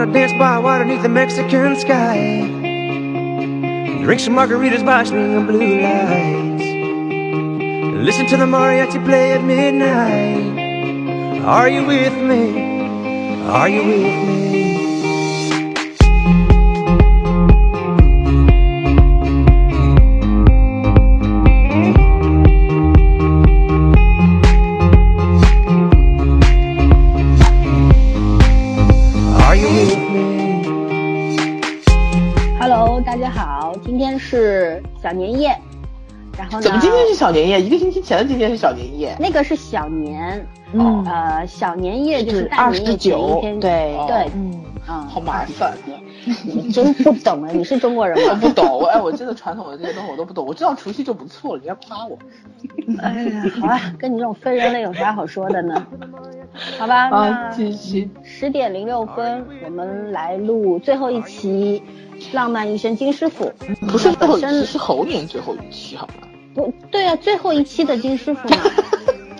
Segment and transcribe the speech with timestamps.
[0.00, 2.40] on a dance by water beneath the Mexican sky.
[4.02, 6.64] Drink some margaritas by swinging blue lights.
[8.06, 11.42] Listen to the mariachi play at midnight.
[11.44, 13.42] Are you with me?
[13.42, 14.49] Are you with me?
[35.10, 35.48] 小年夜，
[36.38, 36.62] 然后呢？
[36.62, 37.60] 怎么今天是小年夜？
[37.60, 39.16] 一个星期前的今天是小年夜。
[39.18, 43.70] 那个是小年，嗯呃，小年夜就是大二十年夜前一九，天，对
[44.06, 45.76] 对，嗯，嗯，好麻烦。
[46.44, 47.50] 你真不懂啊！
[47.52, 48.34] 你是中国人吗？
[48.34, 50.46] 我 不懂，我哎，我真的传统的这些东西我都不懂。
[50.46, 52.16] 我知道除夕就不错了，你要夸我。
[53.02, 55.84] 哎呀，好吧，跟你这种非人类有啥好说的呢？
[56.78, 58.08] 好吧，继续。
[58.22, 61.82] 十点零六分，我们来录最后一期
[62.32, 63.52] 《浪漫医生金师傅》。
[63.86, 66.26] 不是最后是猴年最后一期，好吗？
[66.54, 68.56] 不对啊，最后一期的金师傅嘛。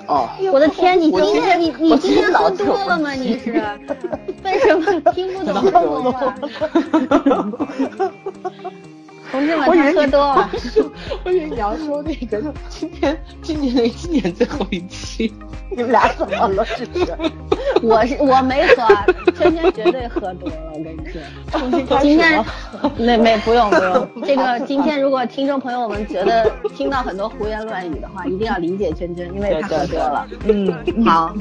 [0.10, 3.12] 哦，我的天，你今天你你今天喝脑子有多了吗？
[3.12, 3.52] 你是
[4.42, 6.34] 为什么听不懂中国话？
[9.30, 10.50] 同志们，我以为他喝多了。
[11.24, 15.32] 我以为你要说那个今天今年那今年最后一期，
[15.70, 16.64] 你们俩怎么了？
[16.76, 17.16] 这是？
[17.82, 18.86] 我是我没喝，
[19.32, 21.20] 圈圈绝对喝多了，我跟你说。
[22.00, 22.44] 今天
[22.96, 30.26] 没没不用不用， 这个今天如果听众朋友们觉得听到很多胡言乱语的话，一定要理解圈圈，因为他喝多了。
[30.46, 31.34] 嗯，好，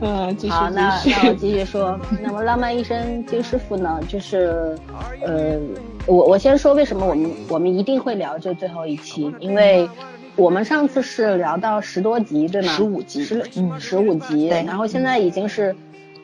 [0.00, 1.00] 嗯，继续好，那。
[1.04, 1.98] 那我继续说。
[2.22, 4.76] 那么浪漫医生金师傅呢，就是
[5.24, 5.58] 呃，
[6.06, 9.88] 我我先说为什么我们我们一定会聊这最后一期，因为
[10.36, 12.68] 我们上次是聊到十多集，对吗？
[12.68, 15.74] 十五集十嗯十五集，对然后现在已经是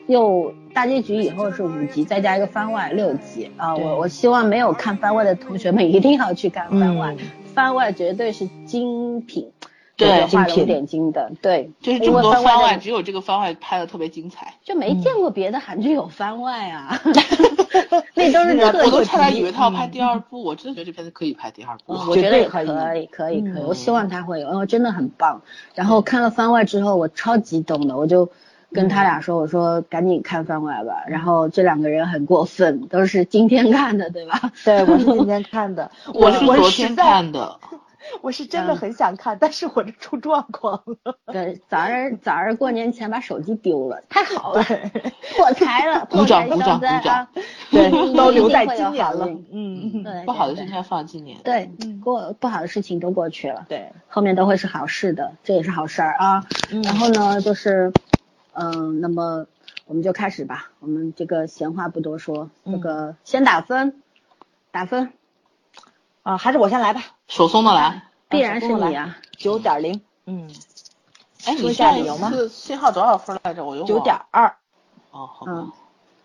[0.07, 9.51] 又大结局以后是五集，再加一个番外六集啊、对我我希望没有看番外的同学们一定要去看番外，嗯番外绝对是精品。
[9.95, 14.55] 对画龙点睛的，对，就是这么多番外，只有这个番外拍的特别精彩。
[14.63, 16.99] 就没见过别的韩剧有番外啊，
[18.15, 21.93] 那都是我特我都差点以为他要拍第二部，我真的觉得这片子可以拍第二部。
[21.93, 23.41] 嗯我觉得也可可以，可以，可以。
[23.41, 25.41] 嗯我希望他会有，因为真的很棒。
[25.75, 28.29] 然后看了番外之后，我超激动的，我就
[28.71, 34.51] 跟他俩说：“我说赶紧看番外吧。”然后这两个人很过分，都是今天看的，对吧？
[34.65, 37.59] 对，我是今天看的， 我是昨天看的，
[38.21, 41.17] 我是真的很想看，但是我这出状况了。
[41.27, 44.63] 对，早上早上过年前把手机丢了，太好了，
[45.35, 47.29] 破财了，鼓掌破财消灾鼓掌啊！
[47.71, 49.27] 对都留在今年了。
[49.51, 51.39] 嗯，对，不好的事情要放今年。
[51.43, 51.71] 对，
[52.03, 53.65] 过不好的事情都过去了。
[53.69, 56.45] 对，后面都会是好事的，这也是好事儿啊。
[56.83, 57.91] 然后呢，就是，
[58.53, 59.47] 嗯、那么
[59.85, 60.71] 我们就开始吧。
[60.79, 64.01] 我们这个闲话不多说，这个先打分，
[64.71, 65.13] 打分
[66.21, 67.01] 啊，还是我先来吧，
[67.33, 68.03] 手松的来。
[68.29, 69.17] 必然是你啊。
[69.35, 70.47] 九点零，嗯，
[71.45, 73.65] 哎，说你下理由吗次信号多少分来着？
[73.65, 73.99] 我又九。
[74.01, 74.55] 点二，
[75.09, 75.73] 哦，好嗯吧。，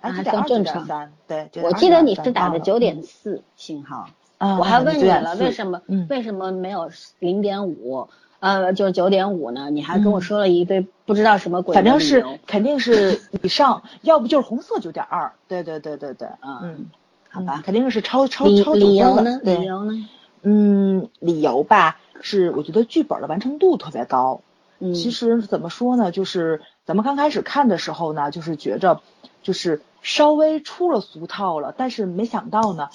[0.03, 0.87] 哎，还算正常
[1.27, 8.07] 对我记得你是打的九点四信号，啊我还问你了，为什么、嗯为什么没有零点五？
[8.41, 9.71] 呃，就是九点五呢？
[9.71, 16.87] 你还跟我嗯说了一堆不知道什么鬼的反正是肯定是以上， 要不就是红色九点二，对对对对对，嗯嗯，
[17.31, 19.23] 好吧嗯肯定是超超理超九理由呢？
[19.23, 20.09] 分了，对理由呢？
[20.43, 24.43] 嗯，理由吧，是我觉得剧本的完成度特别高。
[24.79, 29.01] 嗯，其实怎么说呢，就是咱们刚开始看的时候呢，就是觉着
[29.43, 32.89] 就是稍微出了俗套了，但是没想到呢，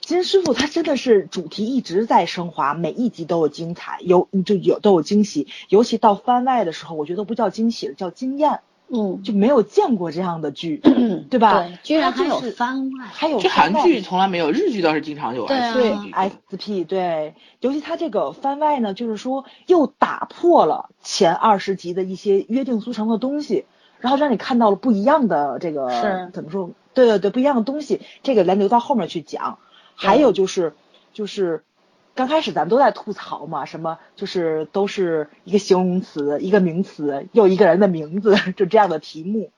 [0.00, 8.60] 金师傅他真的是主题一直在升华，每一集都有精彩，有就有都有惊喜，尤其到番外的时候，我觉得不叫惊喜了，叫惊艳，
[8.90, 10.78] 嗯，就没有见过这样的剧，
[11.30, 11.62] 对吧？
[11.62, 13.06] 对，居然还有番外。
[13.06, 15.46] 还有这韩剧从来没有，日剧倒是经常有。
[15.46, 23.66] 对啊对剧 SP 对，尤其它这个番外呢，就是说又打破了前二十集的一些约定俗成的东西，
[24.00, 26.70] 然后让你看到了不一样的这个是怎么说？
[26.94, 29.58] 对对对，不一样的东西，这个咱留到后面去讲。
[29.94, 30.74] 还有就是
[31.12, 31.64] 就是
[32.18, 39.52] 刚开始咱们都在吐槽嘛，什么就是都是一个形容词，一个名词，又一个人的名字， 就这样的题目。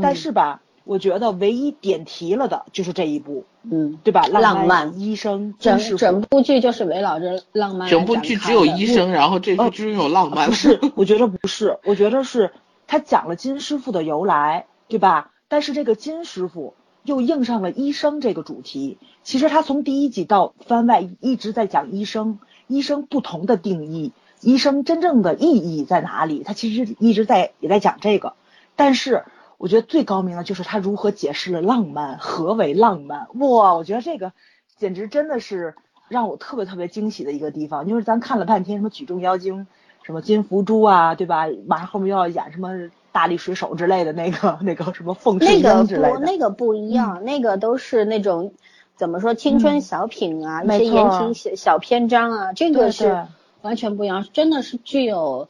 [0.00, 4.26] 但是吧，我觉得唯一点题了的就是这一部，嗯，对吧？
[4.28, 10.46] 浪漫医生整整部剧就是围绕着浪漫整部剧只有医生，然后这部剧有浪漫。
[10.46, 12.50] 不是， 我觉得不是，我觉得是
[12.86, 15.32] 他讲了金师傅的由来，对吧？
[15.48, 16.72] 但是这个金师傅
[17.06, 18.98] 又应上了医生这个主题。
[19.22, 26.42] 其实他从第一集到番外一直在讲医生，医生不同的定义，医生真正的意义在哪里？
[26.42, 28.34] 他其实一直在也在讲这个。
[28.74, 29.24] 但是
[29.56, 33.28] 我觉得最高明的就是他如何解释了浪漫，何为浪漫？
[33.34, 34.32] 哇，我觉得这个
[34.76, 35.74] 简直真的是
[36.08, 37.88] 让我特别特别惊喜的一个地方。
[37.88, 39.66] 就是咱看了半天什么举重妖精，
[40.02, 41.46] 什么金福珠啊，对吧？
[41.66, 48.52] 马上后面又要演什么大力水手之类的那个那个什么凤那个之类的，不那个不一样，那个都是那种
[48.94, 53.26] 怎么说青春小品啊，一些言情小小篇章啊，这个是
[53.62, 55.48] 完全不一样，真的是具有。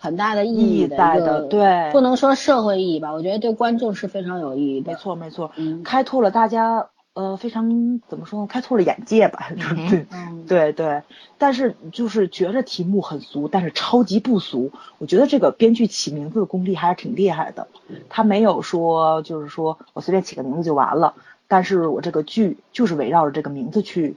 [0.00, 4.92] 很大的意义在的，对，不能说社会意义吧，我觉得对观众是非常有意义的。
[4.92, 6.86] 没错，没错，嗯，开拓了大家
[7.18, 8.46] 呃非常怎么说呢？
[8.46, 9.48] 开拓了眼界吧，
[9.90, 10.06] 对，
[10.46, 11.02] 对对。
[11.36, 14.70] 但是就是觉着题目很俗，但是超级不俗。
[14.98, 17.66] 我觉得这个编剧起名字的功力还是挺厉害的。
[18.08, 21.14] 他没有说就是说我随便起个名字就完了，
[21.48, 24.14] 但是我这个剧就是围绕着这个名字去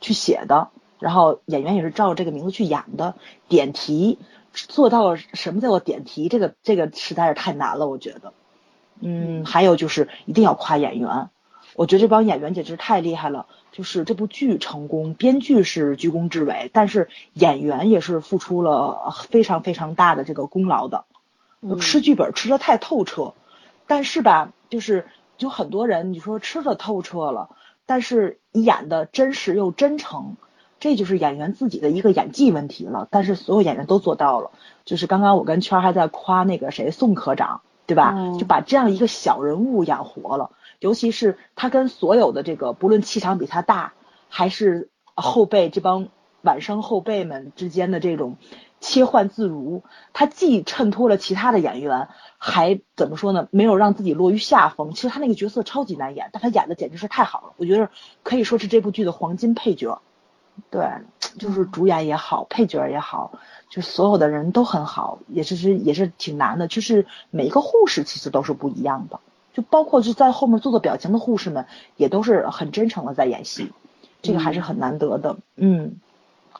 [0.00, 0.68] 去写的，
[1.00, 3.16] 然后演员也是照着这个名字去演的，
[3.48, 4.20] 点题。
[4.52, 6.28] 做到了什么叫做点题？
[6.28, 8.32] 这个这个实在是太难了，我觉得。
[9.00, 11.28] 嗯，还有就是一定要夸演员，
[11.76, 13.46] 我觉得这帮演员简直太厉害了。
[13.72, 21.04] 就是这部剧成功，编剧是居功至伟，但是演员也是付出了非常非常大的这个功劳的。
[21.78, 23.34] 吃剧本吃的太透彻，
[23.86, 25.06] 但是吧，就是
[25.38, 27.50] 有很多人你说吃的透彻了，
[27.84, 30.36] 但是演的真实又真诚。
[30.78, 34.50] 这就是演员自己的一个演技问题了，但是所有演员都做到了。
[34.84, 38.14] 就是刚刚我跟圈还在夸那个谁宋科长，对吧？
[38.38, 40.50] 就把这样一个小人物演活了，
[40.80, 43.94] 尤其是他跟所有的这个不论气场比他大
[44.28, 46.08] 还是后辈这帮
[46.42, 48.36] 晚生后辈们之间的这种
[48.80, 49.82] 切换自如，
[50.12, 52.08] 他既衬托了其他的演员，
[52.38, 53.48] 还怎么说呢？
[53.50, 54.92] 没有让自己落于下风。
[54.92, 57.90] 其实他那个角色超级难演，但他演的简直是太好了，我觉得
[58.22, 60.02] 可以说是这部剧的黄金配角。
[60.70, 60.86] 对，
[61.38, 63.38] 就是主演也好，配角也好，
[63.68, 66.68] 就所有的人都很好，也是是也是挺难的。
[66.68, 69.20] 就是每一个护士其实都是不一样的，
[69.56, 71.64] 就包括就在后面做做表情的护士们，
[71.96, 73.72] 也都是很真诚的在演戏，
[74.20, 75.38] 这个还是很难得的。
[75.56, 75.96] 嗯，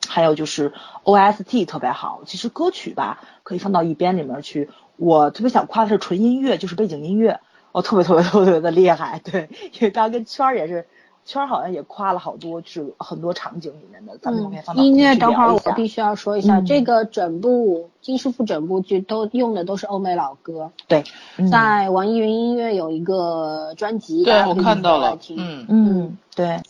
[0.08, 0.72] 还有就是
[1.04, 4.70] OST 特别好，其实歌曲吧可以放到一边里面去。
[4.96, 7.40] 我特别想夸的是纯音乐，就是背景音乐，
[7.72, 9.20] 哦，特别特别特别的厉害。
[9.22, 10.86] 对，因为刚刚跟圈儿也是。
[11.26, 20.70] 圈好像也夸了好多，是很多场景里面的，咱们可以放到音乐等会儿我必须要说一下，这个整部金师傅整部剧都用的都是欧美老歌。
[20.86, 21.04] 对，
[21.50, 26.62] 在网易云音乐有一个专辑，对我看到了，嗯嗯，对。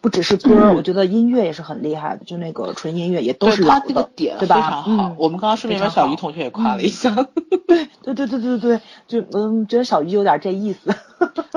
[0.00, 4.56] 它不只是歌，我觉得音乐也是很厉害的，就那个纯音乐也都是他这个点对吧？
[4.56, 5.14] 非常好。
[5.18, 7.14] 我们刚刚顺便把小鱼同学也夸了一下。
[8.02, 10.90] 对对对对对对，就嗯，觉得小鱼有点这意思。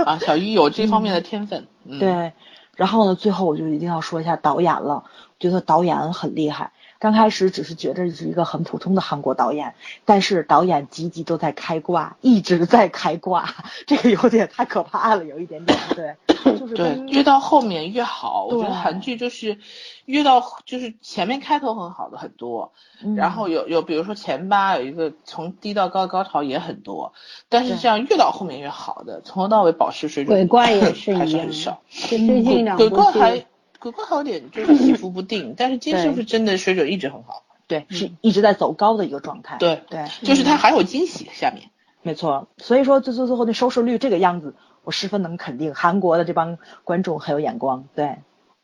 [0.03, 1.65] 啊，小鱼有这方面的 天分。
[1.99, 2.33] 对，
[2.75, 5.03] 然后呢，最后我就一定要说一下导演了，
[5.39, 6.71] 觉得导演很厉害。
[7.03, 13.53] 刚开始只是觉得是一个很普通的韩国导演，但是导演集集都在开挂，一直在开挂，
[13.85, 16.15] 这个有点太可怕了，有一点点，对，
[16.57, 18.45] 就是对，越到后面越好。
[18.45, 19.57] 我觉得韩剧就是
[20.05, 22.71] 越到就是前面开头很好的很多，
[23.17, 27.11] 然后有有比如说前八有一个从低到高高潮也很多，
[27.49, 30.37] 但是这样越到后面越好的，从头到尾保持水准。
[30.37, 33.45] 鬼怪也是还是很少，就最近两部鬼怪还。
[33.83, 39.57] 鬼怪好点就是起伏不定， 但是金师傅真的水准一直很好，对，是一直在走高的一个状态。
[39.57, 41.69] 对对，就是他还有惊喜下面。
[42.01, 44.55] 没错，所以说最最最后那收视率这个样子，
[44.85, 47.83] 我十分能肯定韩国的这帮观众很有眼光。
[47.93, 48.19] 对，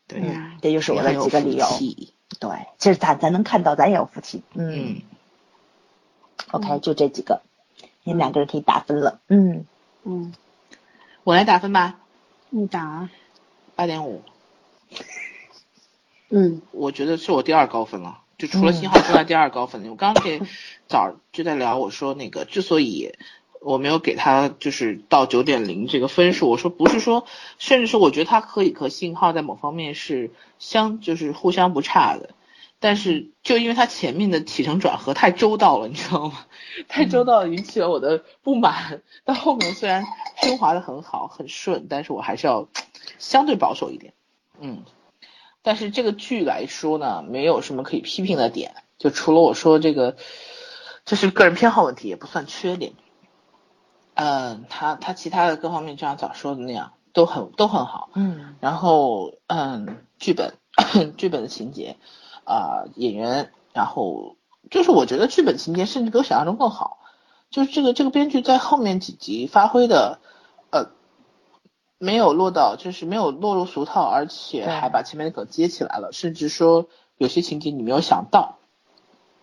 [0.08, 0.22] 对，
[0.62, 1.66] 这就是我的几个理由。
[2.38, 4.42] 对，其实咱咱能看到，咱也有福气。
[4.54, 5.02] 嗯。
[6.50, 7.42] OK，就这几个，
[8.04, 9.20] 你们两个人可以打分了。
[9.28, 9.66] 嗯
[10.04, 10.32] 嗯，
[11.24, 11.98] 我来打分吧。
[12.48, 13.10] 你打。
[13.76, 14.22] 八点五。
[16.28, 19.88] 嗯，我觉得是我第二高分了，就除了信号之外第二高分。
[19.88, 20.40] 我刚刚给
[20.86, 23.12] 早就在聊，我说那个之所以
[23.60, 27.26] 我没有给他就是到九点零这个分数，我说不是说，
[27.58, 32.30] 甚至是我觉得他可以和信号在某方面是相就是互相不差的，
[32.78, 36.46] 但是就因为他前面的起承转合太周到了，你知道吗？
[36.88, 39.02] 太周到引起了我的不满。
[39.24, 40.06] 到后面虽然
[40.40, 42.68] 升华的很好很顺，但是我还是要
[43.18, 44.14] 相对保守一点，
[44.60, 44.84] 嗯。
[45.62, 50.16] 但是这个剧来说呢，没有什么可以批评的点，就除了我说这个，
[51.04, 52.94] 这是个人偏好问题，也不算缺点。
[54.14, 58.08] 嗯，他他其他的各方面，就像早说的那样，都很都很好。
[58.14, 58.56] 嗯。
[58.60, 60.54] 然后嗯，剧本
[61.18, 61.96] 剧本的情节
[62.44, 64.36] 啊，演员，然后
[64.70, 67.00] 就是我觉得剧本情节甚至比我想象中更好。
[67.50, 70.20] 就是这个这个编剧在后面几集发挥的。
[72.02, 76.86] 没有落到，就是没有落入俗套，而且还把前面的梗接起来了，甚至说
[77.18, 78.56] 有些情节你没有想到，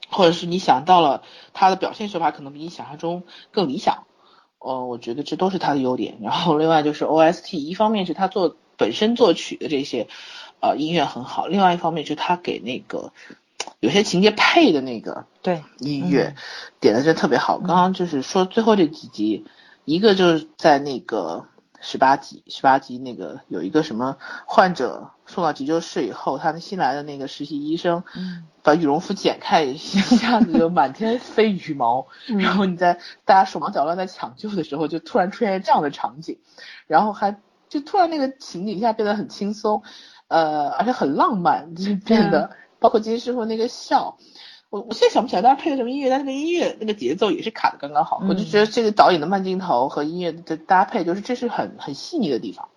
[0.09, 1.21] 或者是你想到了，
[1.53, 3.21] 他的表现手法可能比你想象中
[3.51, 4.05] 更理想，
[4.57, 6.17] 哦，我觉得这都是他的优点。
[6.19, 10.07] 然后另外就是 OST，一方面是他做本身作曲的这些
[10.59, 13.11] 呃音乐很好，另外一方面是他给那个
[13.79, 16.33] 有些情节配的那个对音乐
[16.79, 17.59] 点的真特别好。
[17.59, 19.45] 刚刚就是说最后这几集，
[19.85, 21.45] 一个就是在那个。
[21.79, 28.03] 十八集，十八集那个有一个什么患者送到急救室以后，他的新来的那个实习医生，
[28.63, 32.07] 把羽绒服剪开，一下子就满天飞羽毛，
[32.39, 36.39] 然后你在大家手忙脚乱在抢救的时候，就突然出现这样的场景，
[36.87, 39.83] 然后还就突然那个情景一下变得很轻松，
[40.27, 44.17] 呃，而且很浪漫，就变得包括金师傅那个笑。
[44.69, 48.21] 我我现在想不起来当时配的什么音乐，但那个音乐那个节奏也是卡的刚刚好。
[48.27, 52.67] 我就觉得这个导演的慢镜头和音乐的搭配，就是这是很很细腻的地方。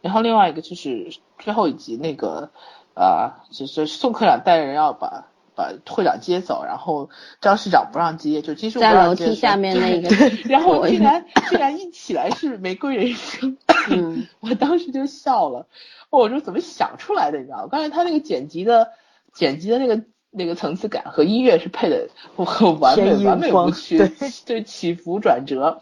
[0.00, 2.50] 然后另外一个就是最后一集那个，
[2.94, 7.10] 啊，就是宋科长带人要把把会长接走，然后
[7.42, 10.08] 张市长不让接，就金师傅在楼梯下面那个，
[10.48, 13.58] 然后竟然竟然一起来是玫瑰人生，
[13.90, 15.66] 嗯，我当时就笑了，
[16.08, 17.38] 我说怎么想出来的？
[17.38, 18.88] 你知道，刚才他那个剪辑的
[19.34, 20.02] 剪辑的那个。
[20.36, 24.10] 那个层次感和音乐是配的很完美，完美无缺，
[24.44, 25.80] 对起伏转折，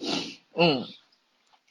[0.54, 0.85] 嗯，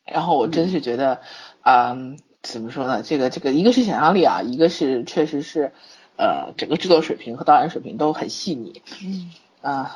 [0.04, 1.22] 然后我真是觉得，
[1.62, 1.96] 啊，
[2.42, 3.04] 怎么说呢？
[3.04, 5.74] 这个这个，一个是想象力啊，一个是确实是，
[6.18, 9.96] 呃，整个制作水平和导演水平都很细腻，嗯啊，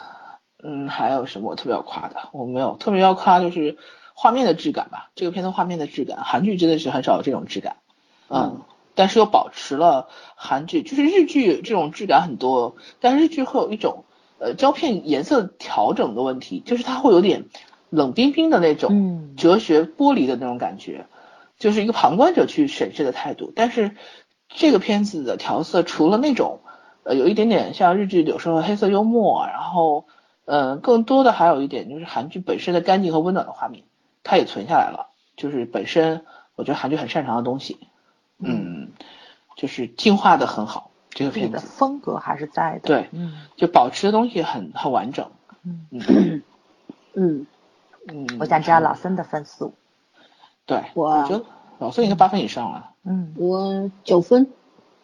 [0.64, 2.30] 嗯，还有什么我特别要夸的？
[2.34, 3.80] 我没有特别要夸，就是
[4.14, 5.10] 画面的质感吧。
[5.16, 7.78] 这个片子画面的质感，韩剧真的是很少有这种质感，
[8.30, 8.62] 嗯。
[8.96, 14.06] 但是又保持了韩剧，就是日剧这种质感很多，但日剧会有一种
[14.40, 17.46] 呃胶片颜色调整的问题，就是它会有点
[17.90, 21.06] 冷冰冰的那种哲学剥离的那种感觉，
[21.60, 23.52] 就是一个旁观者去审视的态度。
[23.56, 23.92] 但是
[24.48, 26.62] 这个片子的调色除了那种
[27.04, 30.06] 呃有一点点像日剧有时候黑色幽默，然后
[30.46, 33.84] 嗯更多的还有一点就是韩剧本身的干净和温暖的画面，
[34.24, 36.24] 它也存下来了，就是本身
[36.56, 37.78] 我觉得韩剧很擅长的东西。
[38.38, 38.75] 嗯，
[39.56, 42.82] 就是进化的很好，这个片子风格还是在的。
[42.82, 45.26] 对，嗯，就保持的东西很很完整。
[45.64, 46.44] 嗯嗯
[47.14, 47.48] 嗯
[48.08, 49.74] 嗯，我想知道老孙的分数。
[50.66, 51.46] 对，我觉得
[51.80, 52.92] 老孙应该八分以上了。
[53.04, 54.48] 嗯，我九分。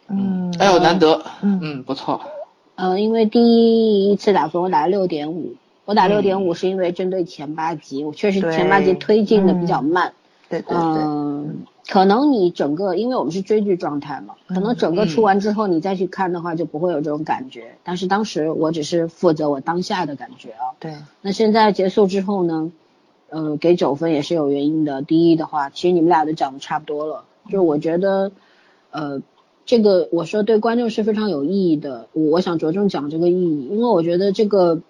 [0.08, 1.24] 嗯，哎呦，难得。
[1.40, 2.20] 嗯嗯，不错。
[2.74, 5.54] 嗯，因为第一次打分我打了六点五，
[5.84, 10.12] 我打六点五是因为针对前八集，我确实前八集推进的比较慢。
[10.48, 11.02] 对对对。
[11.02, 11.64] 嗯。
[11.88, 17.74] 可能你整个，因为我们是追剧状态嘛，可能整个出完之后你再去看的话，就不会有这种感觉。
[17.82, 20.78] 但是当时我只是负责我当下的感觉啊。
[20.78, 20.94] 对。
[21.20, 22.70] 那现在结束之后呢，
[23.30, 25.02] 呃，给九分也是有原因的。
[25.02, 28.30] 第一的话，其实你们俩都讲的差不多了，就是我觉得，
[28.92, 29.20] 呃，
[29.66, 32.06] 这个我说对观众是非常有意义的。
[32.12, 34.80] 我想着重讲这个意义，因为我觉得这个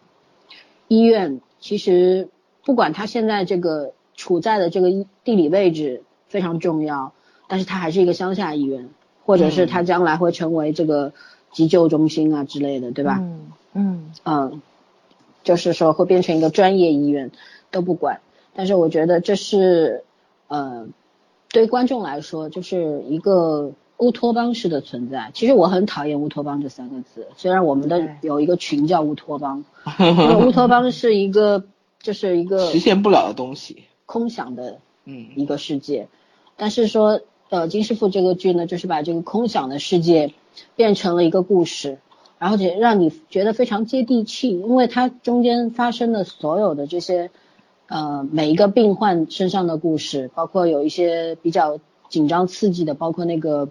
[0.89, 2.29] 医院其实
[2.65, 4.91] 不管他现在这个处在的这个
[5.25, 6.03] 地理位置。
[6.33, 7.13] 非常重要，
[7.47, 8.89] 但是他还是一个乡下医院，
[9.27, 11.13] 或者是他将来会成为这个
[11.53, 13.19] 急救中心啊之类的，对吧？
[13.21, 14.63] 嗯嗯嗯，
[15.45, 17.31] 就是说会变成一个专业医院，
[17.71, 18.21] 都不管。
[18.55, 20.05] 但是我觉得这是
[20.49, 20.87] 呃，
[21.51, 25.31] 对观众来说就是一个乌托邦式的存在。
[25.35, 29.65] 其实我很讨厌乌托邦这三个字，虽然我们的有一个群叫乌托邦，
[30.47, 31.65] 乌托邦是一个
[32.01, 36.09] 就是一个实现不了的东西，空想的嗯一个世界。
[36.57, 40.33] 但是说，呃，金师傅这个剧呢，就是把这个空想的世界
[40.77, 41.99] 变成了一个故事，
[42.39, 47.31] 然后且让你觉得非常接地气，因为它中间发生的所有的这些，
[47.89, 51.79] 呃，每一个病患身上的故事，包括有一些比较
[52.09, 53.69] 紧张刺激的，包括那个，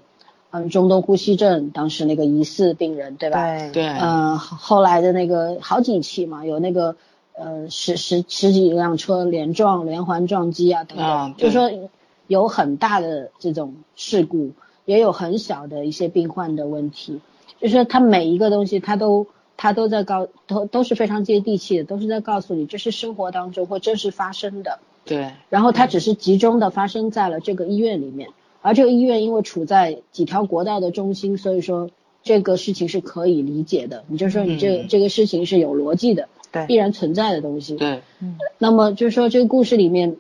[0.52, 3.58] 嗯，中东呼吸症，当时那个疑似病人，对吧？
[3.58, 3.88] 对对。
[3.88, 6.96] 嗯，后来的那个好几期嘛，有那个，
[7.34, 11.72] 呃，十十十几辆车连撞、连环撞击啊等等，就是说。
[12.32, 14.52] 有很大的这种事故，
[14.86, 17.20] 也有很小的一些病患的问题，
[17.60, 24.80] 就是说他每一个东西，它都它都在告，都都是非常接地气的，都是在告诉你这是生活当中或真实发生的。
[25.04, 25.34] 对。
[25.50, 28.30] 然后它只是集中的发生在了这个医院里面，
[28.62, 31.90] 而这个医院因为处在几条国道的中心，所以说
[32.24, 34.06] 这个事情是可以理解的。
[34.08, 37.76] 你就说你这这个事情是有逻辑的，对，必然存在的东西。
[37.76, 38.04] 对。
[38.22, 38.38] 嗯。
[38.58, 40.16] 那么就是说这个故事里面。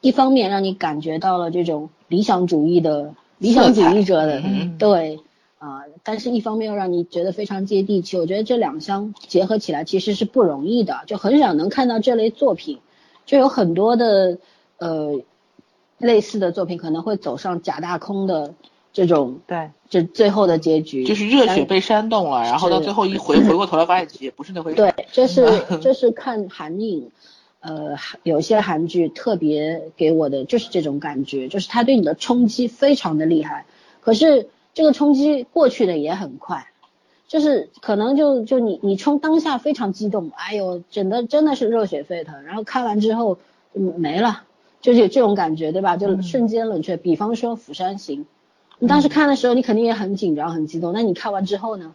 [0.00, 4.42] 一方面让你感觉到了这种理想主义的理想主义者的
[4.78, 5.20] 对
[5.58, 8.16] 啊，但是一方面又让你觉得非常接地气。
[8.16, 12.78] 我觉得这两相结合起来其实是不容易的，就很少能看到这类作品。
[13.26, 14.38] 就有很多的
[14.78, 15.20] 呃
[15.98, 18.54] 类似的作品可能会走上假大空的
[18.92, 24.76] 这种对，这最后的结局就是热血被煽动了，然后到最后一回回过头来发现也不是那回事。
[24.76, 25.44] 对，这是
[25.82, 27.10] 这是看韩影。
[27.68, 33.66] 呃，有些韩剧特别给我的就是这种感觉，就是它对你的冲击非常的厉害，
[34.00, 36.68] 可是这个冲击过去的也很快，
[37.26, 43.36] 就是可能就就你你冲当下非常激动，哎呦，整的真的是热血沸腾，然后看完之后
[43.74, 44.44] 嗯没了，
[44.80, 45.98] 就是有这种感觉，对吧？
[45.98, 46.96] 就瞬间冷却。
[46.96, 48.22] 比方说《釜山行》，
[48.78, 51.92] 你当时看的时候你肯定也很紧张很激动，那你看完之后呢，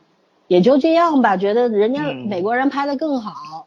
[0.47, 3.65] 也就这样吧，觉得人家美国人拍的更好。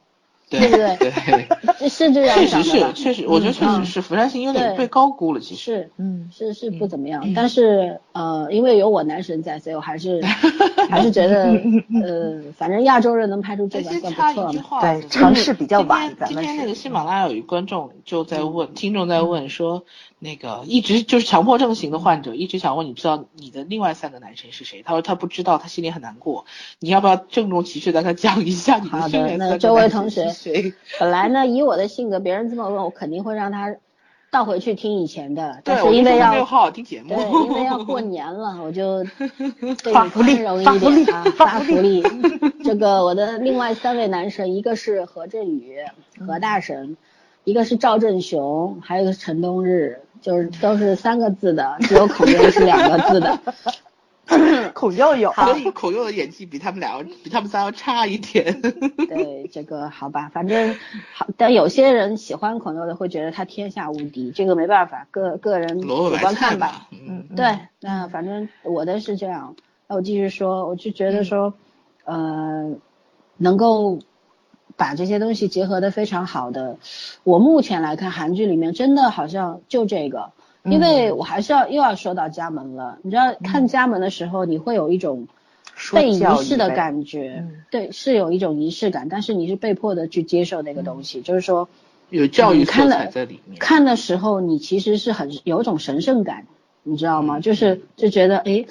[0.48, 0.96] 对不对？
[0.96, 7.32] 对，是这样确实是，确实，我觉得确实是《釜山行》有点被高估了，其实是，嗯，是是不怎么样。
[7.34, 10.20] 但是呃，因为有我男神在，所以我还是
[10.88, 11.46] 还是觉得
[12.00, 14.80] 呃，反正亚洲人能拍出这个算不错了。
[14.80, 16.14] 对，尝试比较晚。
[16.26, 19.84] 今天那个喜马拉雅有一观众就在问，听众在问说。
[20.18, 24.82] 那个一直就是强迫症型的患者，一直想问你知道你的另外三个男神是谁？
[24.82, 26.46] 他说他不知道，他心里很难过。
[26.80, 30.32] 你要不要郑重其事的跟他讲一下你的好的，那这位同学，
[30.98, 33.76] 本来呢以我的性格，别人这么问我肯定会让他
[34.30, 35.60] 倒回去听以前的。
[35.62, 37.14] 对，因为要好好听节目。
[37.14, 39.04] 对，因为要过年了，我就
[39.84, 42.02] 对你宽容一点啊，发福利。
[42.64, 45.76] 这个我的另外三位男神，一个是何振宇，
[46.26, 46.96] 何大神。
[47.44, 53.38] 一个是赵振雄，还有一个是陈冬日，就是都是三个字的， 只有孔佑是两个字的。
[54.74, 58.60] 孔佑有，所以孔佑的演技比他们俩比他们仨要差一点。
[59.08, 60.74] 对，这个好吧，反正
[61.14, 66.88] 好，但有些人喜欢孔佑的会觉得他天下无敌，这个没办法，个个人主观看吧。
[66.90, 69.54] 嗯，对，那反正我的是这样。
[69.86, 71.54] 那我继续说，我就觉得说，
[72.04, 72.74] 呃，
[73.36, 74.00] 能够。
[74.76, 76.76] 把这些东西结合的非常好的，
[77.24, 80.32] 我目前来看韩剧里面真的好像就这个，
[80.64, 82.98] 因为我还是要又要说到家门了。
[83.02, 85.28] 你知道看家门的时候，你会有一种
[85.94, 91.68] 被仪式的感觉，对，是有一种仪式感，但是你是被迫的去接受那个东西，就是说
[92.10, 93.58] 有教育色彩在里面。
[93.58, 96.46] 看的时候你其实是很有种神圣感，
[96.82, 97.40] 你知道吗？
[97.40, 98.66] 就是就觉得哎，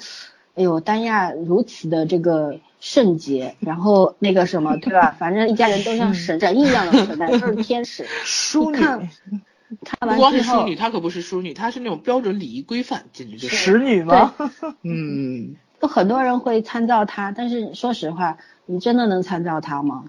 [0.54, 2.60] 哎呦，丹亚如此的这个。
[2.86, 5.10] 圣洁，然后那个什么，对吧？
[5.18, 8.06] 反正一家人都像神神一样的存在，都是天使。
[8.22, 14.34] 淑女，看完光是淑女，她可不是淑女，她是那种标准礼仪规范，简直就是使女吗？
[14.82, 20.04] 嗯， 有很多人会参照她，但是说实话，你真的能参照她吗？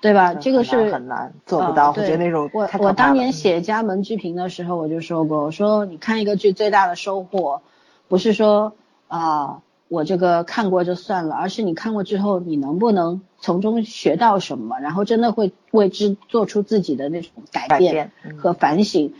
[0.00, 0.32] 对吧？
[0.34, 1.88] 这个是很难做不到。
[1.88, 7.62] 我觉得那种我我当年写家门剧评的时候，我就说过，我说你看一个剧最大的收获，
[8.06, 8.74] 不是说
[9.08, 9.58] 啊。
[9.92, 19.12] 我这个看过就算了，而是你看过之后，你能不能从中学到什么，然后真的会为之做出自己的那种改变和反省。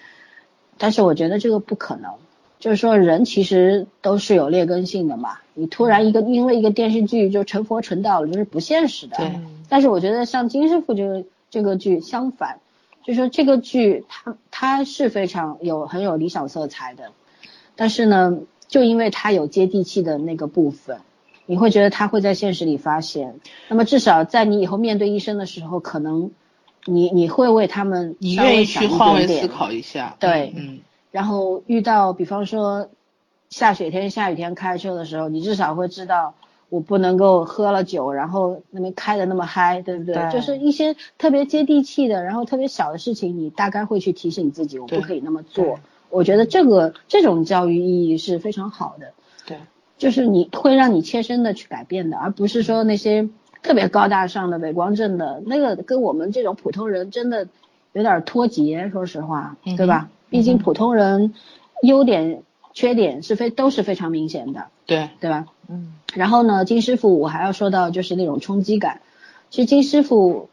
[0.78, 2.12] 但是我觉得这个不可能，
[2.58, 5.40] 就是说人其实都是有劣根性的嘛。
[5.52, 9.18] 你突然一个因为一个电视剧就成佛成道了，这是不现实的。
[9.18, 9.38] 对。
[9.68, 12.60] 但是我觉得像金师傅这个这个剧相反，
[13.04, 17.10] 就是说这个剧它它是非常有很有理想色彩的，
[17.76, 18.38] 但是呢。
[18.72, 20.96] 就因为他有接地气的那个部分，
[21.44, 23.38] 你会觉得他会在现实里发现。
[23.68, 26.30] 那么至少在你以后面对医生的时候，可能
[26.86, 30.16] 你你会为他们你愿意去换位思考一下。
[30.18, 30.80] 对，嗯。
[31.10, 32.88] 然后遇到比方说
[33.50, 36.34] 下雪天、下雨天开车的时候，你至少会知道
[36.70, 40.32] 我不能够喝了酒，然后那边开的那么嗨，对不对？
[40.32, 45.78] 就是一些特别接地气的，然后特别小的事情，你大概会去提醒自己，我不可以那么做。
[46.12, 49.12] 我觉得这个这种教育意义是非常好的，
[49.46, 49.56] 对，
[49.96, 53.30] 就是你会让你切身的去改变的，而不是说那些
[53.62, 57.48] 特别高大上的伪光正的那个跟我们这种普通人真的
[57.94, 60.10] 有点脱节，说实话，对吧？
[60.28, 61.32] 毕竟普通人
[61.82, 62.42] 优点
[62.74, 65.46] 缺点是非都是非常明显的，对对吧？
[65.68, 65.94] 嗯。
[66.12, 69.00] 然后呢，金师傅我还要说到就是那种冲击感，
[69.48, 70.50] 其实金师傅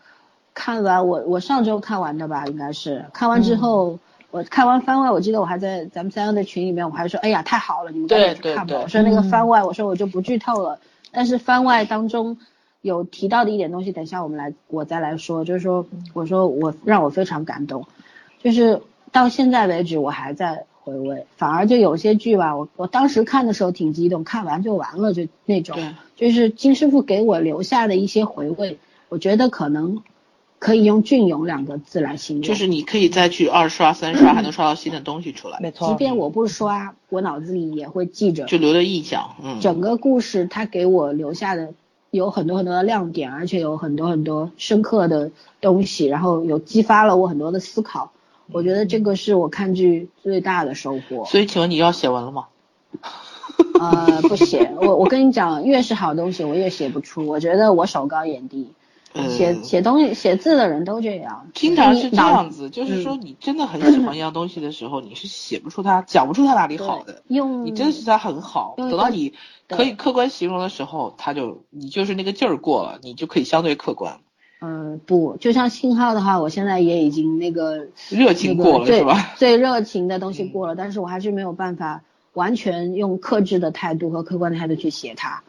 [0.53, 3.99] 看完我我上周看完的吧，应该是看完之后。
[4.31, 8.79] 我看完番外，我记得我还在咱们三个的群里面，我还说，哎呀，太好了，你们赶紧去看吧。
[8.83, 10.79] 我说那个番外，我说我就不剧透了。
[11.11, 12.37] 但是番外当中
[12.81, 17.87] 有提到的一点东西，等一下我们来，我再来说，就是说，我说我让我非常感动，
[18.43, 25.75] 就是到现在为止我还在回味，反而就有些剧吧，我我当时看的时候挺激动，看完就完了，就那种，
[26.15, 28.77] 就是金师傅给我留下的一些回味，
[29.09, 30.03] 我觉得可能。
[30.59, 35.57] 可以用隽永两个字来形容，就是你可以再去二刷三刷，还能刷到新的东西出来。
[35.61, 39.35] 没错，即便我不刷，我脑子里也会记着，就留的印象。
[39.41, 41.73] 嗯，整个故事它给我留下的
[42.11, 48.11] 有很多很多的亮点，而且有很多很多深刻的东西，然后有激发了我很多的思考。
[48.51, 51.23] 我觉得这个是我看剧最大的收获。
[51.25, 52.47] 所以，请问你要写文了吗？
[53.79, 54.71] 呃，不写。
[54.81, 57.25] 我我跟你讲，越是好东西，我越写不出。
[57.27, 58.67] 我觉得我手高眼低。
[59.29, 67.23] 写写东西、写字的人都这样，经常是这样子，就是说你真的很喜欢一样东西的时候，你是写不出它，讲不出它哪里好的。
[67.27, 69.33] 用你真是它很好，等到你
[69.67, 74.19] 可以客观形容的时候，它就你就是那个劲儿过了，你就可以相对客观。
[74.61, 79.33] 嗯，不，就像信号的话，我现在也已经那个热情过了是吧？
[79.37, 85.41] 最热情的东西过了，但是我还是没有办法完全用克制的态度和客观的态度去写它。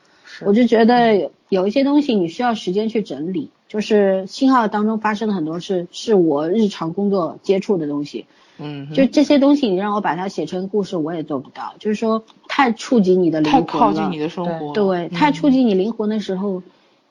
[0.44, 8.26] 我就觉得有一些东西你需要时间去整理，就是信号当中发生的很多事，是我日常工作接触的东西。
[8.62, 11.74] 嗯，就这些东西，你让我把它写成故事，我也做不到。
[11.79, 14.72] 就是说，太触及你的灵魂了，太靠近你的生活。
[14.74, 16.62] 对，太触及你灵魂的时候，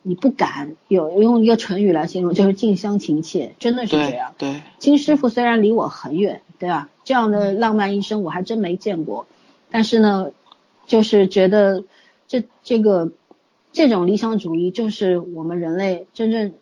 [0.03, 0.75] 你不敢。
[0.87, 4.33] 有用一个成语来形容，就是近乡情怯，真的是这样。
[4.37, 6.89] 对，金师傅虽然离我很远，对吧？
[7.03, 9.25] 这样的浪漫一生我还真没见过。
[9.71, 10.29] 但是呢，
[10.85, 11.83] 就是觉得
[12.27, 13.11] 这这个。
[13.71, 16.53] 这种理想主义就是我们人类真正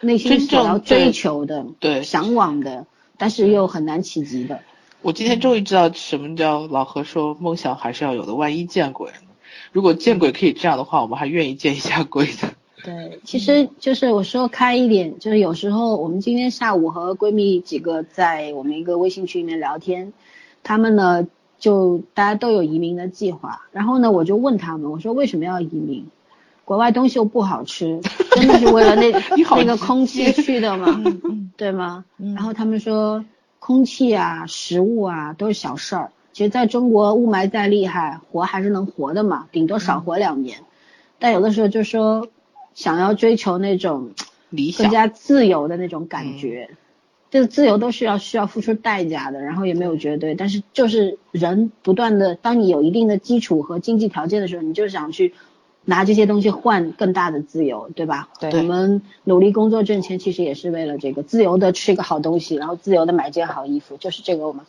[0.00, 4.60] 内心所要追求的、对向往的，但是又很难企及的。
[5.00, 9.28] 我今天终于知道什么叫老何说梦想还是要有的，万一见鬼呢？
[9.70, 12.54] 如果见鬼可以这样的话，我们还愿意见一下鬼的。
[12.84, 20.12] 对，其实就是我说开一点，就是有时候我们今天下午和闺蜜几个在我们一个微信群里面聊天，
[20.62, 21.26] 她们呢
[21.58, 26.06] 就大家都有移民的计划，然后呢我就问她们，我说为什么要移民？
[26.68, 27.98] 国外东西又不好吃，
[28.36, 29.10] 真的是为了那
[29.56, 31.02] 那个空气去的吗？
[31.56, 32.04] 对吗？
[32.18, 33.24] 然后他们说，
[33.58, 36.12] 空气啊、食物啊都是小事儿。
[36.34, 40.58] 其实在中国雾霾再厉害，活还是能活的嘛，顶多少活两年。
[41.18, 42.28] 但有的时候就说，
[42.74, 44.10] 想要追求那种
[44.50, 46.68] 理想、更加自由的那种感觉，
[47.30, 50.34] 这个自由都是要需要付出代价的，然后也没有绝对。
[50.34, 55.32] 但是就是人不断的，当你有一定的基础和经济条件的时候，你就想去。
[55.90, 58.28] 拿这些东西换更大的自由，对吧？
[58.38, 58.50] 对。
[58.52, 64.66] 我们努力工作挣钱，其实也是为了这个自由的吃一个好东西，然后自由的买件好衣服，就是这个嘛。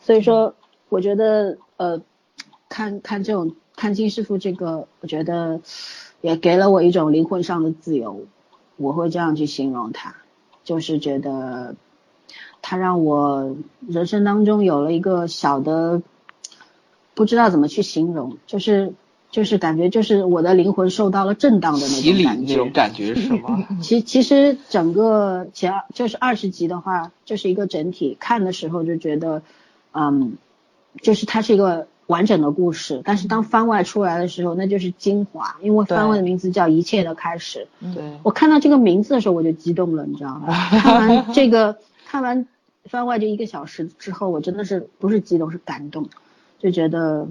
[0.00, 0.54] 所以说，
[0.88, 2.00] 我觉得呃，
[2.68, 5.60] 看看这种看金师傅这个，我觉得
[6.20, 8.24] 也给了我一种灵魂上的自由，
[8.76, 10.14] 我会这样去形容他，
[10.62, 11.74] 就是觉得
[12.62, 13.56] 他让我
[13.88, 16.00] 人生当中有了一个小的，
[17.14, 18.94] 不知道怎么去形容，就是。
[19.34, 23.66] 就是感觉就是我的灵魂受到了震荡的那种感觉，那种感觉是吗？
[23.82, 29.42] 其其实整个前就是二十集的话，就是一个整体看的时候就觉得，
[29.92, 30.36] 嗯，
[31.02, 33.02] 就是它是一个完整的故事。
[33.04, 37.66] 但是当番外出来的时候，那就是精华，因为番外的名字叫《一切的开始》。
[37.92, 40.46] 对，我看到这个名字的时候我就激动了，你知道吗？
[40.78, 42.46] 看完这个看完
[42.84, 46.08] 番外这一个小时之后，我真的是不是激动是感动，
[46.60, 47.26] 就觉得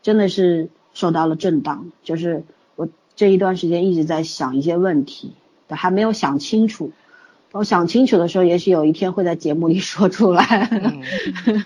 [0.00, 0.70] 真的是。
[0.94, 2.44] 受到了震荡，就是
[2.76, 5.32] 我这一段时间一直在想一些问题，
[5.68, 6.92] 还没有想清楚。
[7.52, 10.68] 我想清楚的时候，也许有一天会在节目里 说出来。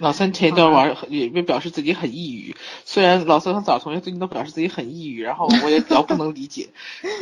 [0.01, 6.69] 老三前一段玩也表示自己很抑郁，虽然老三和枣同学最近都表示自己很抑郁，然后我也比较不能理解，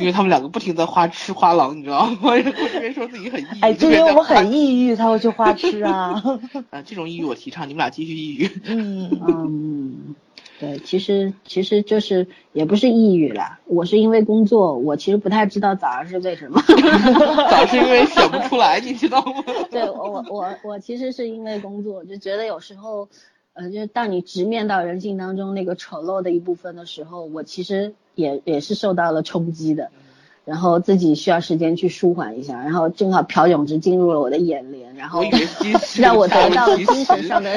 [0.01, 2.19] 因为他们两个不停的花痴花狼，你知道吗？
[2.25, 6.21] 我这边说自己很抑郁，哎，就因为我很抑郁，他会去花痴啊。
[6.71, 8.51] 啊，这种抑郁我提倡，你们俩继续抑郁。
[8.64, 10.16] 嗯嗯。
[10.59, 16.61] 对，其实其实就是也不是抑郁了，我是因为工作，我其实不太知道早上是为什么，
[17.51, 19.45] 早是因为写不出来，你知道吗？
[19.71, 23.09] 对我我我我其实是因为工作，就觉得有时候，
[23.53, 29.90] 呃，就当你直面到人性当中那个丑陋的一部分的时候，我其实也也是受到了冲击的。
[30.47, 35.21] 然后自己需要时间去舒缓一下，然后正好朴永植进入了我的眼帘，然后
[35.99, 37.51] 让我得到了精神上的。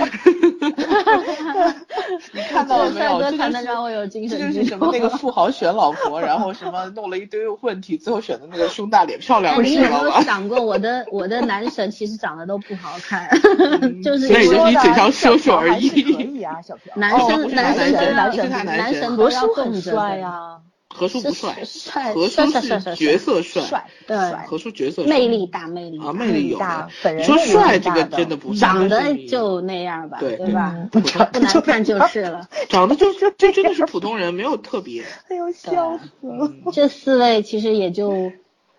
[2.34, 3.22] 你看到了没有？
[3.22, 4.40] 这才能让我有精神。
[4.40, 9.64] 这就是什么那个富豪选老婆， 然后什么弄了一堆问题，最后选的那个胸大脸漂亮。
[9.64, 13.30] 你有没有想过，我的我的男神其实长得都不好看，
[14.04, 14.34] 就是你
[14.76, 15.90] 嘴上说说而已。
[15.90, 16.92] 可以啊，小朴。
[16.96, 20.58] 男生男神男神男神都要很帅呀。
[20.94, 30.76] 何叔不帅，帅何叔是角色帅，对，何叔角色魅力大，魅力啊，魅力有大，本人说帅这个真的不长得就那样吧，对对吧？
[30.92, 35.04] 不不难看就是了， 长得就就真的是普通人，没有特别。
[35.30, 36.52] 哎呦，笑死了！
[36.74, 38.32] 这四位其实也就。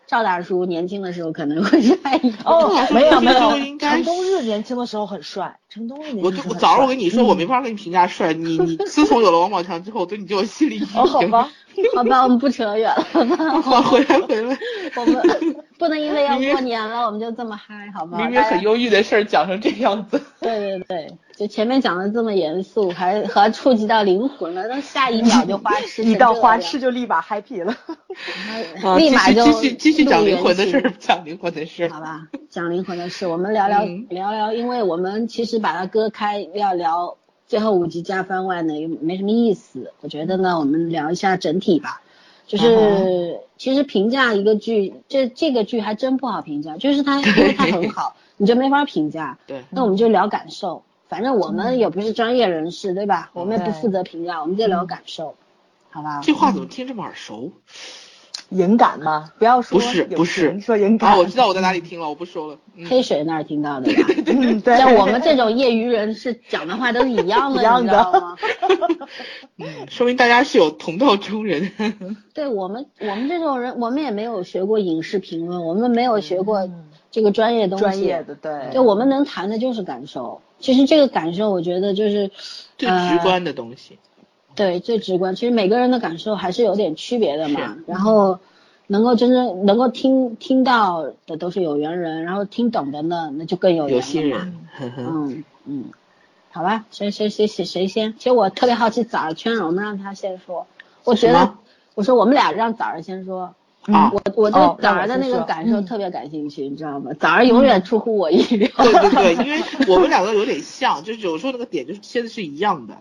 [0.07, 10.87] 赵大叔年轻的时候可能会帅一点哦，没有没有，程冬日年轻的时候很帅，程冬日年轻我我早上我跟你说，我没法给你评价帅，你 你自从有了王宝强之后，对你就有心理阴影。
[10.89, 11.49] 好吧，
[11.95, 14.59] 好吧，我们不扯远了，好，回来回来，
[14.97, 15.23] 我们
[15.79, 18.19] 不能因为要过年了，我们就这么嗨，好吗？
[18.19, 20.21] 明明很忧郁的事儿讲成这样子。
[20.41, 27.75] 对对对，就前面讲的这么严肃，还还触及到灵魂了，那下一秒就花痴，一到花痴就立马 happy 了，
[28.99, 39.93] 立马就继续继续讲灵魂的事儿，讲灵魂的事好吧，讲灵魂的事，我们聊聊聊聊，因为我们其实把它割开要聊最后五集加番外呢，又没什么意思。
[40.01, 42.03] 我觉得呢，我们聊一下整体吧。
[42.47, 49.39] 就是其实评价一个剧，这这个剧还真不好评价，就是它因为它很好，你就没法评价。
[49.47, 53.31] 对，那我们就聊感受，反正我们也不是专业人士，对吧？
[53.35, 55.37] 我们也不负责评价，我们就聊感受，
[55.91, 56.21] 好吧？
[56.25, 57.53] 这话怎么听这么耳熟？
[58.51, 59.31] 影感吗？
[59.39, 62.59] 不要说不是不是，说影感啊，我知道我在哪里听了，我不说了。
[62.89, 63.91] 黑水那儿听到的，
[64.27, 64.77] 嗯，对。
[64.77, 68.37] 像我们这种业余人是讲的话都是一样的， 你知道吗？
[69.59, 71.71] 嗯，说明大家是有同道中人。
[72.35, 76.69] 对我们，我们这种人，我们也没有学过影视评论，我们没有学过
[77.11, 77.83] 这个专业东西。
[77.85, 78.73] 专业的，对。
[78.73, 82.31] 就我们能谈的就是感受，其实这个感受，我觉得就是
[82.79, 83.99] 最直观的东西。
[84.55, 85.35] 对，最直观。
[85.35, 87.77] 其实每个人的感受还是有点区别的嘛。
[87.87, 88.39] 然后
[88.87, 94.59] 能够真正能够听听到的都是有缘人，然后听懂的呢，那就更有缘有心人。
[94.99, 95.85] 嗯嗯，
[96.51, 98.15] 好吧，谁谁谁谁谁先？
[98.19, 100.67] 其实我特别好奇枣儿圈，我们让他先说。
[101.05, 101.55] 我觉得，
[101.95, 103.55] 我说我们俩让枣儿先说。
[103.83, 104.11] 啊。
[104.13, 107.13] 我我对枣儿的那个感受特别感兴趣，你知道吗？
[107.19, 108.69] 枣儿永远出乎我意料。
[108.77, 112.95] 对对对， 因为我们两个有点像，就是有时候那个点就是切的是一样的。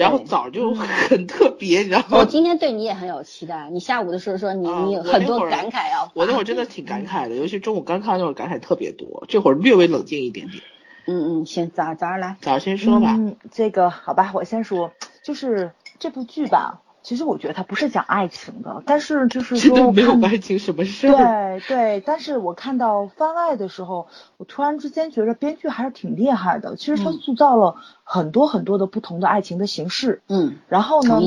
[0.00, 2.18] 然后枣就很特别，你知道吗？
[2.18, 3.68] 我今天对你也很有期待。
[3.70, 10.62] 你下午的时候说你你很多感慨啊，我那会儿真的挺感慨的，尤其中午刚看那会儿感慨特别多，这会儿略微冷静一点点。
[11.06, 13.14] 嗯嗯，行，早早上来，早先说吧。
[13.18, 16.80] 嗯，这个好吧，我先说，就是这部剧吧。
[17.02, 26.76] 其实我觉得它不是讲爱情的，但是就是说没有爱情什么事对 对，但是我看到番外的时候，我突然之间觉得编剧还是挺厉害的。
[26.76, 30.20] 其实他塑造了很多很多的不同的爱情的形式。
[30.28, 30.56] 嗯。
[30.68, 31.18] 然后呢？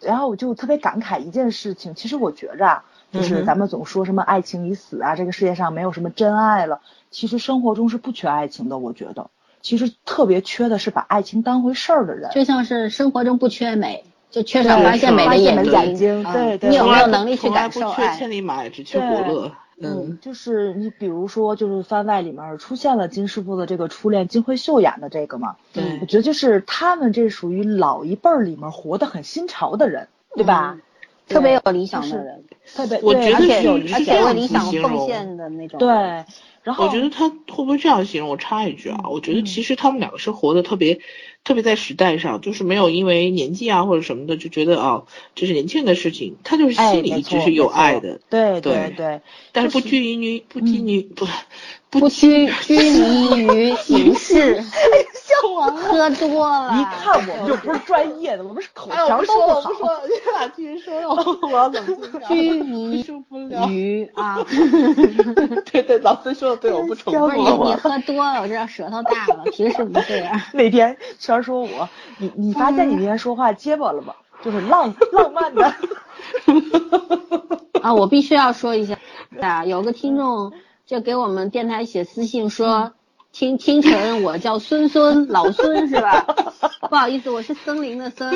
[0.00, 6.80] 然后我就特别感慨一件事情，其实我觉着啊，就是咱们总说什么爱情已死啊，这个世界上没有什么真爱了。
[7.10, 9.30] 其实生活中是不缺爱情的，我觉得。
[9.62, 12.30] 其实特别缺的是把爱情当回事儿的人。
[12.32, 14.04] 就像是生活中不缺美。
[14.34, 18.16] 就缺少发现美的眼睛，对对，你有没有能力去感受爱？
[18.16, 19.52] 千里马，只缺伯乐。
[19.80, 30.76] 嗯，就是你比如说，就是番外里面出现了金师傅的这个初恋金惠秀演的这个嘛，对，我觉得就是他们这属于老一辈儿里面活得很新潮的人，对吧？
[31.28, 32.42] 特别有理想的人，
[32.74, 36.24] 特别我觉得是有而且为理想奉献的那种，对。
[36.64, 38.30] 然后我觉得他会不会这样形容？
[38.30, 40.98] 我插一句啊，我觉得其实他们两个是活得特别，
[41.44, 45.02] 特别在时代上，就是没有因为年纪啊或者什么的就觉得啊
[45.36, 49.20] 这是年轻人的事情，他就是心里一直是有爱的，对对对，
[49.52, 51.28] 但是不拘泥于不拘泥不。
[51.90, 54.60] 不拘拘 泥于形式，
[55.42, 56.74] 笑我喝多了。
[56.74, 60.00] 一看我们就不是专业的，我们是口条都不好。
[60.06, 62.18] 你俩继续说， 我要冷静下。
[62.28, 63.04] 拘泥
[63.68, 64.44] 于啊，
[65.70, 67.30] 对对，老孙说的对，我不重复。
[67.32, 70.40] 你你喝多了，我知道舌头大了，平时不这样。
[70.52, 74.14] 那天圈说我，你你发现你那天说话结巴了吗？
[74.42, 75.74] 就是浪浪漫的。
[77.82, 78.98] 啊，我必须要说一下
[79.40, 80.52] 啊，有个听众。
[80.86, 82.92] 就给我们电台写私信说，
[83.34, 86.24] 听清晨我叫孙孙老孙是吧？
[86.88, 88.32] 不好意思，我是森林的森，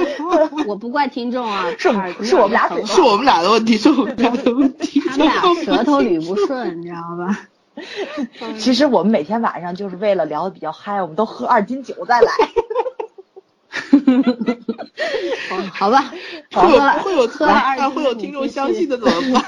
[0.67, 1.89] 我不怪听众啊，是
[2.25, 7.49] 是我们俩是我们俩的问题，是我们俩的问题，他们俩舌头捋不顺，你知道吧？
[8.59, 12.33] 其实我们每天晚上就是为了聊的比较嗨，我们都喝二斤酒再来。
[15.73, 16.13] 好吧，
[16.53, 19.45] 会有会有喝二会有听众相信的怎么办？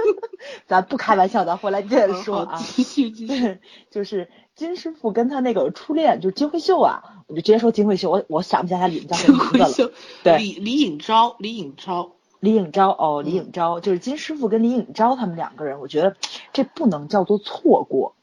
[0.66, 2.58] 咱不开玩笑，咱回来接着说啊。
[2.74, 3.58] 继续继续，
[3.90, 9.92] 就是金师傅跟他那个初恋，就是金惠秀啊，我就直接说金惠秀，我我想不起来他里面叫什么名字了。
[10.24, 16.16] 对，李李颖昭，李颖昭，李颖昭哦，李颖昭就是金师傅跟李颖昭他们两个人，我觉得
[16.54, 18.14] 这不能叫做错过，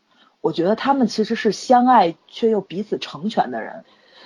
[0.42, 3.86] 我觉得他们其实是相爱却又彼此成全的人，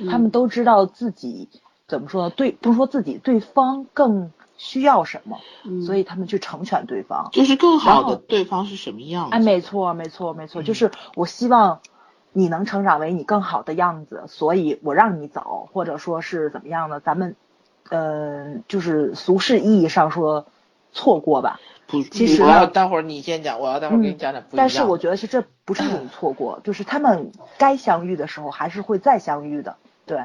[0.09, 1.49] 他们都知道自己
[1.87, 2.29] 怎么说呢？
[2.29, 4.31] 对，不是说自己，对方更。
[4.59, 5.37] 需要什么，
[5.85, 9.29] 所以他们去成全对方，就是更好的对方是什么样？
[9.29, 11.79] 哎，没错，没错，没错，就是我希望
[12.37, 16.99] 你能成长为你更好的样子，所以我让你走，或者说是怎么样的？
[16.99, 17.35] 咱们，
[17.89, 20.45] 呃，就是俗世意义上说
[20.91, 21.59] 错过吧。
[21.87, 29.77] 不，其实我要待会儿你先讲，我要待会儿给你讲讲但是我觉得是这不是一种错过，就是他们该相遇的时候还是会再相遇的。
[30.05, 30.19] 对，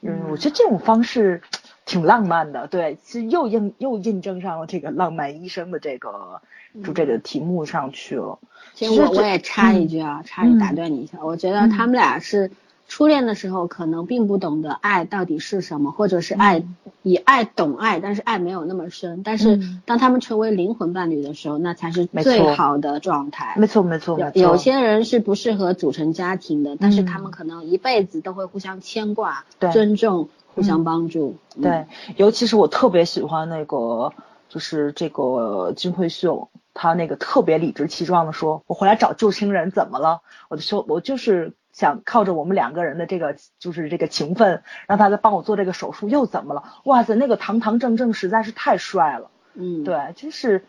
[0.00, 1.42] 嗯，我觉得这种方式。
[1.86, 2.66] 挺浪漫的。
[2.66, 6.40] 对，其实又印又印证上了这个浪漫医生的这个
[6.82, 8.38] 就这个题目上去了。
[8.74, 12.50] 其实我我也插一句啊，插一打断你一下，我觉得他们俩是。
[12.86, 16.62] 初恋的时候可能并不懂得爱到底是什么，或者是爱
[17.02, 19.22] 以爱懂爱，但是爱没有那么深。
[19.24, 23.54] 但是当他们成为灵魂伴侣的时候，那才是最好的状态。
[23.56, 24.20] 没错没错。
[24.20, 31.36] 有有些人是不适合组成家庭的，但是他们可能一辈子都会互相牵挂、尊重、互相帮助。
[31.60, 31.86] 对，
[32.18, 34.12] 尤其是我特别喜欢那个，
[34.50, 40.20] 就是这个金惠秀，她那个特别理直气壮的说：“我回来找旧情人怎么了？
[40.50, 46.62] 我就说，我就是。”想靠着我们两个人的这个就是这个情分，让他再帮我做这个手术又怎么了？
[46.84, 49.28] 哇塞，那个堂堂正正实在是太帅了。
[49.54, 50.64] 嗯，对，就是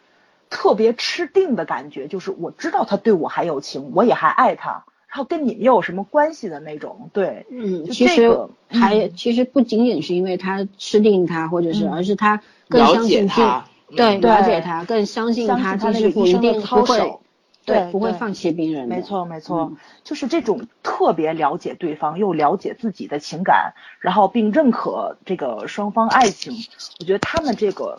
[0.50, 7.12] 特别吃定的感觉，就是我知道他对我还有情，我也还爱他，然后跟你又有什么关系的那种。
[7.14, 8.36] 对，嗯，其实
[8.68, 17.20] 还其实不仅仅是因为他吃定他，或者是而是他更相信他，对，了解他，更相信他，他是不一定不会。
[17.66, 18.88] 对，不会放弃病人。
[18.88, 26.54] 没错，没错，就是这种特别了解对方，又了解自己的情感，然后并认可这个双方爱情。
[27.00, 27.98] 我觉得他们这个，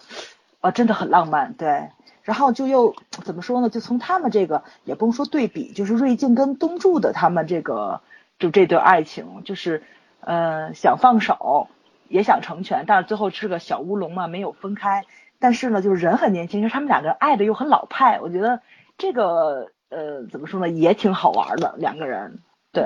[0.61, 1.55] 呃，真的很浪漫。
[1.55, 1.89] 对，
[2.23, 2.95] 然后就又
[3.25, 3.69] 怎么说呢？
[3.69, 8.03] 就从他们这个，也不用说对比，就是瑞静跟东柱的他们这个，
[8.39, 9.83] 就这对爱情，就是
[10.21, 11.67] 呃想放手，
[12.09, 15.05] 也想成全，但是最后是个小乌龙嘛，没有分开。
[15.39, 18.21] 但是呢，就是人很年轻，就是他们两个爱的又很老派。
[18.21, 18.61] 我觉得。
[18.99, 22.39] 这个呃，怎么说呢，也挺好玩的，两个人，
[22.73, 22.83] 对，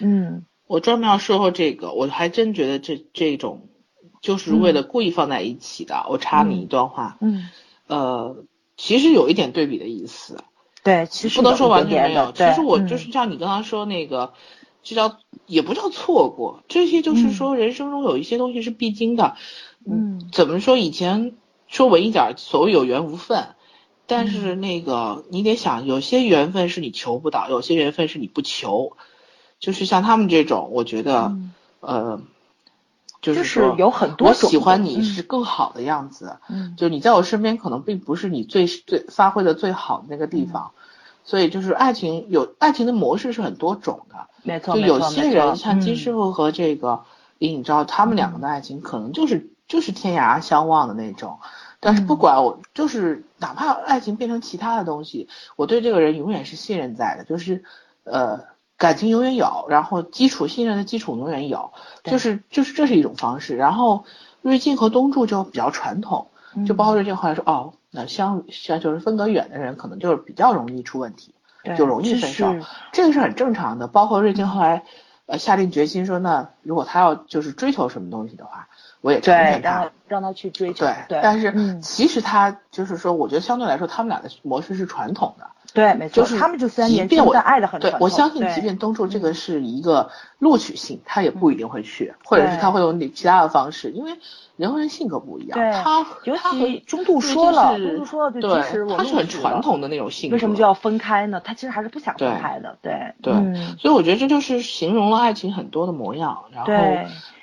[0.00, 3.62] 嗯，我专门要说说这个，我还真觉得这这种
[4.20, 6.06] 就是为了故意放在一起的。
[6.08, 7.48] 我插你一段话，嗯，
[7.88, 8.44] 呃，
[8.76, 10.38] 其实有一点对比的意思，
[10.84, 12.30] 对，其实不能说完全没有。
[12.30, 14.34] 其实我就是像你刚刚说那个，
[14.84, 19.34] 这叫也不叫错过，这些就是说人生中有一些东西是必经的，
[19.84, 20.76] 嗯，怎么说？
[20.78, 21.32] 以前
[21.68, 23.46] 说文一点，所谓有缘无分。
[24.10, 28.96] 但是那个你得想，有些缘分是你求不到，有些缘分是你不求，
[29.60, 31.36] 就是像他们这种，我觉得，
[31.80, 32.22] 呃，
[33.20, 40.70] 就是说有很多我喜欢你是更好的样子，嗯，就你在我身边可能并不是你最最发挥的最好的那个地方，
[41.22, 47.04] 所以就是爱情有爱情的模式是很多种的，没错，就有些人像金师傅和这个
[47.36, 51.38] 李颖钊，他们两个的爱情可能就是就是天涯相望的那种。
[51.80, 57.62] 但是不管我就是哪怕爱情变成其他的东西，我对这个人永远是信任在的，就是
[58.02, 61.70] 呃感情永远有，然后基础信任的基础永远有，
[62.02, 63.56] 就是就是这是一种方式。
[63.56, 64.04] 然后
[64.42, 66.26] 瑞静和东柱就比较传统，
[66.66, 71.32] 就包括瑞静后来说哦，那相相就是分隔远的人可能就是比较容易出问题，
[71.76, 73.86] 就容易分手，这个是很正常的。
[73.86, 74.82] 包括瑞静后来
[75.26, 78.67] 呃下定决心说，那如果他要就是追求什么东西的话。
[79.00, 80.86] 我也承认他，让他去追求。
[81.08, 85.46] 对，但是其实他就是说，我觉得相对来说，他们俩的模式是传统的。
[85.74, 86.22] 对，没错。
[86.22, 94.18] 就是他们就三年，即我爱的很对，我相信，即便东柱这个是一个录取性，他也不一定会去，或者是他会用其他的方式，因为
[94.56, 95.58] 人和人性格不一样。
[95.74, 100.34] 他尤其中度说了，中度说了，就其实他是很传统的那种性格。
[100.34, 101.40] 为什么就要分开呢？
[101.44, 102.78] 他其实还是不想分开的。
[102.80, 103.34] 对对，
[103.78, 106.44] 所以我觉得这就是形容了爱情很多的模样。
[106.50, 106.72] 然后。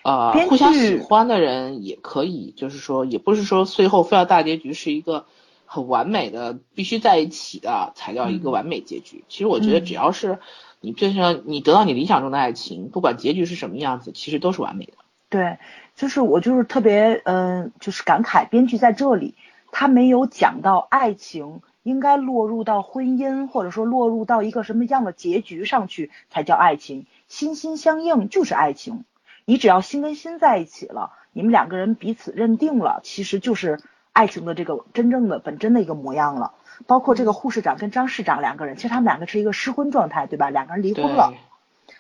[0.06, 5.26] 呃，互相喜欢的人也可以，就是说，也不是说最后非要大结局是一个
[5.66, 9.24] 很完美的，必须在一起的才叫一个完美结局。
[9.30, 10.38] 其实我觉得，只要是
[10.80, 14.94] 你变成你得到你理想中的爱情，不管结局是什么样子，其实都是完美的。
[15.28, 15.58] 对，
[15.96, 19.34] 就是我就是特别嗯，就是感慨编剧在这里，
[19.72, 29.04] 他没有讲到爱情应该落入到婚姻，或者说落入到一个什么样的结局上去才叫爱情，心心相印就是爱情。
[29.46, 33.80] 你只要心跟心在一起了，你们两个人彼此认定了，其实就是
[34.12, 36.54] 爱情的这个真正的本真的一个模样了。
[36.88, 40.50] 包括这个护士长跟张市长两个人，其实他们两个是一个失婚状态，对吧？
[40.50, 41.34] 两个人离婚了，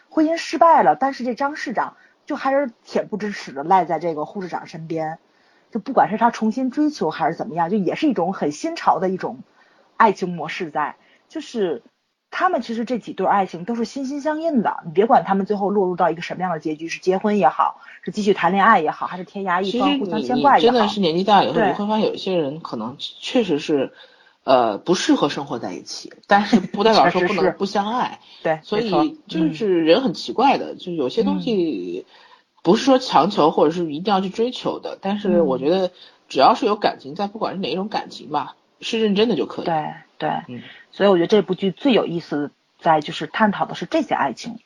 [0.09, 5.19] 婚姻失败了，但是这张市长就还是恬不知耻的赖在这个护士长身边，
[5.71, 9.43] 就不管是他重新追求还是怎么样，就也是一种很新潮的一种
[9.97, 10.95] 爱情模式在，
[11.29, 11.83] 就是。
[12.37, 20.73] 他们其实这几对爱情都是心心相印的，你别管他们最后落入到一个什么样的结局，是结婚也好，是继续谈恋爱也好，还是天涯一方互相牵挂也好。
[20.73, 23.93] 真的是年纪大以后，你会发现有一些人可能确实是，
[24.43, 28.19] 呃，不适合生活在一起，但是不代表 说不能不相爱。
[28.43, 32.05] 对，所以就是人很奇怪的，就有些东西
[32.63, 35.91] 不是说强求或者是一定要去追求的，但是我觉得
[36.27, 39.65] 只要是有感情在，不管是哪一种感情吧，是认真的就可以。
[39.65, 40.61] 对对，嗯。
[40.91, 44.59] 所以我觉得这部剧最有意思在就是探讨的是这些爱情，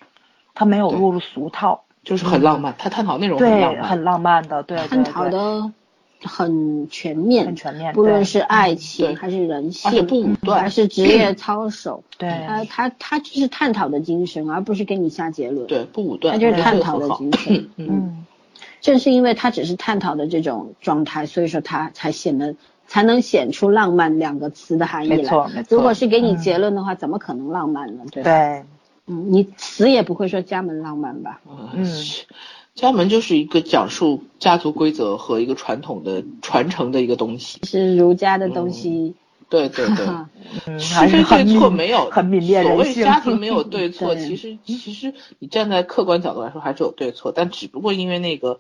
[0.54, 5.72] 它没有落入俗套，就是很浪漫，他探讨内容很浪对，漫，很浪漫的，对，探讨的
[6.22, 10.06] 很全面，很全面不论是爱情还是人性，
[10.42, 17.70] 不还是职业操守， 对他他他就是探讨的精神，而不是给你下结论。，对，不武断，他就是探讨的精神。
[17.78, 18.26] 嗯，嗯，
[18.82, 22.56] 正是因为他只是探讨的这种状态，所以说他才显得
[22.90, 25.16] 才能显出浪漫两个词的含义来。
[25.18, 28.04] 没错没错如果是给你嗯结论的话，怎么可能浪漫呢？
[28.12, 28.30] 对吧？
[28.30, 28.66] 对，
[29.06, 31.40] 嗯，你死也不会说家门浪漫吧？
[31.48, 31.86] 嗯嗯，
[32.74, 39.14] 家门就是一个讲述家族规则和一个传统的传承的一个东西，是儒家的东西。
[39.50, 40.06] 对对对。
[40.68, 42.94] 嗯， 是非对错没有，很泯灭所谓。
[42.94, 48.60] 家庭没有对错， 对其实其实你站在客观角度来说还是有对错，但只不过因为那个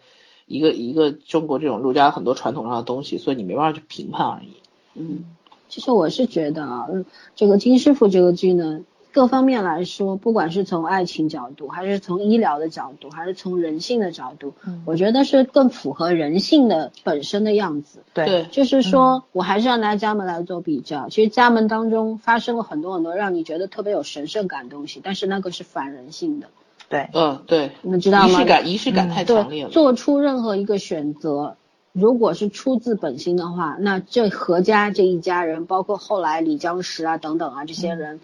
[0.49, 4.57] 一个一个中国这种儒家很多传统上的东西，所以你没办法去评判而已。
[4.95, 5.23] 嗯，
[5.69, 8.81] 其实我是觉得啊，嗯这个金师傅这个剧呢，
[9.13, 17.99] 各方面来说，不管是从爱情角度，还是从医疗的角度，还是从人性的角度，嗯我觉得是更符合人性的本身的样子。
[18.13, 21.09] 对对，就是说，我还是要拿家门来做比较。
[21.09, 26.47] 其实家门当中发生了很多很多让你觉得特别有神圣感的东西，但是那个是反人性的，
[26.89, 28.27] 对，嗯，对，你们知道吗？
[28.27, 29.69] 仪式感仪式感嗯太强烈对，了。
[29.69, 31.55] 做出任何一个选择，
[31.91, 38.19] 如果是出自本心的话，那这何家这一家人，包括后来李江石啊等等啊这些人，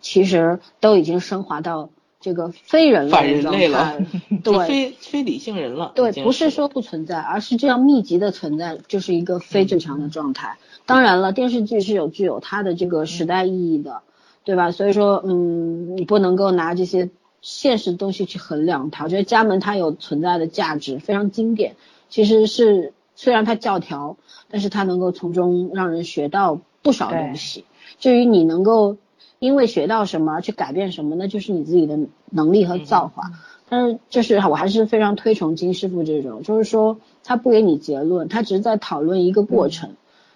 [0.00, 3.98] 其实都已经升华到这个非人类了。
[4.44, 5.90] 对非非理性人了。
[5.96, 10.56] 对，不是说不存在，而是这样密集的存在，就是一个非正常的状态。
[10.86, 14.02] 当然了，电视剧是有具有它的这个时代意义的，
[14.44, 14.70] 对吧？
[14.70, 17.10] 所以说，嗯，你不能够拿这些
[17.42, 19.04] 现实的东西去衡量它。
[19.04, 21.76] 我觉得家门它有存在的价值，非常经典。
[22.08, 24.16] 其实是虽然它教条，
[24.50, 27.64] 但是它能够从中让人学到不少东西。
[27.98, 28.96] 至于你能够
[29.38, 31.98] 因为学到什么而去改变什么，那就是你自己的
[32.30, 33.30] 能力和造化。
[33.68, 39.94] 但是就是我还是非常推崇金师傅这种，就是说他不给你结论，他只是在讨论一个过程。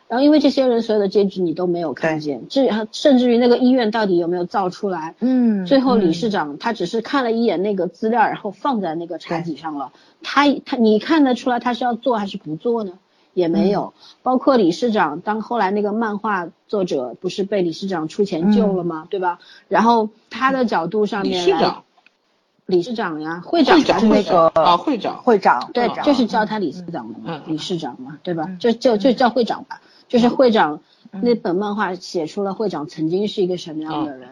[0.08, 9.92] 然后因为这些人所有的结局你都没有看见，至甚至于那个医院到底有没有造出来，嗯，最后理嗯事长他只是看了一眼那个资料，然后放在那个茶几上了。
[10.22, 12.92] 他他你看得出来他是要做还是不做呢？
[13.34, 13.92] 也没有。
[14.22, 19.06] 包括理事长，当后来那个漫画作者不是被理事长出钱救了吗？
[19.10, 19.40] 对吧？
[19.68, 21.84] 然后他的角度上面来，事长，
[22.64, 28.44] 理事长呀，会长会长是那个啊，会长，会长，对就是叫他理事长的嘛，嗯理事长嘛，对吧？
[28.48, 30.80] 嗯就就就叫会长吧，就是会长。
[31.12, 31.22] 嗯。
[31.22, 34.28] 那本漫画写出了会长曾经是一个什么样的人，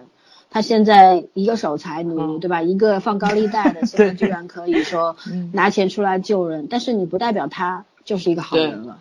[0.51, 2.41] 他现在一个守财奴，嗯。
[2.41, 2.63] 对吧？
[2.63, 5.51] 一个放高利贷的， 现在居然可以说嗯。
[5.55, 8.99] 拿钱出来救人，但是你不代表他就是一个好人了，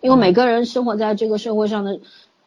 [0.00, 2.00] 因为每个人生活在这个社会上的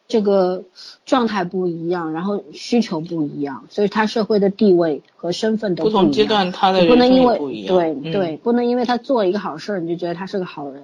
[0.08, 0.64] 这个
[1.06, 7.38] 状态不一样，然后需求不一样，所以他社会的地位和身份都不同阶段他的不能因为。
[7.68, 8.12] 对嗯。
[8.12, 10.84] 对，不能因为他做一个好事儿，你就觉得他是个好人，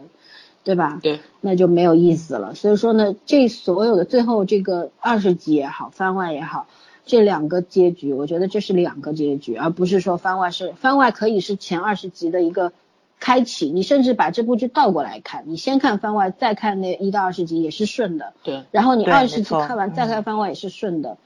[0.67, 0.99] 对吧？
[1.01, 2.53] 对，那就没有意思了。
[2.53, 6.67] 所以说呢，这所有的最后这个二十集也好，番外也好，
[7.05, 12.73] 这两个结局，我觉得这是两个结局，而不是说番外是番外可以是前二十集的一个
[13.17, 13.69] 开启。
[13.71, 18.33] 你甚至把这部剧倒过来看，你先看番外，再看那一到二十集也是顺的。
[18.43, 21.17] 对，然后你对二十集看完再嗯看番外也是顺的。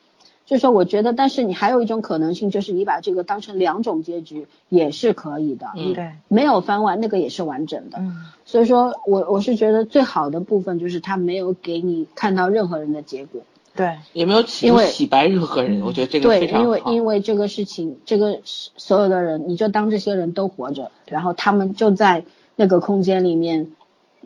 [0.45, 5.67] 就是说，我觉得，但是你还有一种可能性，就是你把这个当成两种结局也是可以的。
[5.75, 7.99] 嗯对，没有番外，那个也是完整的。
[7.99, 13.41] 嗯所以说我我是觉得最好的部分就是他没有给你看到任何人的结果。
[13.73, 16.63] 对，也没有洗因为洗白任何人，我觉得这个对，非常好。
[16.63, 22.25] 因为因为这个事情，这个所有的人，你就当这些人都活着，然后他们就在
[22.57, 23.71] 那个空间里面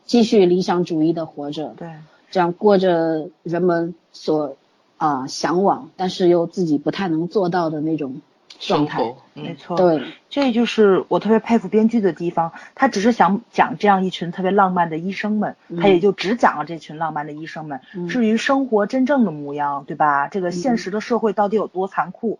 [0.05, 1.88] 继续理想主义的活着，对，
[2.32, 4.57] 这样过着人们所
[5.05, 8.21] 啊、向往，但是又自己不太能做到的那种
[8.59, 9.03] 状态。
[9.35, 9.77] 嗯，没错。
[9.77, 17.81] 对，这就是我特别佩服编剧的地方，他只是想讲这样一群特别浪漫的医生们，他也就只讲了这群浪漫的医生们。
[17.93, 20.27] 嗯至于生活真正的模样，对吧？
[20.27, 22.39] 这个现实的社会到底有多残酷，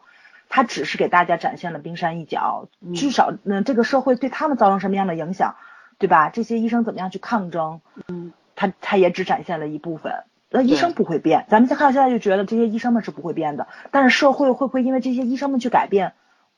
[0.50, 2.68] 他只是给大家展现了冰山一角。
[2.82, 5.56] 嗯至少，嗯，这个社会对他们造成什么样的影响，
[6.00, 6.30] 对吧？
[6.30, 10.24] 这些医生怎么样去抗争，嗯，他他也只展现了一部分。
[10.56, 16.14] 那医生不会变，咱们看到现在就觉得这些医生们是不会变的，但是社会会不会因为这些医生们去改变，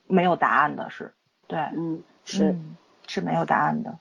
[0.08, 1.14] 没有答案的是，
[1.48, 2.52] 对，嗯，是。
[2.52, 2.76] 嗯
[3.10, 4.00] 是没有答案的，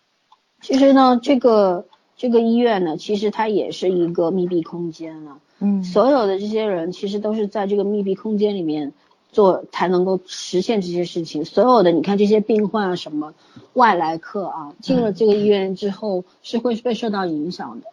[0.61, 1.87] 其实呢，这个
[2.17, 5.39] 这个医院呢，其实它也是一个密闭空间了。
[5.61, 8.95] 嗯所有的这些人其实都是在这个密闭空间里面
[9.31, 11.45] 做，才能够实现这些事情。
[11.45, 13.33] 所有的你看这些病患啊，什么
[13.75, 17.87] 外来客啊，进了这个医院之后是会被受到影响的。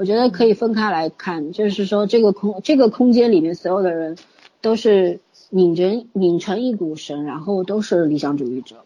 [0.00, 4.16] 我觉得可以分开来看，就是说这个空这个空间里面所有的人
[4.62, 5.20] 都是
[5.50, 8.76] 拧成拧成一股绳，然后都是理想主义者。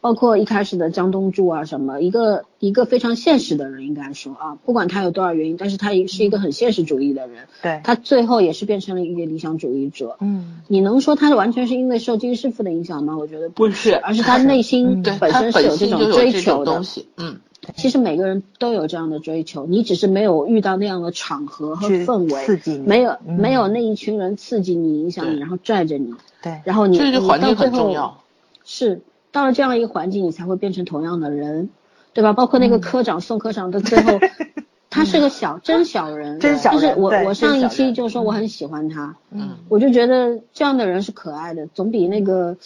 [0.00, 7.48] 包括一开始的江东柱啊什么，一个一个非常现实的人，应该说啊，不管他有多少原因，但是他也是一个很现实主义的人。
[7.60, 10.16] 对，他最后也是变成了一个理想主义者。
[10.20, 13.14] 嗯，你能说他完全是因为受金师傅的影响吗？
[13.18, 17.08] 我觉得不是而是他内心本身是有这种追求的东西。
[17.18, 17.40] 嗯，
[17.74, 26.14] 其实每个人都有这样的追求，你只是没有遇到那样的场合和氛围，刺激你，没有、嗯、没有那一群人刺激你、影响你，然后拽着你。
[26.42, 28.22] 对，然后你这个环境很重要。
[28.64, 29.00] 是。
[29.32, 31.68] 到了这样一个环境，你才会变成同样的人，
[32.14, 32.32] 对吧？
[32.32, 34.18] 包括那个科长、宋科长的最后，
[34.88, 36.80] 他是个小真小人，真小人。
[36.80, 42.56] 但是我我上一期就说我很喜欢他，嗯，我就觉得这样的人是可爱的，总比那个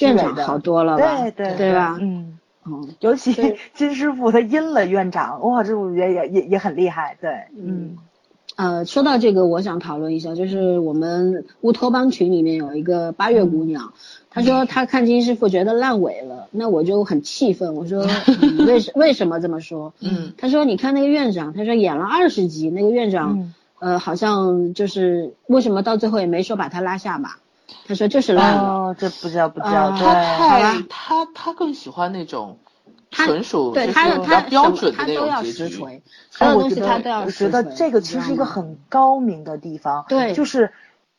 [0.00, 1.20] 院长好多了吧？
[1.22, 1.98] 对对对吧？
[2.00, 3.34] 嗯嗯，尤其
[3.74, 7.96] 金师傅他阴了院长，哇，这我觉得也也也很厉害，对，嗯。
[8.56, 13.94] 呃，说到这个，我想讨论一下，就是我们乌托邦群里面有一个八月姑娘，
[14.28, 19.94] 她说她看金师傅觉得烂尾了，那我就很气愤，我说、嗯、为什为什么这么说？
[20.00, 27.30] 嗯，她说你看那个院长，她说演了二十集，那个院长、嗯、呃好像就是为什么到最后也没说把他拉下马？
[27.86, 28.62] 她说这是烂了。
[28.62, 32.58] 哦，这不知道不知道，呃、他太他他更喜欢那种。
[33.12, 36.00] 纯属对他他标准的他都要结局，实锤，
[36.30, 40.72] 所有东西他都要我觉得这个其实是一个很高明的地方，对，就是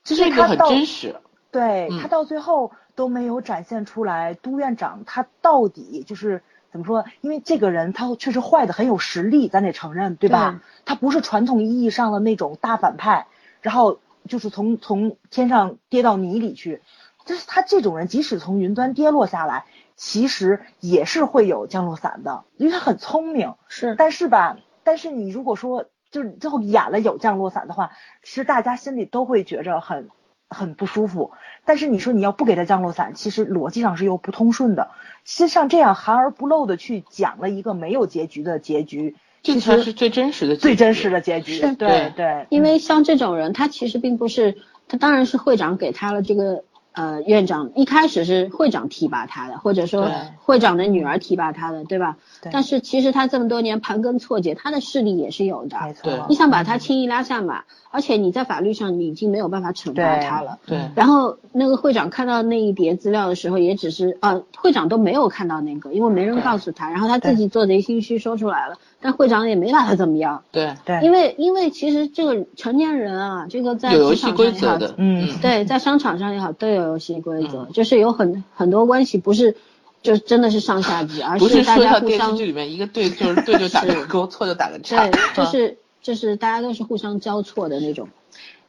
[0.06, 1.18] 其实这个很真实，
[1.52, 6.42] 对、嗯、他到最后都没有展现出来都院长他到底就是
[6.72, 7.04] 怎么说？
[7.20, 10.62] 因为这个人他确实坏的很有实力，咱得承认，对吧？
[10.86, 13.28] 他不是传统意义上的那种大反派，
[13.60, 16.82] 然后就是从从天上跌到泥里去，
[17.26, 19.66] 就是他这种人，即使从云端跌落下来。
[19.98, 23.54] 其实也是会有降落伞的，因为他很聪明。
[23.68, 27.92] 是，但是吧，但是你如果说就是最后演了有降落伞的话，
[28.24, 30.10] 其实大家心里都会觉着很
[30.50, 31.34] 很不舒服。
[31.66, 34.90] 但是你说你要不给他降落伞，其实逻辑上是又不通顺的。
[35.24, 41.54] 其实像这样含而不露的去讲了一个没有结局的结局，这才是最真实的最真实的结局。
[41.54, 46.64] 是对对，因为像这种人，他其实并不是，他当然是会长给他了这个。
[46.94, 50.12] 呃，院长一开始是会长提拔他的，或者说
[50.44, 52.18] 会长的女儿提拔他的，对吧？
[52.42, 52.52] 对。
[52.52, 55.78] 但是其实他这么多年盘根错节，他的势力也是有的。
[55.82, 56.26] 没错。
[56.28, 60.60] 你想把他轻易拉下马，而且你在法律上你已经没有办法惩罚他了。
[60.66, 60.90] 对。
[60.94, 70.44] 然后那个会长看到那一叠资料的时候，也只是呃，会长都没有看到那个，因为没人告诉他，然后他自己做贼心虚说出来了，但会长也没把他怎么样。
[70.52, 71.02] 对对。
[71.04, 77.68] 因为因为其实这个成年人啊，这个在有游戏规则的，嗯，对，在商场上也好，都有游戏规则。
[77.74, 79.56] 就是有很很多关系不是，
[80.02, 82.20] 就真的是上下级，而是大家互相。
[82.20, 85.08] 电视剧里面一个对就是对就打个勾，错就打个叉。
[85.10, 88.10] 对，就是就是大家都是互相交错的那种，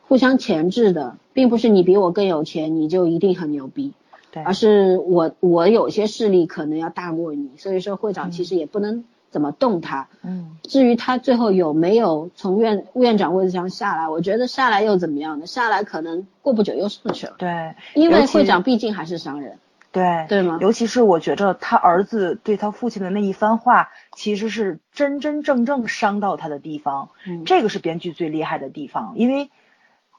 [0.09, 3.93] 互相钳制的，并不是你比我更有钱你就一定很牛逼，
[4.31, 10.07] 对，而是我我有些势力可能要大过你，所以说会长其实也不能怎么动他。
[10.23, 10.57] 嗯。
[10.63, 15.47] 至于他最后有没有从院院长位置上下来，我觉得下来又怎么样呢？
[15.47, 17.35] 下来可能过不久又上去了。
[17.39, 19.59] 对，因为会长毕竟还是商人。
[19.91, 20.57] 对对吗？
[20.63, 27.11] 尤其是我觉着他儿子对他父亲的那一番话，其实是真真正正伤到他的地方。
[27.27, 29.51] 嗯，这个是编剧最厉害的地方，因为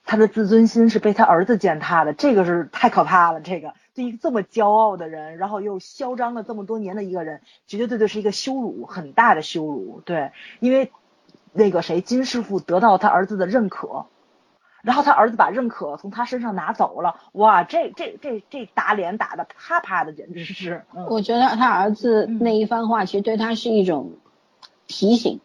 [0.06, 3.42] 他的自尊心是被他儿子践踏的，这个是太可怕了。
[3.42, 10.02] 这个对一个这么骄傲的人，然后又嚣张了这么多年的一个人，绝绝对对是一个羞辱，很大的羞辱。
[10.06, 10.92] 对，因为
[11.52, 14.06] 那个谁金师傅得到他儿子的认可。
[14.82, 20.84] 然后他儿子把认可从他身上拿走了，哇，这这这这打脸打的啪啪的，简直是。
[20.94, 24.18] 嗯、我觉得他儿子那一番话，其实对他是一种
[24.86, 25.40] 提醒，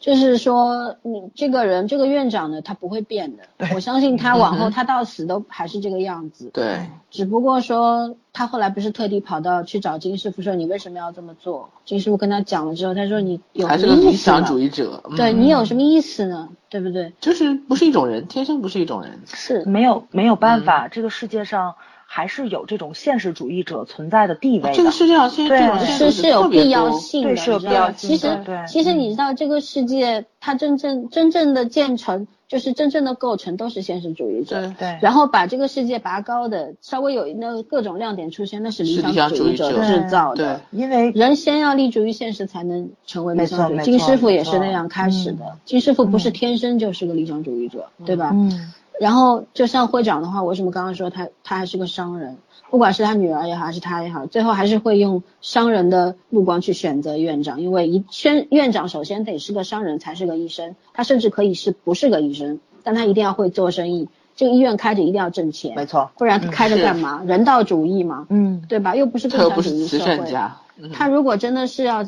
[0.00, 3.42] 就是说你这个人，这个院长呢，他不会变的。
[3.74, 6.50] 我相信他往后他到死都还是这个样子。
[6.52, 6.86] 对。
[7.10, 11.70] 只不过说他后来不是特地跑到去找金师傅说你为什么要这么做？
[11.84, 13.88] 金师傅跟他讲了之后，他说你有什么意思？
[13.88, 15.02] 还是个理想主义者。
[15.16, 16.48] 对你有什么意思呢？
[16.68, 17.12] 对不对？
[17.20, 19.18] 就是不是一种人，天生不是一种人。
[19.26, 21.74] 是没有没有办法，这个世界上
[22.10, 24.74] 还是有这种现实主义者存在的地位的。
[24.74, 32.26] 这个世界上现在这种是是有必要性的，是有必要性其实其实你知道这个世界它真正真正的建成。
[32.48, 40.58] 就是真正的构成都是现实主义者，对对，然后把这个世界拔高的稍微有那各种亮点出现，那是理想主义者制造的。
[40.70, 43.84] 因为人先要立足于现实，才能成为理想主义。
[43.84, 45.58] 金师傅也是那样开始的。
[45.66, 48.30] 金师傅不是天生就是个理想主义者，对吧？
[48.32, 48.72] 嗯。
[49.00, 52.36] 然后就像会长的话，为什么刚刚说他他还是个商人？
[52.70, 60.76] 不管是他女儿也好，还是他也好，最后还是会用商人的目光去选择院长，因为一宣院长首先得是个商人，才是个医生。
[60.92, 67.22] 他甚至可以是不是个医生，但他一定要会做生意，这个医院开着一定要挣钱，没错，不然开着干嘛？
[67.24, 68.94] 人道主义嘛，嗯，对吧？
[68.94, 70.34] 又不是共产主义社会。
[70.92, 72.04] 他如果真的是要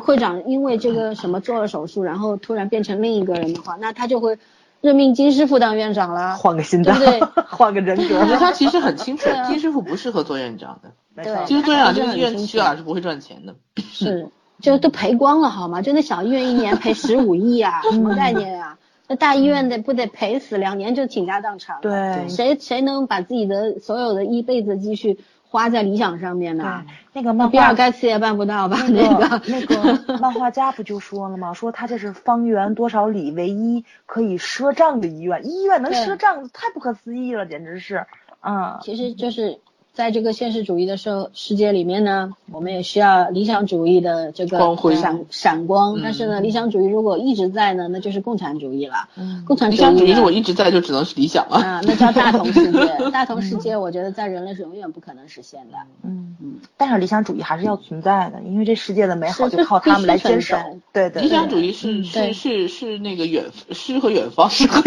[0.00, 4.38] 会长因为这个什么做了手术，然后突然变成另一个人的话，那他就会
[4.84, 7.44] 任命金师傅当院长了，换个心脏，对不对？
[7.48, 8.22] 换个人格。
[8.36, 10.92] 他其实很清楚，金师傅不适合做院长的。
[11.24, 13.54] 对，其实做院长这个医院去啊是不会赚钱的。
[13.82, 14.28] 是，
[14.60, 15.80] 就都赔光了好吗？
[15.80, 18.76] 就那小医院一年赔十五亿啊， 什么概念啊？
[19.08, 21.78] 那大医院得不得赔死，两年就倾家荡产。
[21.80, 25.18] 对，谁谁能把自己的所有的一辈子积蓄？
[25.54, 26.84] 花在理想上面呢？
[27.12, 28.76] 那个漫比尔盖茨也办不到吧？
[28.88, 31.54] 那个那个漫画家不就说了吗？
[31.54, 38.04] 说他这是方圆多少里唯一可以赊账的医院，医院能赊账，太不可思议了，简直是。
[38.42, 39.60] 嗯，其实就是。
[39.94, 46.00] 在这个现实主义的社世界里面呢，我们也需要理想主义的这个闪闪光。
[46.02, 49.08] 但是呢，理想主义如果一直在呢，那就是共产主义了。
[49.14, 49.78] 嗯，共产主义。
[49.78, 51.58] 理想主义如果一直在，就只能是理想了。
[51.58, 52.80] 啊，那叫大同世界。
[53.12, 55.78] 大同世界，我觉得在人类是永远不可能实现的。
[56.02, 56.56] 嗯嗯。
[56.76, 60.56] 但是理想主义还是要存在的，因为这世界的美好就靠他们来坚守。
[60.92, 61.22] 对对。
[61.22, 64.80] 理想主义是是是是那个远诗和远方，诗和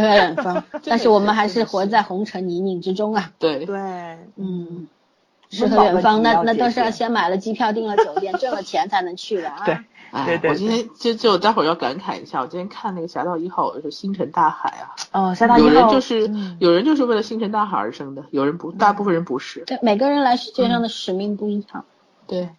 [0.00, 0.64] 远方。
[0.84, 3.30] 但是我们还是活在红尘泥泞之中啊。
[3.38, 4.07] 对对。
[4.36, 4.86] 嗯，
[5.50, 9.64] 诗和远方，那那都是要先买了机票，订了酒店，挣了钱才能去的啊。
[9.64, 9.78] 对，
[10.26, 10.50] 对对。
[10.50, 14.94] 我今天就就待会儿要感慨一下，我今天看那个《侠盗一号》，我说星辰大海啊。
[15.12, 15.68] 哦，侠盗一号。
[15.68, 19.64] 有人就是有人就是为了星辰大海而生的，有人不，大部分人不是。
[19.64, 21.84] 对，每个人来世界上的使命不一样。
[22.26, 22.50] 对，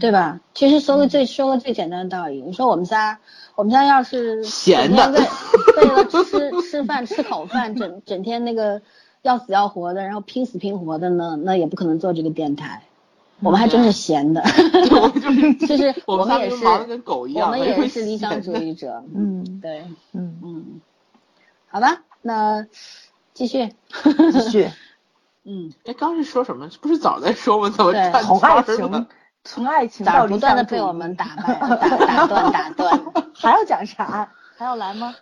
[0.00, 0.40] 对吧？
[0.54, 3.18] 其实说个最说个最简单的道理，你说我们仨，
[3.56, 5.10] 我们仨要是闲的，
[5.76, 8.80] 为了吃吃饭吃口饭，整整天那个。
[9.28, 12.82] 要死要活的，然后拼死拼活的呢，那也不可能做这个电台。
[13.40, 14.42] 我们还真是闲的，
[15.68, 19.04] 就是我们也是忙跟狗一样，我们也是理想主义者。
[19.14, 20.80] 嗯，对，嗯嗯，
[21.68, 22.66] 好吧，那
[23.34, 23.72] 继续
[24.32, 24.68] 继续。
[25.44, 26.68] 嗯，哎，刚是说什么？
[26.80, 27.70] 不是早在说吗？
[27.70, 27.92] 怎么
[28.24, 29.06] 从爱情
[29.44, 33.00] 从爱情到不断的被我们打败、打打断、打断？
[33.34, 34.32] 还要讲啥？
[34.56, 35.14] 还要来吗？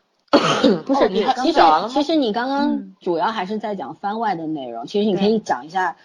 [0.84, 5.96] 不是，你其实其实你刚刚主要还是在讲番外的内容，其实你可以讲一下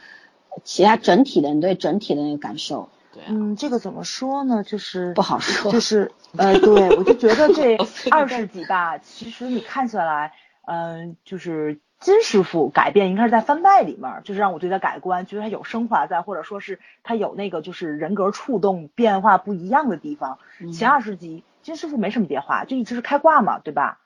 [0.63, 2.89] 其他整体的你对整体的那个感受。
[3.13, 4.63] 对，嗯，这个怎么说呢？
[4.63, 5.71] 就是不好说。
[5.71, 7.77] 就是 呃，对我就觉得这
[8.09, 10.31] 二十集吧，其实你看起来，
[10.65, 20.39] 嗯，就是金师傅改变应该是在番外里面，就是让我对他改观，觉得他有升华在，或者说是他有那个就是人格触动变化不一样的地方。
[20.73, 23.99] 前二十集金师傅没什么变化，就一直是开挂嘛，对吧？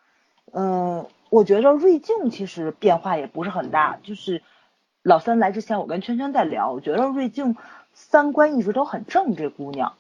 [0.53, 4.41] 嗯，我觉得瑞静其实变化也不是很大，就是
[5.03, 7.57] 老三来之前，我跟圈圈在聊，我觉得瑞静
[7.93, 9.93] 三观一直都很正，这姑娘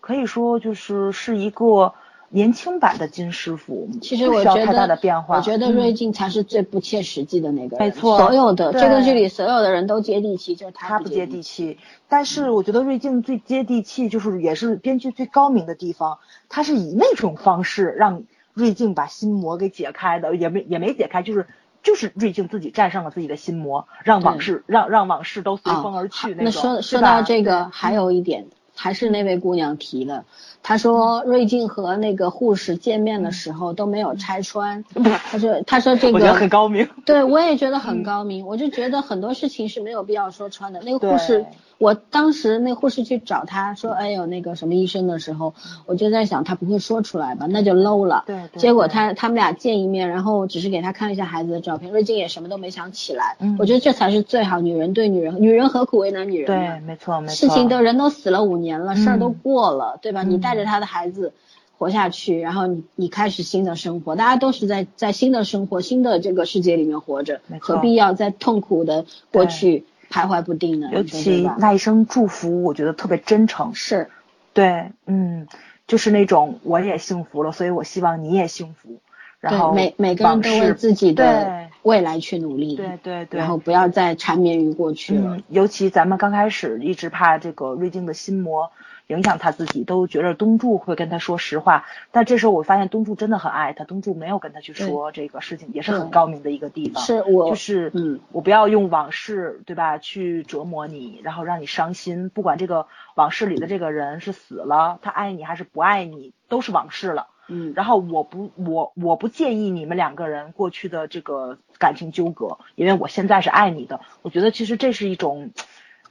[0.00, 1.94] 可以说就是是一个
[2.28, 11.78] 年轻版的金师傅，其实我觉得太大的变化，我觉得瑞静才是最不切实际的那个人，没错，所有的这个剧里所有的人都接地气，就是他不接地气。
[12.08, 16.18] 但是我觉得瑞静最接地气，就是也是编剧最高明的地方，
[16.48, 18.22] 他是以那种方式让。
[18.56, 21.46] 瑞静把心魔给解开的，也没也没解开，就是
[21.82, 26.34] 就是瑞静自己战胜了自己的心魔，让往事让让往事都随风而去。
[26.34, 30.24] 那说说到这个，还有一点，还是那位姑娘提的，
[30.62, 34.84] 她说瑞静和那个护士见面的时候都没有拆穿。
[35.30, 40.80] 她说她说这个我觉得很高明，对我也觉得很高明，我就觉得很多事情是没有必要说穿的。
[40.80, 41.44] 那个护士。
[41.78, 45.54] 我当时那护士去找他说，哎呦那个什么医生的时候，
[45.84, 48.24] 我就在想他不会说出来吧，那就 low 了。
[48.26, 48.48] 对。
[48.56, 53.36] 结果他他们俩见一面，然后只是给他看了一下孩子的照片，瑞静也什么都没想起来。
[53.40, 53.56] 嗯。
[53.58, 57.34] 我觉得这才是最好，女人对女人，女人何苦为难女人对，没错没错。
[57.34, 60.22] 事情都人都死了五年了，事儿都过了，对吧？
[60.22, 61.34] 你带着他的孩子
[61.78, 69.84] 活下去，然后你你开始新的生活，大家都是在在新的生活、新的这个世界里面活着，何必要在痛苦的过去？
[70.10, 73.74] 徘徊不定的，尤其那一声祝福，我觉得特别真诚。
[73.74, 74.10] 是，
[74.52, 75.46] 对，嗯，
[75.86, 79.00] 就是那种我也幸福了，所以我希望你也幸福。
[79.40, 82.74] 然后每每个人都为自己的未来去努力。
[82.74, 83.38] 对对对。
[83.38, 85.38] 然后不要再缠绵于过去了。
[85.48, 88.72] 尤其咱们刚开始一直怕这个瑞金的心魔。
[89.08, 97.02] 影响他自己，都觉得东柱会跟他说实话，但这时候我发现东柱真的很爱他，东柱没有跟他去说这个事情，也是很高明的一个地方。
[97.04, 102.28] 是我就是，嗯，我不要用往事，对吧，去折磨你，然后让你伤心。
[102.30, 107.28] 不管这个往事里的这个人是死了，他爱你还是不爱你，都是往事了。
[107.48, 114.00] 嗯，然后我不，我我不介意你们两个人过去的这个感情纠葛，因为我现在是爱你的。
[114.22, 115.52] 我觉得其实这是一种。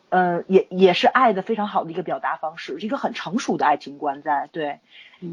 [0.09, 4.79] 呃，也也是爱的非常好的一个表达方式，一个很成熟的爱情观在对，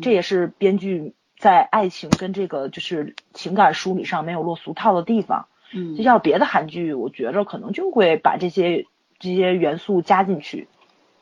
[0.01, 5.47] 这也是编剧在爱情跟这个就是情感梳理上没有落俗套的地方。
[5.75, 8.85] 嗯就要别的韩剧，我觉着可能就会把这些
[9.19, 10.69] 这些元素加进去，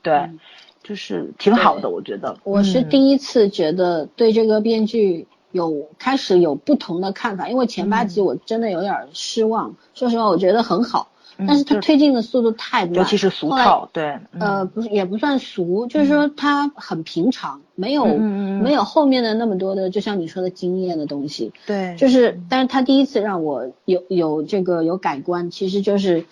[0.03, 0.40] 对，嗯
[0.82, 2.36] 就是挺好的，我觉得。
[2.42, 9.76] 我是嗯第一次觉得对这个编剧有开始有不同的看法，因为前八嗯集我真的有点失望。
[9.94, 21.52] 说实话，我觉得很好，嗯但是它推进的速度太慢，尤其是俗套，对，嗯呃，不是也不算俗，就是说它很平常，没有、没有后面的那么多的，就像你说的经验的东西。
[21.66, 26.26] 对，就是，但是他第一次让我有有这个有改观，其实就是，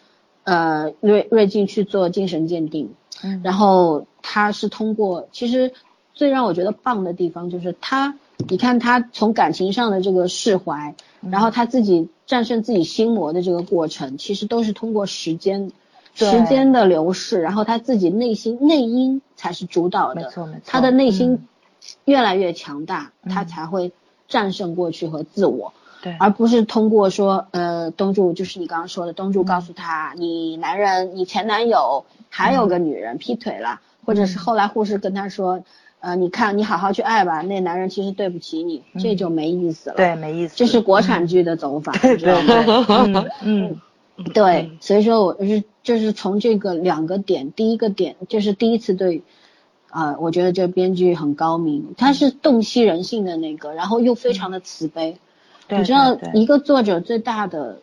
[0.44, 2.92] 呃，瑞瑞静去做精神鉴定，
[3.22, 3.40] 嗯。
[3.42, 5.72] 然后他是通过，其实
[6.12, 8.16] 最让我觉得棒的地方就是他，
[8.47, 11.30] 你看他从感情上的这个释怀，嗯。
[11.30, 15.72] 然后他自己战胜自己心魔的这个过程，其实都是通过时间。
[16.14, 20.55] 时间的流逝，然后他自己内心内因才是主导的，没错没。
[20.55, 21.49] 错他的内心嗯。
[22.07, 23.93] 越来越强大，他嗯才会
[24.26, 25.72] 战胜过去和自我。
[26.03, 29.45] 对，而不是通过说，呃，东柱就是你刚刚说的，东柱嗯。
[29.45, 34.26] 告诉他，你男人，你前男友还有个女人劈腿了，或者嗯。
[34.26, 35.62] 是后来护士跟他说，
[36.01, 40.55] 呃，你看你好好去爱吧，那男人其实对不起你，这就没意思了。，嗯对，没意思。
[40.57, 42.84] 这是国产剧的走法，对你知道对吗？
[42.86, 43.80] 对， 嗯
[44.16, 49.22] 嗯， 对，所以说我是就是从这个两个点，第一个点就是第一次对，
[49.90, 55.18] 啊、我觉得这编剧很高明，他是洞悉人性的那个，然后又非常的慈悲。
[55.66, 57.80] 对你知道一个作者最大的、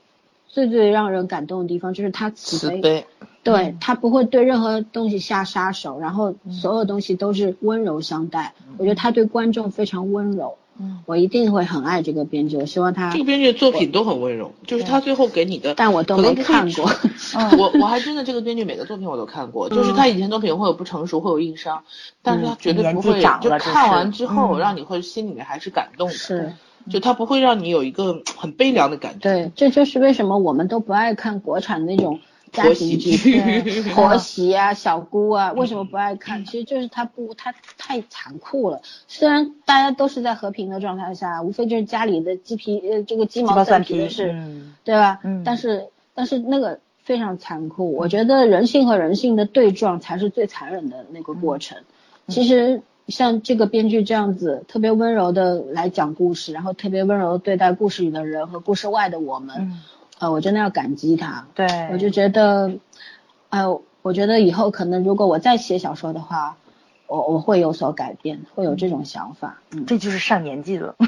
[0.55, 3.05] 最最让人感动的地方就是他慈悲，慈悲，
[3.43, 6.53] 对他不会对任何东西下杀手，然后嗯。
[6.53, 8.53] 所有东西都是温柔相待。
[8.77, 11.01] 我觉得他对观众非常温柔，嗯。
[11.05, 16.89] 我一定会很爱这个编剧，我希望他这个，编剧的作品都很温柔，就是他最后给你的，但我都没看过。
[17.35, 17.57] 嗯。
[17.59, 21.83] 我我还真的这个编剧每个作品我都看过，就是他以前作品会有不成熟，会有硬伤，
[22.21, 24.59] 但是他绝对不会就看完之后嗯。
[24.59, 26.53] 让你会心里面还是感动的，是，
[26.89, 29.19] 就他不会让你有一个 很悲凉的感觉。
[29.19, 32.19] 对，这就是为什么我们都不爱看国产那种
[32.51, 33.39] 家庭剧，
[33.93, 36.45] 婆媳啊、小姑啊，为什么不爱看？
[36.45, 38.81] 其实就是它不，它太残酷了。
[39.07, 45.19] 虽然大家都是在和平的状态下，无非就是家里的鸡皮呃这个鸡鸡毛蒜皮皮的事，嗯对吧？
[45.23, 51.77] 嗯但是但是那个非常残酷，我觉得人性和人性的对撞才是最残忍的那个过程。
[52.27, 59.81] 其实像这个编剧这样子，特别温柔的来讲故事，然后特别温柔地对待故事里的人和故事外的我们，嗯，
[60.19, 61.47] 呃，我真的要感激他。
[61.53, 62.73] 对，我就觉得，
[63.49, 66.57] 呃，我觉得以后可能如果我再写小说的话，
[67.07, 69.61] 我我会有所改变，会有这种想法。
[69.71, 70.95] 嗯，这就是上年纪了。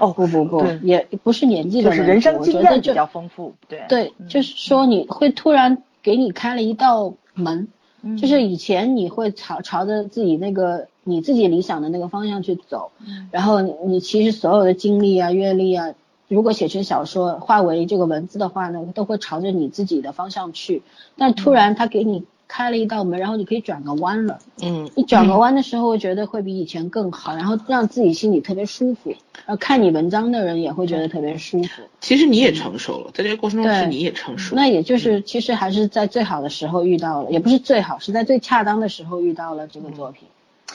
[0.00, 7.68] 哦，不不不，也不是年纪就是人生我经验比较丰富，对对，嗯就是说你会突然给你开了一道门，
[8.02, 8.16] 嗯。
[8.16, 13.28] 就是以前你会朝朝着自己那个你自己理想的那个方向去走，嗯。
[13.30, 15.94] 然后你你其实所有的经历啊、阅历啊，
[16.28, 20.82] 如果写成小说化为这个文字的话呢，都会朝着你自己的方向去。
[21.16, 24.38] 但突然他给你开了一道门，然后你可以转个弯了。
[24.62, 29.08] 嗯，你转个弯的时候，我觉得会比以前更好，然后让自己心里特别舒服，
[29.46, 31.82] 然后看你文章的人也会觉得特别舒服。
[32.02, 34.54] 其实你也成熟了，在这个过程中是你也成熟。
[34.54, 40.28] 那也就是，其实还是在最好的时候遇到了，也不是最好，是在最恰当的时候遇到了这个作品，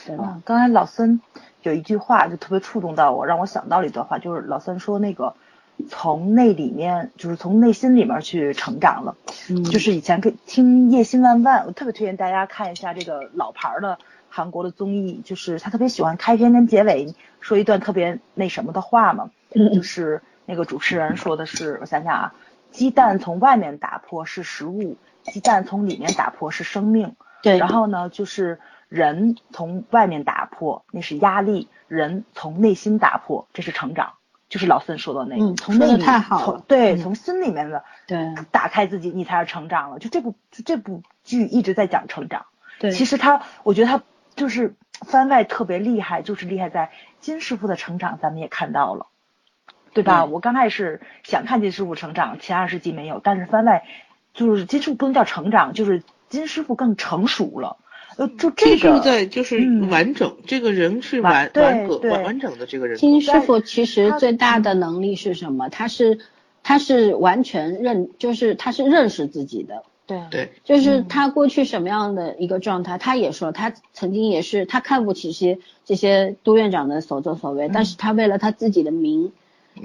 [0.08, 0.34] 对吧？
[0.34, 1.22] 嗯，刚才老森
[1.62, 5.36] 有一句话就特别触动到我，让我想到了一段话，就是老森说那个
[5.90, 9.16] 从那里面，就是从内心里面去成长了。
[9.50, 13.98] 嗯，就是以前可以听《夜心万万》，我特别推荐大家看一下这个老牌儿的
[14.30, 19.74] 韩国的综艺，就是他特别喜欢开篇跟结尾说一段特别那什么的话嘛，嗯。
[19.74, 22.34] 就是那个主持人说的是，我想想啊，
[22.72, 27.16] 鸡蛋从外面打破是食物，鸡蛋从里面打破是生命。
[27.44, 28.60] 对，然后呢，就是
[28.90, 34.14] 人从外面打破那是压力，人从内心打破这是成长，
[34.50, 40.00] 就是老孙说的那个，嗯说得从内里太好了从对，嗯从心里面的对打开自己，你才是成长了。
[40.00, 42.46] 就这部就这部剧一直在讲成长，
[42.80, 44.04] 对，其实他我觉得他
[44.36, 44.76] 就是
[45.06, 49.08] 番外特别厉害，就是厉害在金师傅的成长，咱们也看到了。
[49.94, 50.26] 对吧？
[50.26, 53.84] 对我刚开始想看金师傅成长，前二十集没有，但是番外
[54.36, 57.78] 就是金师傅不能叫成长，就是金师傅更成熟了。
[58.18, 63.00] 呃，就这个其实就是在就是嗯完整，这个人是完完对完格完完整的这个人格。
[63.00, 65.70] 金师傅其实最大的能力是什么？
[65.70, 66.20] 他是
[66.64, 79.32] 他是完全认，就是他是认识自己的，对对，就是嗯他过去什么样的一个状态，他也说他曾经也是他看不起些这些都院长的所作所为，但是他为了他自己的名，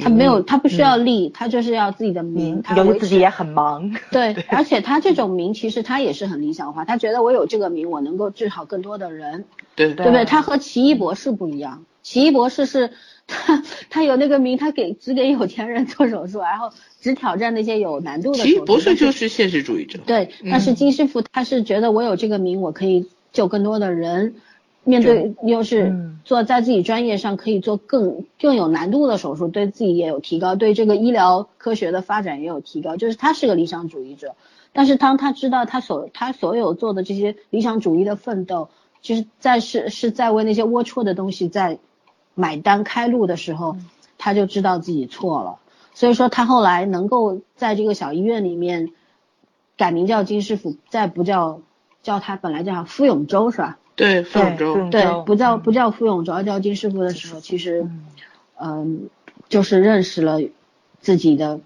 [0.01, 10.25] 他没有他不需要利，他就是要自己的名，嗯，他维持由于自己也很忙， 对，而且他这种名其实他也是很理想化，他觉得我有这个名，我能够治好更多的人，对对对不对？
[10.25, 12.91] 他和奇异博士不一样，奇异博士是
[13.27, 16.71] 他他有那个名，他给只给有钱人做手术，然后
[17.01, 18.39] 只挑战那些有难度的。
[18.39, 19.99] 奇异博士就是现实主义者。
[20.07, 24.35] 对，但是金师傅他是觉得我有这个名，我可以救更多的人。
[24.85, 32.97] 面对又是做在自己专业上可以做更更有难度的手术，对自己也有提高，对这个医疗科学的发展也有提高。
[32.97, 34.35] 就是他是个理想主义者，
[34.73, 38.71] 但是当他知道他所他所有做的这些理想主义的奋斗，
[39.01, 41.79] 就是在是是在为那些龌龊的东西在
[42.35, 43.77] 买单开路的时候，
[44.19, 45.59] 他就知道自己错了。
[45.95, 48.91] 所以说他后来能够在这个小医院里面
[49.77, 51.61] 改名叫金师傅，再不叫
[52.03, 53.79] 叫他本来叫傅永洲是吧？
[53.95, 57.87] 对，傅永州，对，不叫不叫傅永州，而，叫金师傅的时候，其实，
[58.59, 59.11] 嗯，
[59.51, 60.41] 就是认识了
[61.01, 61.61] 自己的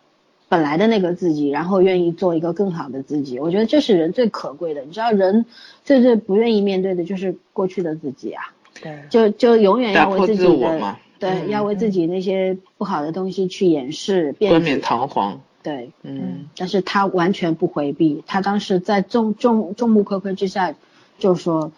[0.49, 3.39] 本来的那个自己，然后愿意做一个更好的自己。
[3.39, 4.83] 我觉得这是人最可贵的。
[4.83, 5.47] 你知道，人
[5.85, 8.43] 最最不愿意面对的就是过去的自己啊。
[8.83, 9.05] 对。
[9.09, 15.41] 就就永远要为自己的对，要为自己那些不好的东西去掩饰，冠冕堂皇。
[15.63, 16.47] 对，嗯。
[16.57, 20.75] 但是他完全不回避，他当时在众众众目睽睽之下
[21.21, 21.71] 就说。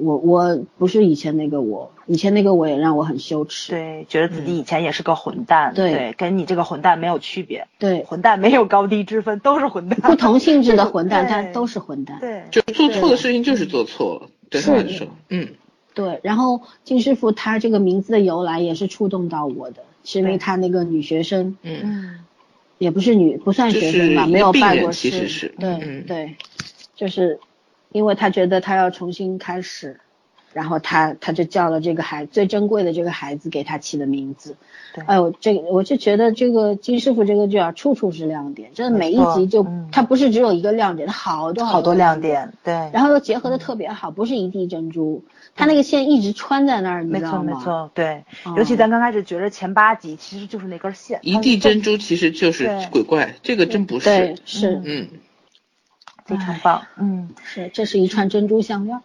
[0.00, 3.72] 我我不是以前那个我，以前那个我也让我很羞耻。
[3.72, 5.72] 对，觉得自己以前也是个混蛋。
[5.74, 7.66] 对，跟你这个混蛋没有区别。
[7.78, 10.00] 对，混蛋没有高低之分，都是混蛋。
[10.00, 12.18] 不同性质的混蛋， 但都是混蛋。
[12.20, 15.48] 对，就做错的事情就是做错了，对他来说，嗯。
[15.92, 22.20] 对，然后金师傅他这个名字的由来也是触动到我的，是因为他那个女学生，嗯，
[22.78, 25.10] 也不是女，不算学生吧，没有拜过师。
[25.10, 25.54] 其实是。
[25.58, 26.36] 对对，
[26.94, 27.38] 就是。
[27.92, 30.00] 因为他觉得他要重新开始，
[30.52, 34.56] 然后他他就叫了这个孩最珍贵的这个孩子给他起的名字。
[34.92, 42.52] 对，哎呦，这个我就觉得这个金师傅这个剧啊，处处是亮点，真的每一集就他不是只有一个亮点，他好多好多亮点。
[42.64, 45.22] 对，然后又结合的特别好，不是一地珍珠，
[45.54, 47.42] 他那个线一直穿在那儿，你知道吗？
[47.44, 48.24] 没错没错，对，
[48.56, 54.06] 尤其咱刚开始觉得前八集其实就是那根线，一地珍珠其实就是鬼怪，这个真不是。
[54.06, 55.08] 对，是，嗯。
[56.30, 59.00] 非常棒，嗯，是，这是一串珍珠项链。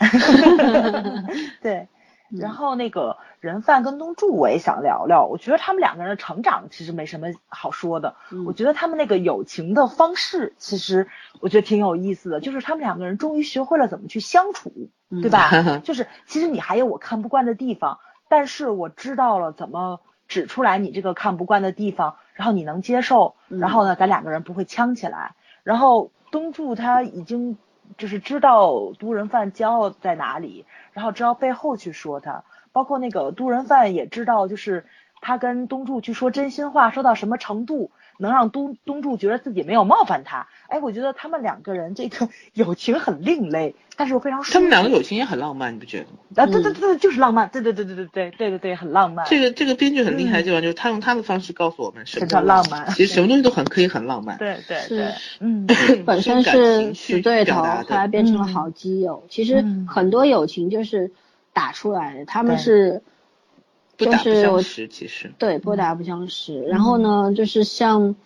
[1.60, 1.88] 对，
[2.30, 8.14] 然后那个人贩跟东柱我也想聊聊，我觉得他们两个人的成长其实没什么好说的，
[8.46, 11.06] 我觉得他们那个友情的方式其实
[11.40, 14.72] 我觉得挺有意思的，就是他们两个人终于学会了怎么去相处，
[15.10, 15.78] 对吧？
[15.84, 17.98] 就是其实你还有我看不惯的地方，
[18.30, 26.10] 但是我知道了怎么指出来你这个看不惯的地方，然后你能接受，然后呢，咱两个人不会呛起来，然后。
[26.30, 27.58] 东柱他已经
[27.98, 34.86] 就是知道都人犯骄傲在哪里，然后知道背后去说他，包括那个都人犯也知道，就是
[35.20, 37.90] 他跟东柱去说真心话，说到什么程度。
[38.20, 44.42] 能让东东柱觉得自己没有冒犯他，哎，我觉得他们两个人这个 友情很另类，但是又非常。
[44.42, 46.10] 他们两个友情也很浪漫，你不觉得吗？
[46.36, 49.26] 啊，对对对，就是浪漫，对对对对对对对对对，很浪漫。
[49.26, 52.88] 这个这个编剧很厉害的地方就是他用他的方式告诉我们什么叫浪漫。
[52.90, 54.36] 其实什么东西都很可以很浪漫。
[54.38, 55.66] 对对对，嗯，
[56.04, 59.24] 本身是死对头，后来变成了好基友。
[59.30, 61.10] 其实很多友情就是
[61.52, 63.02] 打出来的，他们是。
[64.06, 65.32] 就是我其实。
[65.38, 68.16] 对不打不相识，然后呢，就是像，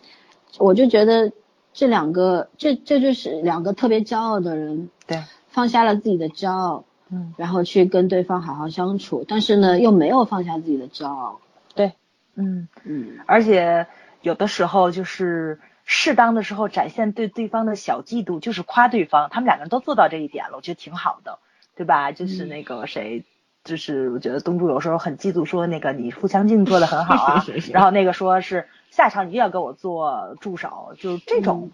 [0.58, 1.32] 我就觉得
[1.72, 11.40] 这两个，这这就是两个特别骄傲的人，对，放下了自己的骄傲，嗯，然后去跟对方好好相处，但是呢，又没有放下自己的骄傲，
[11.74, 11.92] 对，
[12.34, 13.86] 嗯嗯，而且
[14.22, 21.38] 有的时候就是适当的时候展现对对方的小嫉妒，就是夸对方，他们两个人都做到这一点了，我觉得挺好的，
[21.76, 22.12] 对吧？
[22.12, 23.24] 就是那个谁。
[23.64, 31.70] 就是我觉得东珠有时候很嫉妒，说那个你腹腔镜做的很好啊，然后那个说是下场一定要给我做助手，就这种。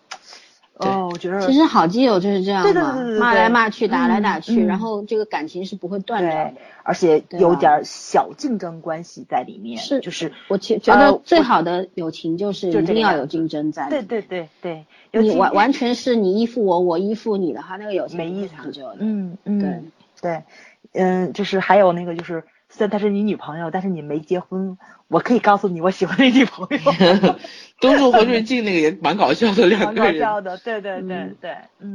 [0.82, 9.76] 哦，我觉得其实好基友就是这样嘛，骂来骂去，打来打去，然后这个感情是不会断的，而且有点小竞争关系在里面。
[9.76, 13.90] 是，就是我觉觉得最好的友情就是一定要有竞争在。
[13.90, 18.96] 对对对对，你完完全是你依附我，我依附你的话，那个友情没意思长久的。
[19.00, 19.82] 嗯嗯，对
[20.22, 20.42] 对。
[20.92, 24.76] 嗯，就是还有那个，就是虽然她是你女朋友，但是你没结婚，
[25.08, 27.36] 我可以告诉你，我喜欢你女朋友。
[27.80, 30.04] 东柱和瑞静那个也蛮搞笑的，两个人。
[30.04, 31.94] 蛮搞笑的，对对对对， 嗯，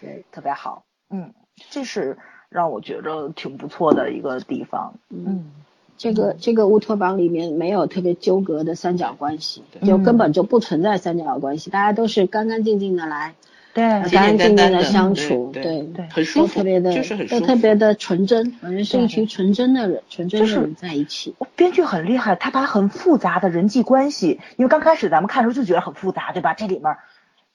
[0.00, 1.32] 对，特别好，嗯，
[1.70, 2.18] 这是
[2.48, 4.94] 让我觉着挺不错的一个地方。
[5.08, 5.52] 嗯，
[5.96, 13.34] 这个这个乌托邦里面没有特别纠葛的三角关系，就根本就不存在三角关系，大家都是干干净净的来。
[13.74, 21.34] 对，干干净净的相处，对对，很舒服，特别的，就是很都特别的纯真，反正是一群纯真的人，纯真的人在一起。
[21.56, 26.54] 编剧很厉害，他把很复杂的人际关系，因为刚开始咱们看的时候就觉得很复杂，对吧？
[26.54, 26.96] 这里面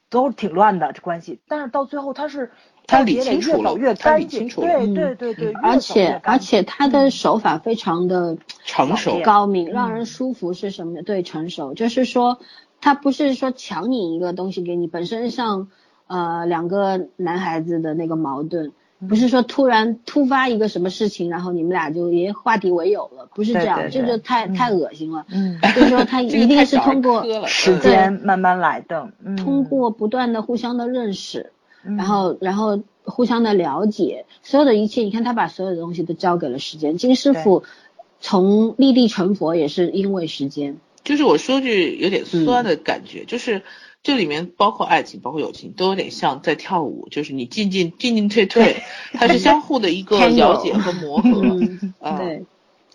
[0.10, 2.52] 都挺乱的这关系，但是到最后他是
[2.86, 11.02] 他理清楚越走越他理干净，清楚了对嗯对对对，而且而且他的手法非常的成熟高明，让嗯人舒服是什么？
[11.04, 12.40] 对，成熟就是说，
[12.82, 15.70] 他不是说抢你一个东西给你，本身像
[16.10, 18.74] 呃两个男孩子的那个矛盾，
[19.08, 24.54] 不是说突然突发一个什么事情，然后你们俩就也化敌为友了，不是这样，这就太嗯。
[24.56, 25.26] 太恶心了。
[25.30, 31.54] 嗯，就是说他一定是通过时嗯间慢慢来的，嗯，通过不断的互相的认识，
[31.86, 36.98] 嗯，然后然后互相的了解，所有的一切，你看他把所有的东西都交给了时间。
[36.98, 37.64] 金师傅
[38.20, 43.62] 从立地成佛也是因为时间，就是我说句有点酸的感觉，就是
[44.02, 48.84] 这里面包括爱情，包括友情，都有点像在跳舞，就是你进进进进退退，
[49.14, 51.42] 它是相互的一个 了解和磨合。
[51.44, 52.46] 嗯，啊对，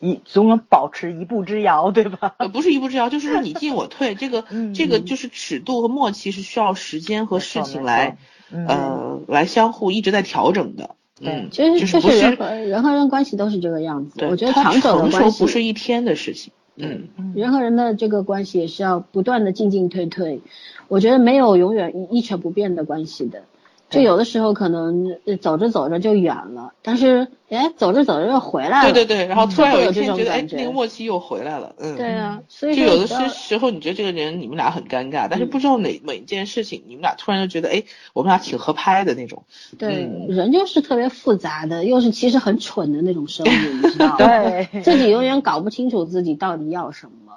[0.00, 2.34] 你总要保持一步之遥，对吧？
[2.38, 8.16] 呃，不是一步之遥，就是说你进我退，这个嗯这个就是尺度和默契是需要时间和事情来
[8.50, 10.96] 嗯呃来相互一直在调整的。
[11.20, 14.24] 嗯，其实就是不就是人和人和人关系都是这个样子。
[14.26, 16.52] 我觉得长久的关系不是一天的事情。
[16.76, 20.40] 嗯，人和人的这个关系也是要不断的进进退退，
[20.88, 23.42] 我觉得没有永远一一成不变的关系的。
[23.90, 28.92] 就有的时候可能呃走着走着就远了，但是哎走着走着又回来了。
[28.92, 31.76] 对对对，然后突然有一天觉得，哎那个默契又回来了。
[31.78, 39.44] 嗯，对啊，所以就有的时时候，你觉得这个人你们俩很尴尬，嗯但是不知道哪每一件事情，你们俩突然就觉得，哎，我们俩挺合拍的那种。
[39.78, 44.16] 对，嗯人就是特别复杂的，又是其实很蠢的那种生物，你知道吗？
[44.72, 47.34] 对，自己永远搞不清楚自己到底要什么，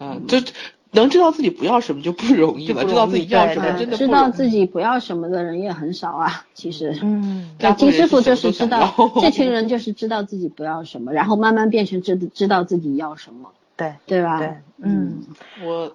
[0.00, 0.38] 嗯，就
[0.92, 6.46] 能知道自己不要什么就不容易了，知道自己要什么知道自己不要什么的人也很少啊。
[6.54, 14.38] 其实，嗯，对，金师傅就是知道这群人就是知道自己不要什么，然后慢慢变成知知道自己要什么， 对对吧？
[14.38, 15.24] 对，嗯
[15.64, 15.92] 我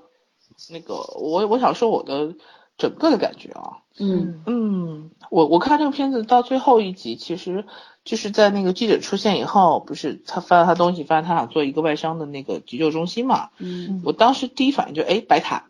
[0.70, 2.36] 那个我我想说我的
[2.78, 4.42] 整个的感觉啊，嗯。
[4.46, 7.66] 嗯，我我看这个片子到最后一集，其实
[8.04, 14.02] 就是在那个记者出现以后，不是他翻了他东西，发现他想做一个外伤的那个急救中心嘛，嗯。
[14.06, 15.70] 我当时第一反应就哎白塔，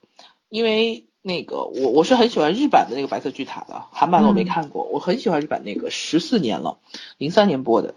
[0.49, 6.77] 因为那个我我是很喜欢日版的那个白色巨塔的，韩版的我没看过，我很喜欢日版那个十四年了，
[7.17, 7.95] 零三年播的，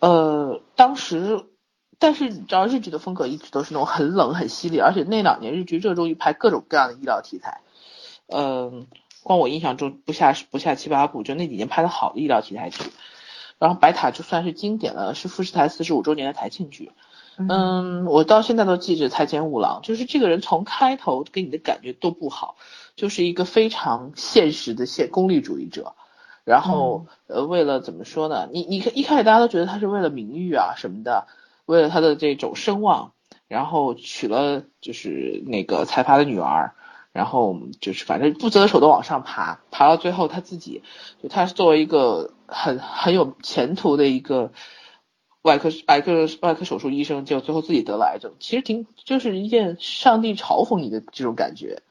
[0.00, 1.44] 呃，当时。
[2.00, 7.60] 但是你知道日剧的风格一直都是那种很冷很犀利，而且那两年日剧热衷于拍各种各样的医疗题材，
[8.28, 8.86] 嗯、
[9.28, 12.82] 光我印象中不下不下七八部，就那几年拍的好的医疗题材剧。
[13.60, 16.90] 然后白塔就算是经典了，是富士台四十五周年的台庆剧。
[17.36, 22.56] 嗯，我到现在都记着太监五郎，就是这个人从开头给你的感觉都不好，
[22.96, 25.94] 就是一个非常现实的现功利主义者。
[26.44, 28.48] 然后呃，为了怎么说呢？
[28.50, 31.26] 你你一开始大家都觉得他是为了名誉啊什么的，
[31.66, 33.12] 为了他的这种声望，
[33.48, 36.74] 然后娶了就是那个财阀的女儿，
[37.18, 40.84] 然后就是反正不择手段往上爬，爬到最后他自己，
[41.20, 44.52] 就他是作为一个很很有前途的一个
[45.42, 51.82] 外科外科外科手术医生，就最后自己得了癌症，其实挺就是一件上帝嘲讽你的这种感觉，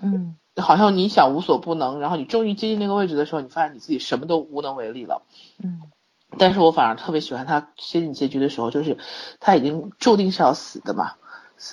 [0.00, 5.22] 嗯好像你想无所不能，然后你终于接近那个位置的时候，你发现你自己什么都无能为力了。
[5.60, 5.82] 嗯
[6.38, 8.96] 但是我反而特别喜欢他接近结局的时候，就是
[9.40, 11.14] 他已经注定是要死的嘛，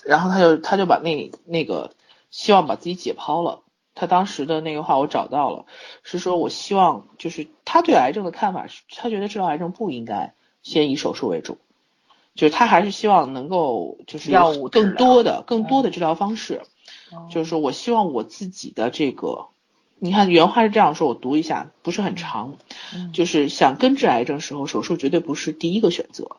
[0.06, 1.91] 然后他就他就把那那个
[2.36, 3.61] 希望把自己解剖了。
[3.93, 5.65] 他当时的那个话我找到了，
[6.03, 11.57] 是说我希望就是他对癌症的看法是，他觉得治疗癌症不应该先以手术为主，
[12.36, 16.61] 就是他还是希望能够就是有药物更多的更多的治疗方式，
[17.09, 17.29] 哦。
[17.31, 19.47] 就是说我希望我自己的这个，
[19.97, 22.57] 你看原话是这样说，我读一下，不是很长，
[22.93, 23.13] 嗯。
[23.13, 26.36] 就是想根治癌症时候，手术绝对不是第一个选择。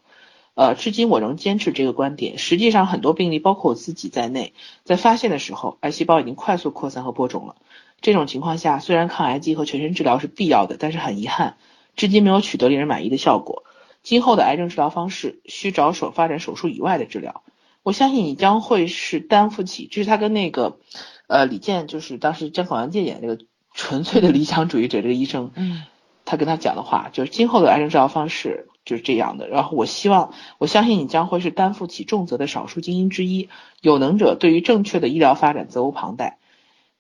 [0.57, 2.39] 呃，至今我仍坚持这个观点。
[2.39, 4.55] 实际上，很多病例，包括我自己在内，
[4.85, 7.57] 在发现的时候，癌细胞已经快速扩散和播种了。
[8.01, 11.59] 这种情况下，虽然抗癌剂和全身治疗是必要的，但是很遗憾，
[11.95, 13.65] 至今没有取得令人满意的效果。
[14.03, 17.43] 今后的癌症治疗方式需着手发展手术以外的治疗。
[17.83, 20.79] 我相信你将会是担负起，这是他跟那个，
[21.27, 23.39] 呃，李健，就是当时张口阳介演那个
[23.75, 25.83] 纯粹的理想主义者这个医生，嗯
[26.25, 29.47] 他跟他讲的话，就是今后的癌症治疗方式就是这样的。
[29.49, 33.51] 然后我希望，我相信你将会是担负起重责的少数精英之一。
[33.83, 36.39] 有能者对于正确的医疗发展责无旁贷。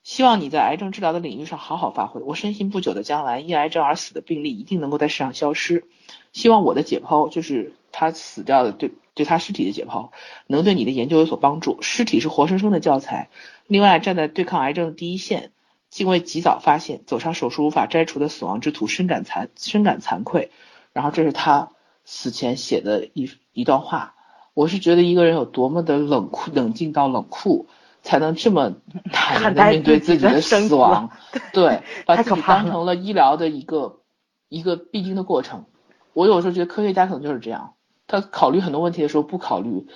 [0.02, 2.20] 希望你在癌症治疗的领域上好好发挥。
[2.20, 5.84] 我深信不久的将来，因癌症而死的病例一定能够在世上消失。
[6.32, 10.10] 希望我的解剖，就是他死掉的对对他尸体的解剖，
[10.46, 11.78] 能对你的研究有所帮助。
[11.80, 13.30] 尸体是活生生的教材。
[13.66, 15.52] 另外，站在对抗癌症的第一线。
[15.88, 20.50] 竟为及早发现，走上手术无法摘除的死亡之途，深感惭深感惭愧。
[20.92, 21.70] 然后这是他
[22.06, 24.14] 死前写的一一段话。
[24.54, 27.66] 我是觉得一个人有多么的冷酷、冷静到冷酷，
[28.02, 28.72] 才能这么
[29.12, 31.10] 坦然的面对自己的死亡，
[31.52, 34.00] 对，把自己当成了医疗的一个
[34.48, 35.66] 一个必经的过程。
[36.14, 37.74] 我有时候觉得科学家可能就是这样，
[38.06, 39.86] 他考虑很多问题的时候不考虑，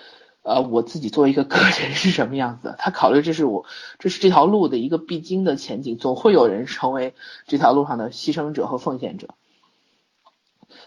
[0.43, 3.65] 呃，我自己作为一个个人是什么样子，他考虑这是我
[3.99, 7.15] 这是这条路的一个必经的前景，总会有人成为
[7.47, 9.29] 这条路上的牺牲者和奉献者。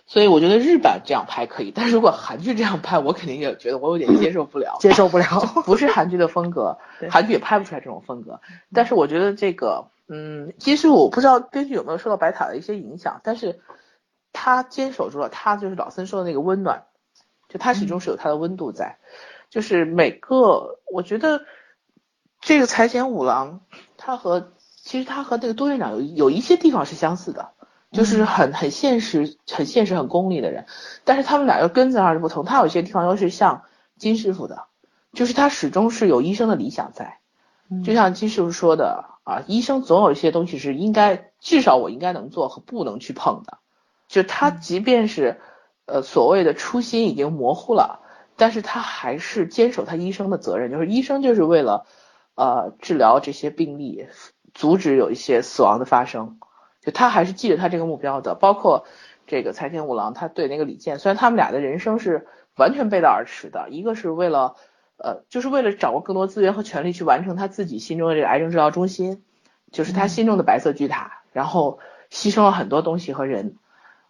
[0.06, 5.26] 所以我觉得日版这样拍可以，但是如果韩剧这样拍，我肯定也觉得我有点接受不了，接受不了，
[5.66, 6.78] 不是韩剧的风格，
[7.10, 8.42] 韩剧也拍不出来这种风格。
[8.74, 13.62] 但是我觉得这个，嗯，其实我不知道编剧有没有受到白塔的一些影响，但是
[14.34, 16.84] 他坚守住了，他就是老森说的那个温暖，
[17.48, 18.98] 就他始终是有他的温度在，
[19.50, 21.46] 就是每个我觉得
[22.42, 23.62] 这个财前五郎，
[23.96, 27.52] 他和其实他和那个多院长有有一些地方是相似的。
[27.94, 30.66] 就是很很现实、很现实、很功利的人，
[31.04, 32.44] 但是他们俩又根子上是不同。
[32.44, 33.62] 他有些地方又是像
[33.98, 34.66] 金师傅的，
[35.14, 37.20] 就是他始终是有医生的理想在。
[37.84, 43.60] 就像金师傅说的啊，医生总有一些东西是应该，至少我应该能做和不能去碰的。
[44.08, 45.40] 就他即便是
[45.86, 48.02] 呃所谓的初心已经模糊了，
[48.36, 51.86] 但是他还是坚守他医生的责任，就是医生就是为了
[52.36, 54.08] 呃治疗这些病例，
[54.54, 56.38] 阻止有一些死亡的发生。
[56.84, 58.86] 就他还是记着他这个目标的，包括
[59.26, 62.28] 这个财田五郎，他对那个李健，虽然他们俩的人生是
[62.58, 64.56] 完全背道而驰的，一个是为了
[64.98, 69.24] 呃，就是为了掌握更多资源和权力去完成他自己心中的这个癌症治疗中心，
[69.72, 71.80] 就是他心中的白色巨塔，然后
[72.12, 73.56] 牺牲了很多东西和人。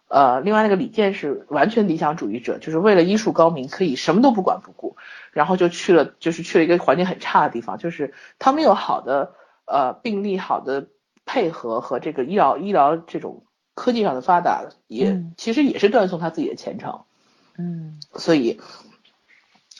[0.08, 4.96] 呃，另外那个李健是完全理想主义者，就是为了医术高明，可以什么都不管不顾，
[5.30, 10.88] 然后就去了，就是去了一个环境很差的地方，就是他没有好的呃病例，好的。
[11.26, 13.44] 配合和这个医疗医疗这种
[13.74, 17.02] 科技上的发达，也其实也是断送他自己的前程。
[17.56, 18.60] 嗯，所以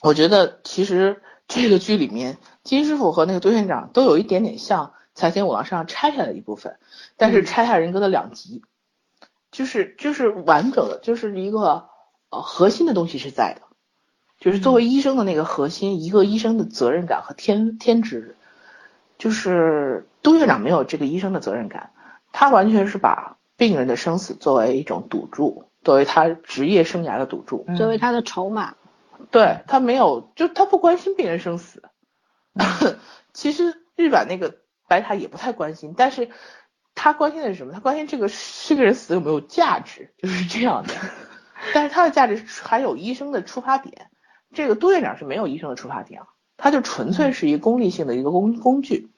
[0.03, 6.79] 我觉得其实这个剧里面金师傅和那个杜院长都有一点点像财前五郎身上拆下来的一部分，
[7.17, 8.63] 但是拆下人格的两极，
[9.51, 11.89] 就是就是完整的，就是一个
[12.31, 13.63] 呃核心的东西是在的，
[14.39, 18.37] 就是作为医生的那个核心，一个医生的责任感和天天职。
[19.17, 21.93] 就是杜院长没有这个医生的责任感，
[22.33, 28.75] 他完全是把病人的生死作为一种赌注，作为他职业生涯的赌注，作为他的筹码。
[29.31, 31.83] 对他没有，就他不关心病人生死。
[33.33, 34.57] 其实日版那个
[34.89, 36.31] 白塔也不太关心，但是
[36.95, 37.73] 他关心的是什么？
[37.73, 38.29] 他关心这个
[38.67, 40.95] 这个人死有没有价值， 就是这样的。
[41.73, 44.11] 但是他的价值还有医生的出发点，
[44.53, 46.29] 这个杜院长是没有医生的出发点啊。
[46.57, 49.11] 他就纯粹是一个功利性的一个工工具，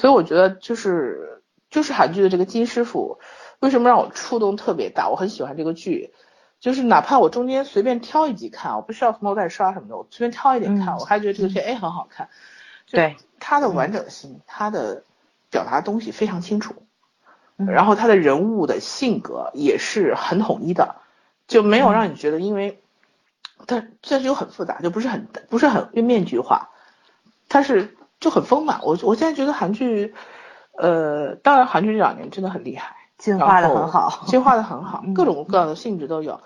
[0.00, 3.18] 所以我觉得就是就是韩剧的这个金师傅，
[3.58, 5.10] 为什么让我触动特别大？
[5.10, 6.14] 我很喜欢这个剧，
[6.58, 12.30] 就是哪怕我中间随便挑一集看，我不需要从头再刷什么的，我随便挑一点看，我还觉得这个剧哎很好看。
[12.90, 15.04] 对它的完整性，它的
[15.50, 16.74] 表达东西非常清楚，
[17.58, 20.96] 然后他的人物的性格也是很统一的，
[21.46, 22.80] 就没有让你觉得因为。
[23.66, 26.70] 但这就很复杂，就不是很不是很面具化，
[27.50, 28.78] 它是就很丰满。
[28.82, 30.14] 我我现在觉得韩剧，
[30.76, 36.40] 呃，当然韩剧这两年真的很厉害，进化的很好， 进化的很好，各种各样的性质都有。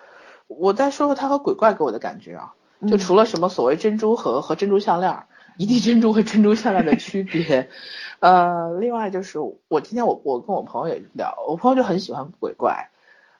[0.46, 2.54] 我再说说它和鬼怪给我的感觉啊，
[2.88, 5.24] 就除了什么所谓珍珠盒和珍珠项链，
[5.58, 7.68] 一地珍珠和珍珠项链的区别，
[8.20, 12.90] 呃，另外就是我今天我我跟我朋友也聊，我朋友就很喜欢鬼怪，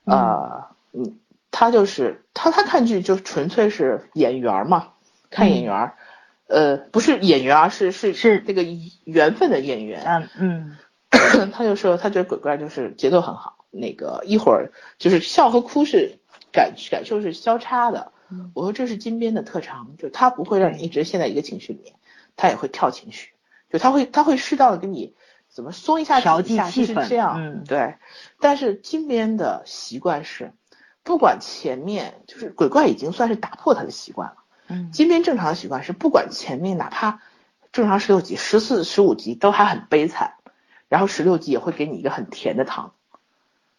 [0.05, 1.19] 呃，嗯。
[1.57, 4.89] 他就是他，他看剧就纯粹是演员嘛，
[5.31, 5.93] 看演员，
[6.47, 8.65] 呃，不是演员啊，是是是这个
[9.05, 10.29] 缘分的演员。
[10.39, 10.77] 嗯
[11.11, 16.19] 嗯， 他就说他觉得鬼怪就是节奏很好，那个一会儿就是笑和哭是
[16.53, 18.13] 感感受是交叉的。
[18.55, 21.95] 我说这是金边的特长，就他不会让你一直陷在一个情绪里面，
[22.37, 23.31] 他也会跳情绪，
[23.71, 25.15] 就他会他会适当的给你
[25.49, 27.95] 怎么松一下调剂气氛，这样，嗯，对。
[28.41, 30.53] 但是金边的习惯是。
[31.07, 34.37] 不管前面就是鬼怪已经算是打破他的习惯了，
[34.69, 37.21] 嗯，金边正常的习惯是不管前面哪怕
[37.73, 40.35] 正常十六集、十四、十五集都还很悲惨，
[40.89, 42.93] 然后十六集也会给你一个很甜的糖，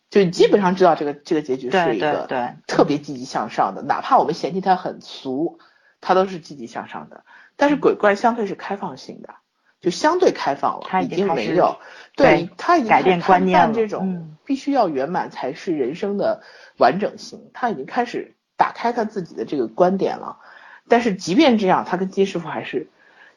[0.10, 5.60] 就你基本上知道这个这个结局是一个对特别积极向上的，哪怕我们嫌弃它很俗，
[6.02, 7.24] 它都是积极向上的。
[7.56, 9.36] 但是鬼怪相对是开放性的，
[9.82, 11.78] 就相对开放了，他已经没有。
[12.16, 16.44] 对他已经改变观念，这种必须要圆满才是人生的。
[16.78, 20.40] 完整性，他已经开始打开他自己的这个观点了，
[20.88, 22.88] 但是即便这样，他跟金师傅还是，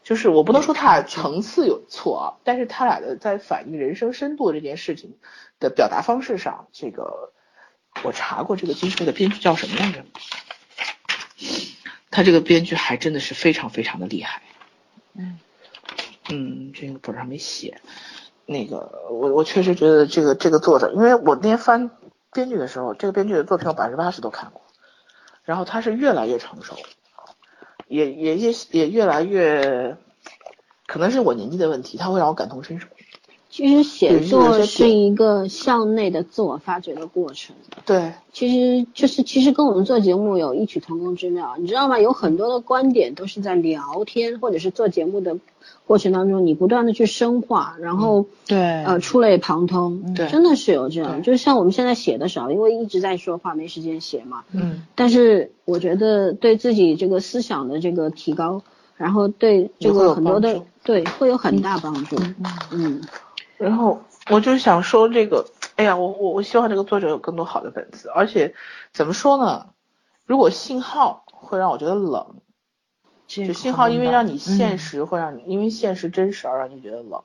[0.02, 5.16] 就是我不能说他俩层次有错啊，但是他俩的在反映人生深度这件事情
[5.58, 7.32] 的表达方式上，这个
[8.04, 10.04] 我查过，这个金师傅的编剧叫什么来着？
[12.10, 14.42] 他这个编剧还真的是非常非常的厉害，
[15.14, 15.38] 嗯，
[16.30, 17.80] 嗯，这个本上没写。
[18.44, 21.90] 那个，我我确实觉得这个这个作者，因为我那天翻
[22.32, 24.62] 编剧的时候，这个编剧的作品我百分之八十都看过，
[25.44, 26.74] 然后他是越来越成熟，
[27.88, 29.96] 也也也也越来越，
[30.86, 32.86] 可能是我年纪的问题，他会让我感同身受。
[33.50, 37.56] 其实写作是一个向内的自我发掘的过程。
[37.86, 41.98] 对，其实就是其实跟我们做节目有异曲同工之妙，你知道吗？
[41.98, 45.38] 有很多的观点都是在聊天或者是做节目的
[45.86, 51.22] 过程当中，你不断的去深化，然后对呃触类旁通，对，真的是有这样。
[51.22, 54.44] 就是像我们现在写的少，因为一直在说话，没时间写嘛。
[54.52, 54.82] 嗯。
[54.94, 58.62] 但是我觉得对自己这个思想的这个提高，
[58.96, 62.16] 然后对这个很多的对会有很大帮助。
[62.16, 63.00] 嗯嗯。
[63.58, 65.44] 然后我就想说这个，
[65.76, 68.54] 哎呀，我我我希望这个作者有更多好的本子，而且
[68.92, 69.66] 怎么说呢？
[70.26, 72.36] 如果信号会让我觉得冷，
[73.26, 77.22] 就信号因为让你现实会让你因为现实真实而让你觉得冷，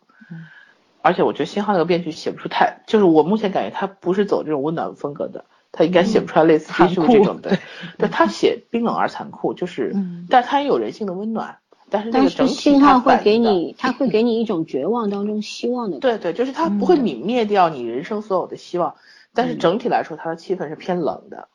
[1.02, 7.58] 而且我觉得信号那个编剧写不出太，就是我目前感觉他不是走这种温暖风格的，他应该写不出来类似残酷这种的，
[7.98, 9.92] 对他写冰冷而残酷，就是，
[10.30, 11.58] 但他也有人性的温暖。
[11.94, 16.00] 但是那个整体信号会给你，他 会给你一种绝望当中希望的。
[16.00, 18.96] 对对，就是他不会泯灭掉你人生所有的希望，
[19.32, 21.48] 但是整体来说，它的气氛是偏冷的。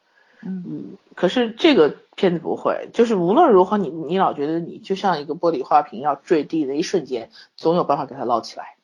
[0.43, 0.85] 嗯嗯。
[1.17, 8.77] 可是这个片子不会，就是无论如何，你你老觉得你就像一个玻璃花瓶要坠地的一瞬间，总有办法给它捞起来。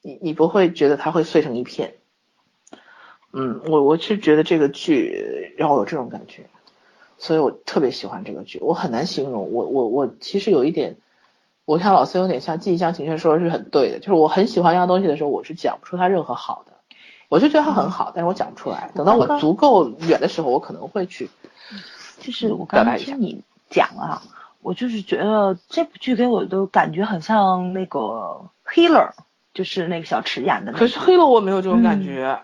[0.00, 1.96] 你你不会觉得它会碎成一片。
[3.34, 6.46] 嗯，我我是觉得这个剧让我有这种感觉。
[7.20, 9.52] 所以我特别喜欢这个剧，我很难形容。
[9.52, 10.96] 我我我其实有一点，
[11.66, 16.72] 我看老孙有点像季香情深说的是很对的，就是我很喜欢一样东西的时候，我是讲不出它任何好的，
[17.28, 18.90] 我就觉得它很好，但是我讲不出来。
[18.94, 21.28] 等到我足够远的时候，我可能会去。
[22.20, 24.22] 就是我刚刚听你讲啊，
[24.62, 27.98] 我就是觉得这部剧给我的感觉很像那个
[28.66, 29.10] 《Healer》，
[29.52, 30.72] 就是那个小池演的。
[30.72, 32.40] 可是《Healer》我没有这种感觉，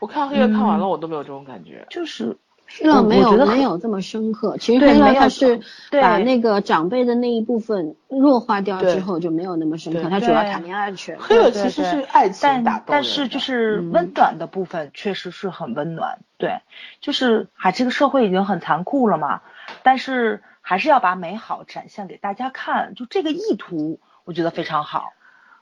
[0.00, 1.86] 我看《Healer》看完了，我都没有这种感觉。
[1.90, 2.38] 就是。
[2.66, 5.60] 黑了没有没有这么深刻，其实黑了他是
[5.90, 11.16] 把那个长辈的那一部分弱化掉之后就没有那么深刻，他主要谈恋爱去。
[11.18, 16.60] 黑了其实是爱情但但是就是温暖的部分确实是很温暖，对，
[17.00, 19.42] 就是还这个社会已经很残酷了嘛，
[19.82, 25.12] 但是还是要把美好展现给大家看，就这个意图我觉得非常好，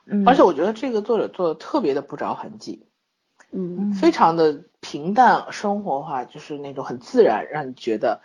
[0.07, 2.87] 嗯，而且我觉得这个作者做的特别的不着痕迹。
[3.57, 8.21] 嗯，非常的平淡生活化，就是那种很自然，让你觉得，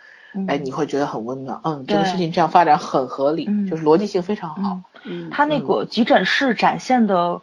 [0.48, 1.60] 哎，你会觉得很温暖。
[1.62, 4.80] 嗯，这个事情这样发展很合理，就是逻辑性非常好。
[5.04, 7.42] 嗯，他那个急诊室展现的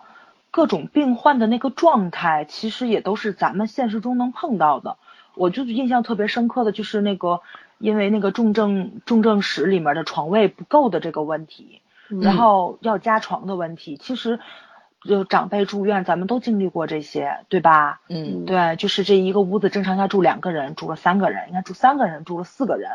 [0.51, 4.97] 各种病患的那个状态，其实也都是咱们现实中能碰到的。
[5.34, 7.39] 我就是印象特别深刻的就是那个，
[7.77, 14.41] 因为那个重症重症室里面的床位不够的这个问题，然后要加床的问题，其实。
[15.03, 18.01] 就长辈住院，咱们都经历过这些，对吧？
[18.09, 22.89] 嗯，对，就是这一个屋子正常下住两个人，住了三个人，应该住三个人，住了四个人，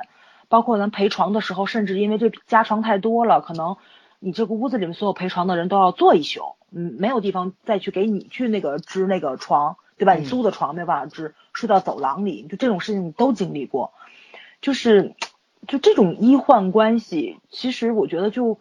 [0.48, 3.76] 包括咱陪床的时候，甚至因为这加床太多了，可能
[4.18, 10.14] 你这个屋子里面所有陪床的人都要坐一宿，嗯，没有地方再去给你去那个支那个床，对吧？
[10.14, 13.92] 你租的床没办法支，睡到走廊里，就这种事情你都经历过，
[14.60, 15.14] 就是，
[15.68, 18.58] 就这种医患关系，其实我觉得就。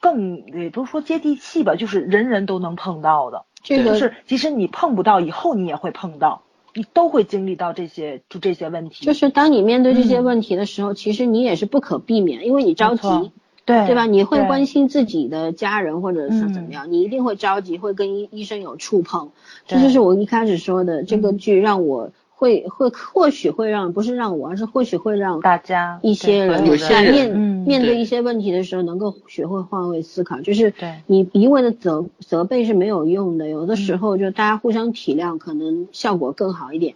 [0.00, 6.42] 更也不是说接地气吧，就是人人都能碰到的，这个是即使你碰不到，以后你也会碰到，
[6.74, 9.04] 你都会经历到这些就这些问题。
[9.04, 13.32] 就是当你面对这些问题的时候，其实你也是不可避免，因为你着急，
[13.64, 14.06] 对对吧？
[14.06, 19.30] 你会关心自己的家人或者是怎么样，你一定会着急，会跟医医生有触碰。
[19.66, 22.10] 这就是我一开始说的，这个剧让我。
[22.38, 30.42] 会会或许会让不是让我，而是或许会让大家一些人在面面对一些问题的时候，能够学会换位思考。
[30.42, 30.74] 就是
[31.06, 36.94] 你一味的责责备是没有用的，有的时候就大家互相体谅，可能效果更好一点。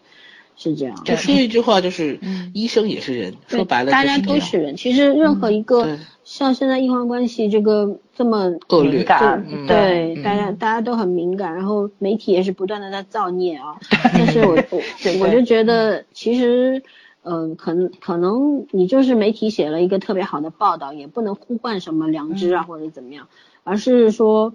[0.62, 2.20] 是这样，就说一句话，就是
[2.52, 4.76] 医生也是人，说白了，大家都是人。
[4.76, 8.50] 其实任何一个像现在医患关系这个这么
[8.82, 13.80] 敏感，对大家大家都很敏感，然后媒体也是不断的在造孽啊。
[14.12, 14.82] 但是我 我
[15.20, 16.82] 我就觉得，其实
[17.22, 23.28] 嗯，可能可能你就是媒体写了一个特别好的报道，也不能呼唤什么良知啊或者怎么样，
[23.64, 24.52] 而是说，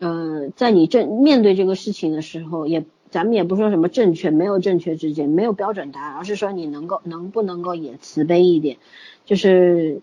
[0.00, 2.84] 嗯，在你正面对这个事情的时候也。
[3.16, 8.76] 咱们也不说什么正确没有正确之间，没有标准答案，而是说你能够能不能够也慈悲一点，
[9.24, 10.02] 就是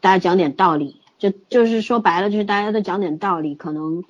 [0.00, 4.02] 大家讲点道理，就就是说白了就是大家都讲点道理，可能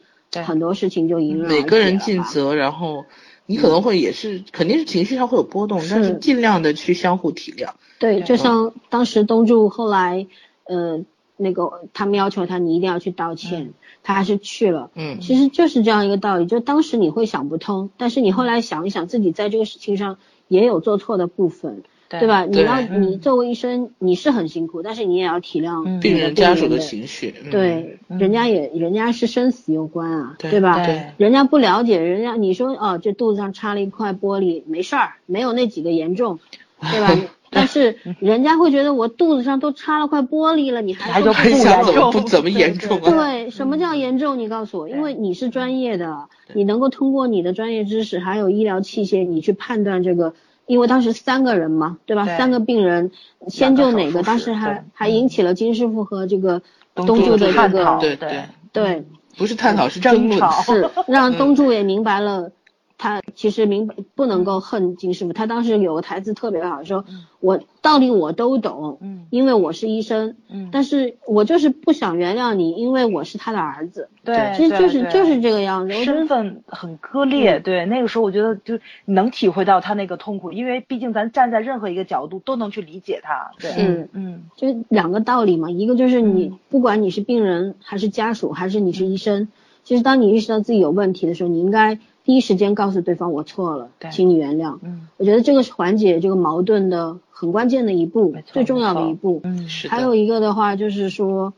[0.46, 3.04] 很多事情就迎刃每个人尽责，然后
[3.44, 7.72] 你可能会也是肯定是情绪上会有波动，但是尽量的去相互体谅。
[7.98, 10.26] 对，就像当时东柱后来，
[10.64, 11.04] 呃。
[11.40, 13.72] 那个他们要求他你一定要去道歉，
[14.08, 14.90] 他还是去了。
[14.94, 20.16] 嗯，其实就是这样一个道理，就当时你会想不通，但是你后来想一想，自己在这个事情上
[20.48, 21.82] 也有做错的部分。
[22.10, 22.46] 对吧？
[22.46, 27.34] 你要你作为医生，你是很辛苦，但是你也要体谅病人家属的情绪。
[27.50, 30.82] 对，人家也人家是生死攸关啊，对吧？
[30.86, 36.38] 对，人家不了解，人家你说哦，这肚子上插了一块玻璃，没事儿，没有那几个严重，
[36.80, 37.14] 对吧？
[37.58, 42.12] 但是 人家会觉得我肚子上都插了块玻璃了，你还说不严重？
[42.12, 43.10] 不怎么严重啊？
[43.10, 44.38] 对，什么叫严重？
[44.38, 50.34] 你告诉我，因为你是专业的，你能够通过你的专业知识还有医疗器械，你去判断这个。
[50.66, 52.26] 因为当时三个人嘛，对吧？
[52.36, 53.10] 三个病人，
[53.46, 54.22] 先救哪个？
[54.22, 56.60] 当时还还引起了金师傅和这个
[56.94, 59.04] 东柱的这个对对对，
[59.38, 62.50] 不是探讨是争论， 是让东柱也明白了。
[62.98, 67.04] 他其实明白不能够恨金师傅，他当时有个台词特别好，说
[67.38, 89.46] 我道理我都懂，嗯，因为我是医生，嗯，但是我就是不想原谅你，因为我是他的儿子，对，其实就是就是这个样子，身份很割裂，对，那个时候我觉得就能体会到他那个痛苦，因为毕竟咱站在任何一个角度都能去理解他，对，嗯，就两个道理嘛，一个就是你不管你是病人还是家属还是你是医生，
[89.84, 92.00] 其实当你意识到自己有问题的时候，你应该。
[92.28, 94.76] 第一时间告诉对方我错了，请你原谅。
[94.82, 99.40] 嗯，我觉得这个是缓解这个矛盾的很关键的一步，最重要的一步。
[99.44, 101.54] 嗯，是还有一个的话就是说，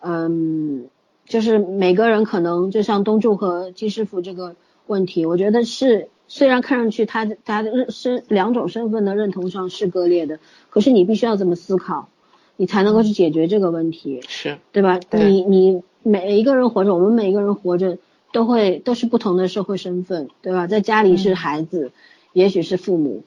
[0.00, 0.86] 嗯，
[1.26, 4.56] 就是每个人可能就像东柱和金师傅这个
[4.86, 10.38] 问题，我觉得是虽然看上去他他的身两种身份的认同上是割裂的，
[10.70, 12.08] 可是你必须要这么思考，
[12.56, 14.22] 你才能够去解决这个问题。
[14.26, 14.98] 是，对吧？
[15.10, 17.98] 你你每一个人活着，我们每一个人活着。
[18.34, 20.66] 都会都是不同的社会身份，对吧？
[20.66, 21.92] 在家里是孩子，
[22.32, 23.22] 也许是父母，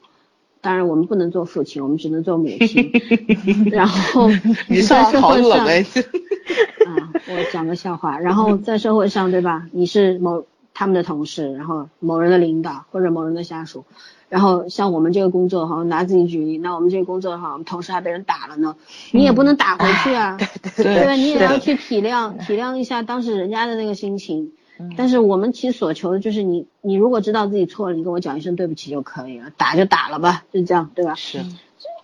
[0.60, 2.92] 当然我们不能做父亲，我们只能做母亲。
[3.72, 4.28] 然后
[4.68, 8.18] 你在社会上， 啊，我讲个笑话。
[8.18, 9.66] 然后在社会上，对吧？
[9.72, 10.44] 你是某
[10.74, 13.86] 他们的同事，然后某人的领导或者某人的下属。
[14.28, 18.76] 然后像我们这个工作哈，拿自己举例，那我们这个工作哈，我们同事还被人打了呢，
[19.12, 20.36] 你也不能打回去啊，
[20.76, 21.12] 对吧？
[21.12, 24.52] 你也要去体谅体谅一下当时人家的那个心情。
[24.96, 31.14] 但是我们其实所求的就是你，你如果知道自己错了，你跟我讲一声对不起就可以了，打就打了吧，就这样，对吧？
[31.14, 31.40] 是，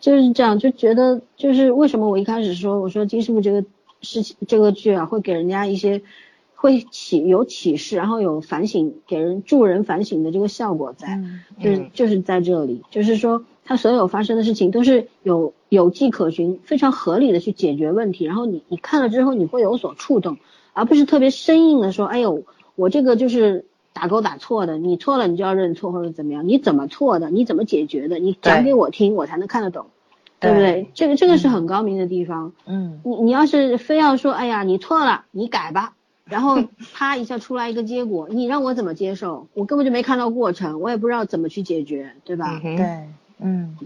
[0.01, 3.65] 就是这样，就觉得就是为什么我一开始说我说金师傅这个
[4.03, 6.03] 事情这个剧啊，会给人家一些
[6.55, 11.21] 会启有启示，然后有反省，给人助人反省的这个效果在，
[11.61, 20.39] 就是就是在这里，就是说他所有发生的事情都是有有迹可循，非常合理的去解决问题，然后你你看了之后你会有所触动，
[20.73, 22.43] 而不是特别生硬的说，哎呦。
[22.77, 26.49] 我这个就是打勾打错的，你错了你就要认错或者怎么样？
[26.49, 27.31] 你怎么错的？
[27.31, 28.19] 你怎么解决的？
[28.19, 29.87] 你讲给我听，我才能看得懂，
[30.41, 30.91] 对不对？
[30.95, 32.53] 这个这个是很高明的地方。
[32.67, 35.93] 嗯，你你要是非要说，哎呀，你错了，你改吧，
[36.25, 36.59] 然后
[36.93, 39.47] 啪一下出来一个结果，你让我怎么接受？
[39.55, 42.59] 我根本就没看到过程，我也不知道怎么去解决，对吧？
[42.77, 43.77] 对，嗯，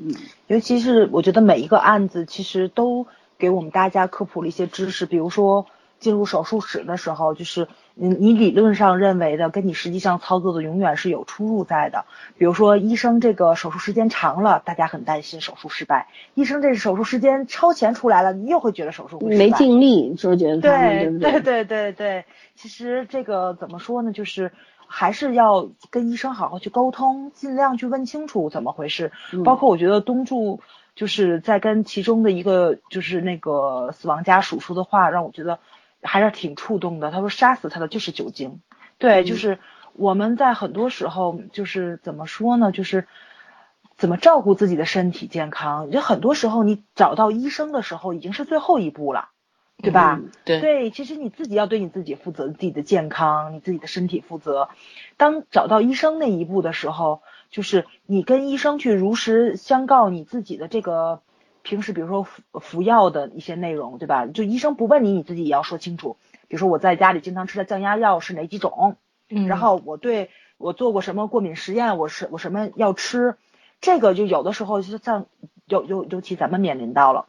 [0.47, 3.07] 尤其是我觉得每一个案子其实都
[3.39, 5.67] 给我们大家科普了一些知识，比如说
[6.01, 7.69] 进入手术室的时候，就是。
[8.01, 12.05] 你你理论上认为的，跟你实际上操作的永远是有出入在的。
[12.37, 22.25] 比如说，医生这个手术时间长了，大家很担心手术失败；医生这手术时间超前出来了，你又会觉得手术没尽力，就觉得对对对对对。
[22.55, 24.13] 其实这个怎么说呢？
[24.13, 24.53] 就是
[24.87, 29.11] 还是要跟医生好好去沟通，尽量去问清楚怎么回事。
[29.45, 30.61] 包括我觉得东柱
[30.95, 35.59] 就是在跟其中的一个就是那个死亡家属说的话，让我觉得。
[36.03, 37.11] 还是挺触动的。
[37.11, 38.61] 他说杀死他的就是酒精，
[38.99, 39.59] 对，就是
[39.95, 42.73] 我们在很多时候就是怎么说呢？
[42.73, 43.07] 就是
[43.97, 45.91] 怎么照顾自己的身体健康。
[45.91, 49.29] 就很多时候你找到医生的时候已经是最后一步了，
[49.83, 50.21] 对吧？
[50.45, 54.69] 对对，其实你自己要对你自己负责，自己的健康，你自己的身体负责。
[55.17, 61.23] 当找到医生那一步的时候，就是你跟医生去如实相告你自己的这个。
[61.69, 64.25] 平时比如说服服药的一些内容，对吧？
[64.27, 66.17] 就医生不问你，你自己也要说清楚。
[66.49, 68.97] 比如说我在家里经常吃的降压药是哪几种，
[69.29, 73.37] 嗯，然后我对我做过什么过敏实验，我是我什么要吃，
[73.83, 75.27] 这个就有的时候就像
[75.67, 77.27] 尤尤尤其咱们面临到了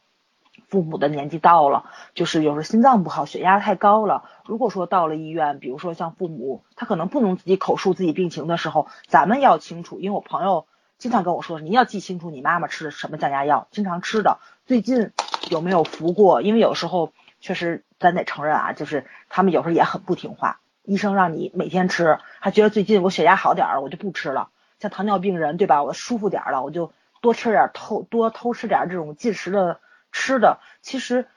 [0.69, 4.23] 父母的年纪到了，就是有时候心脏不好，血压太高了。
[4.45, 10.65] 如果说到了医院，比如说像父母他可能不能自己口述自己病情的时候，咱们要清楚，因为我朋友。
[10.99, 15.11] 经常跟我说，你要记清楚你妈妈吃的什么降压药，经常吃的，最近
[15.49, 16.41] 有没有服过？
[16.41, 20.59] 因为有时候确实咱得承认啊，就是他们有时候也很不听话。
[20.83, 24.49] 医生让你每天吃，还觉得最近我血压好点儿，我就不吃了。
[24.79, 25.83] 像糖尿病人对吧？
[25.83, 29.79] 我舒服点儿了，我就多吃点儿偷多偷吃点儿这种进食的
[30.11, 30.59] 吃的。
[30.81, 31.27] 其实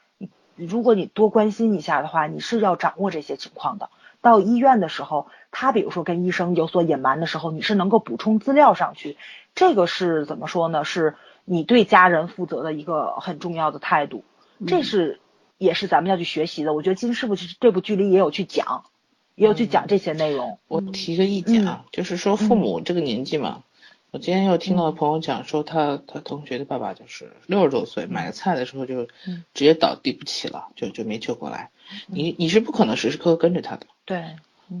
[0.55, 3.89] 如果你多关心一下的话，你是要掌握这些情况的。
[4.21, 9.17] 到医院的时候，他比如说跟医生有所隐瞒的时候，你是能够补充资料上去。
[9.55, 10.83] 这个是怎么说呢？
[10.83, 11.15] 是
[11.45, 14.23] 你对家人负责的一个很重要的态度。
[14.65, 15.19] 这是
[15.57, 16.73] 也是咱们要去学习的。
[16.73, 18.85] 我觉得金师傅这部剧里也有去讲，
[19.35, 20.59] 也有去讲这些内容。
[20.67, 23.63] 我提个意见啊，就是说父母这个年纪嘛。
[24.11, 31.71] 我今天又听到朋友讲说，他他同学的爸爸就是六十多岁，买菜的时候就直接倒地不起了，就就没救过来。
[32.05, 33.87] 你你是不可能时时刻刻跟着他的。
[34.05, 34.23] 对。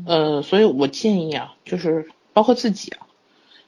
[0.05, 3.07] 呃，所以我建议啊，就是包括自己啊，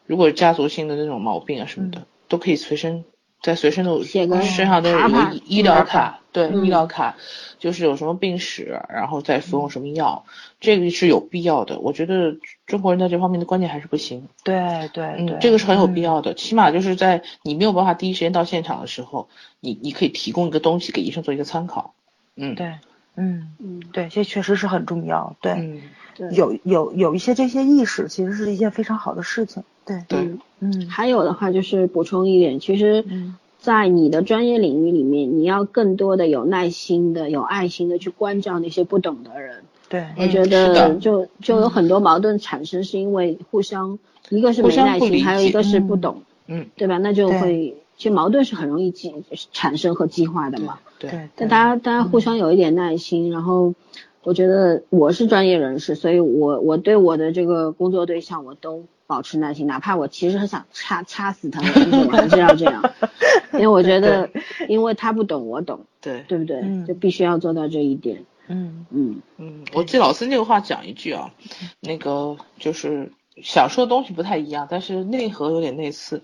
[0.06, 3.04] 如果家族性的那种毛病啊什么的，都可以随身。
[3.42, 7.16] 在随身的身上都有一个医疗卡，对医疗卡，
[7.60, 10.26] 就是有什么病史，然后再服用什么药，
[10.60, 11.80] 这个是有必要的。
[11.80, 14.28] 我觉得中国人在这方面的观念还是不行。
[14.44, 16.34] 对对对，这个是很有必要的。
[16.34, 19.30] 起码就是在你没有办法第一时间到现场的时候，
[19.60, 21.94] 你你可以提供一个东西给医生做一个参考。
[22.36, 22.74] 嗯，对，
[23.16, 25.36] 嗯嗯，对，这确实是很重要。
[25.40, 25.84] 对，
[26.32, 29.64] 有有有一些这些意识，其实是一件非常好的事情。
[29.86, 30.04] 对。
[30.08, 33.04] 对，嗯，还有的话就是补充一点，其实，
[33.60, 39.64] 在你的专业领域里面，你要更多的有耐心的、有爱心的去关照那些不懂的人。
[39.88, 46.98] 对，我觉得就就有很多矛盾产生，是因为互相一个是没耐心，还有一个是不懂，嗯，对吧？
[46.98, 49.14] 那就会其实矛盾是很容易激
[49.52, 50.80] 产生和激化的嘛。
[50.98, 53.76] 对，但大家大家互相有一点耐心，然后
[54.26, 58.86] 我觉得我是专业人士，所以我我对我的这个工作对象我都。
[59.08, 62.82] 保持耐心，哪怕我其实很想掐掐死他，我还是要这样，
[63.54, 64.28] 因为我觉得，
[64.68, 66.60] 因为他不懂，我懂，对对不对？
[66.88, 68.26] 就必须要做到这一点。
[68.48, 71.32] 嗯嗯嗯，我记老师这个话讲一句啊，
[71.82, 73.12] 那个就是
[73.44, 76.24] 想说的东西不太一样，但是内核有点类似。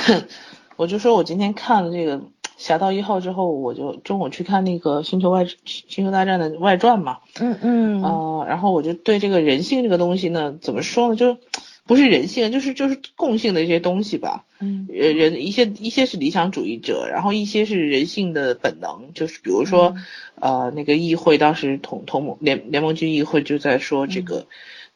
[0.76, 2.18] 我就说我今天看了这个
[2.62, 7.18] 《侠盗一号》之后，我就中午去看那个《星球外星球大战》的外传嘛。
[7.40, 8.02] 嗯嗯。
[8.02, 11.16] 啊，然后我就对这个人性这个东西呢，怎么说呢？
[11.16, 11.36] 就。
[11.84, 14.44] 不是人性，就是就是共性的一些东西吧。
[14.60, 19.96] 嗯，人人一些一些是理想主义者，然后一些是人性的本能，就是比如说，
[20.36, 24.46] 呃，那个议会当时同同盟联联盟军议会就在说这个，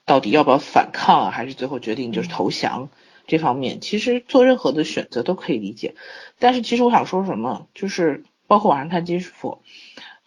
[0.05, 2.89] 到底要不要反抗啊，还是最后决定就是投降
[3.27, 5.97] 这方面，其实做任何的选择都可以理解。
[6.39, 9.63] 但是其实我想说什么，就是包括网上看金师傅，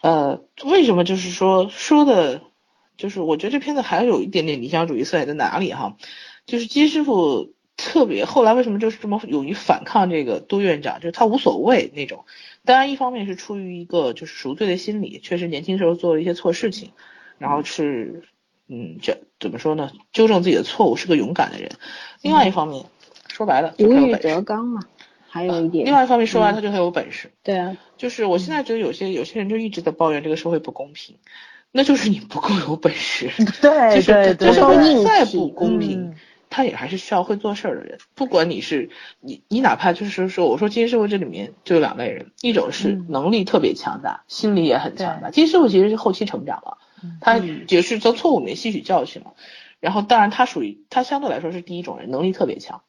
[0.00, 2.42] 呃，为什么就是说说的，
[2.96, 5.96] 就是我觉得这片子还有一点点理想主义色彩在哪里哈？
[6.46, 10.96] 就是金师傅特别后来为什么就是这么勇于反抗这个杜院长？
[10.96, 12.24] 就是他无所谓那种。
[12.64, 16.90] 当然，一方面是出于一个就是赎罪的心理，确实年轻时候做了一些错事情，
[17.38, 18.24] 然后是
[18.68, 19.90] 嗯，这怎么说呢？
[20.12, 21.70] 纠正自己的错误，是个勇敢的人。
[22.20, 22.84] 另外一方面，
[23.28, 24.82] 说白了，无欲则刚嘛。
[25.30, 25.86] 还有一点。
[25.86, 27.30] 另外一方面说完，他就很有本事。
[27.42, 27.76] 对啊。
[27.96, 31.16] 就是我现在觉得有些有些人就一直在抱怨这个社会不公平，
[31.70, 33.30] 那就是你不够有本事。
[33.62, 34.52] 对对对。
[34.52, 36.14] 社会再不公平。
[36.52, 38.90] 他也还是需要会做事儿的人，不管你是
[39.20, 45.30] 你你哪怕就是说，我说今天社会这里面就有两类人，一种是能力特别强大，心理也很强大。
[45.30, 46.78] 今天社会其实是后期成长了，
[47.20, 49.34] 他也是从错误里面吸取教训了。
[49.78, 52.82] 然后当然他属于他相对来说是第一种人，能力特别强，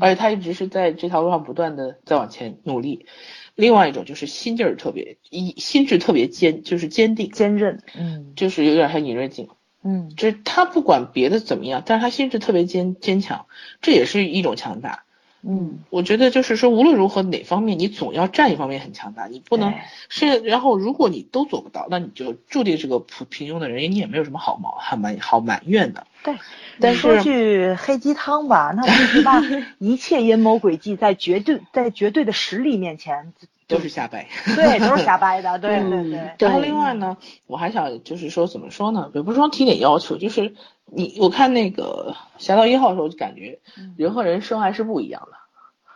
[0.00, 3.06] 而且他一直是在这条路上不断的在往前努力。
[3.54, 9.48] 另外一种就是心劲儿特别一心智特别坚，就是坚定坚韧，嗯，就是有点像尹瑞景。
[9.84, 13.46] 嗯，就是他不管别的怎么样，但是他心智特别坚坚强，
[13.80, 15.04] 这也是一种强大。
[15.44, 19.74] 嗯，我觉得就是说无论如何哪方面你总要占一方面很强大，你不能
[20.08, 26.06] 是然后如果你都做不到，那你就注定是个普平庸的人，你也没有什么好毛好埋好埋怨的。
[26.22, 26.36] 对，
[26.78, 29.42] 但说句黑鸡汤吧，那就是把
[29.78, 33.32] 一切阴谋诡计在绝对在绝对的实力面前。
[33.72, 36.30] 都是瞎掰， 对，都是瞎掰的，对对对。
[36.38, 37.16] 然后另外呢，
[37.46, 40.54] 我还想就是说怎么说呢，也不是说提点要求，就是
[40.86, 43.58] 你我看那个《侠盗一号》的时候，就感觉
[43.96, 45.36] 人和人生还是不一样的，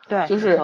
[0.09, 0.61] 对，就是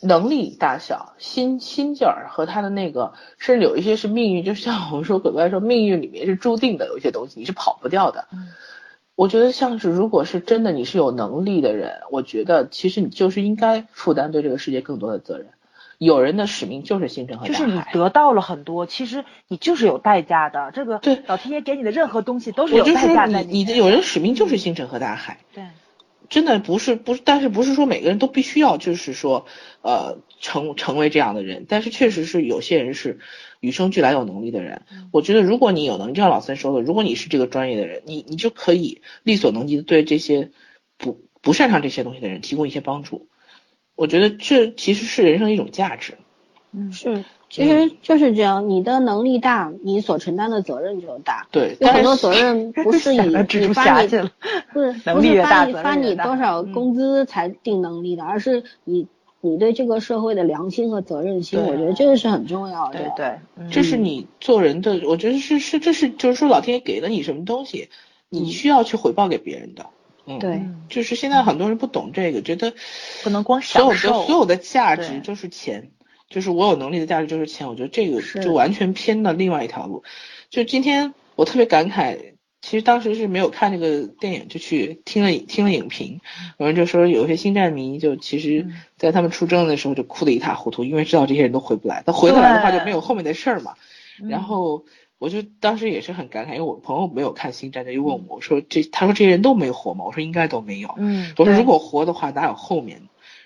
[0.00, 8.26] 能力大小、心心劲儿和他的那个，甚至有一些是命运，就像我们说鬼怪说命运里面是注定的，有一些东西你是跑不掉的。
[9.14, 15.48] 我觉得像是如果是真的你是有能力的人，我觉得其实你就是应该负担对这个世界更多的责任。
[16.04, 20.70] 有人的使命就是星辰和就是你得到了很多，其实你就是有代价的。
[20.72, 23.42] 这个对老天爷给你的任何东西都是有代价的。
[23.42, 25.38] 你你的有人使命就是星辰和大海。
[25.54, 25.64] 对，
[26.28, 29.46] 真的不是不是，但是不是说每个人都必须要就是说
[29.82, 33.20] 呃成成为这样的人，但是确实是有些人是
[33.60, 34.82] 与生俱来有能力的人。
[35.12, 40.50] 我觉得如果你有能力，就像老三说的，如果你是这个专业的人，你你就可以力所能及的对这些
[40.98, 43.28] 不不擅长这些东西的人提供一些帮助。
[43.94, 46.14] 我觉得这其实是人生一种价值，
[46.72, 51.46] 嗯，是，其实就是这样，你的能力大，你所承担的责任就大。
[51.50, 54.08] 对，有很多责任不是以 蜘蛛你发你
[54.72, 59.06] 不是 不是发你发你多少嗯工资才定能力的，而是你
[59.42, 62.98] 你对这个社会的良心和责任心，我觉得这个是很重要的。
[62.98, 67.90] 对对，嗯这是你做人的，我觉得是是这是就是说老天爷给了你什么东西，
[68.30, 69.84] 你需要去回报给别人的。
[69.84, 69.88] 嗯，
[70.38, 70.52] 对。
[70.52, 70.86] 嗯。
[70.88, 72.74] 就是现在很多人不懂这个，觉得
[73.22, 74.26] 不能光所有的享受。
[74.26, 75.90] 所有的价值就是钱，
[76.28, 77.66] 就是我有能力的价值就是钱。
[77.66, 80.04] 我觉得这个就完全偏了另外一条路。
[80.50, 86.20] 就今天我特别感慨，其实当时是没有看这个电影，就去听了听了影评，
[86.58, 88.74] 有人就说有些星战迷就其实嗯。
[88.98, 93.74] 在他们出征的时候就哭得一塌糊涂，因为知道这些人都回不来，他回得来的话就没有后面的事儿嘛。
[94.22, 94.28] 嗯。
[94.28, 94.84] 然后
[95.22, 100.04] 我就当时也是很感慨，因为我朋友没有看星战，他就问我，我说这他说这些人都没活吗？
[100.04, 100.92] 我说应该都没有。
[100.96, 103.02] 嗯，我说如果活的话，哪有后面？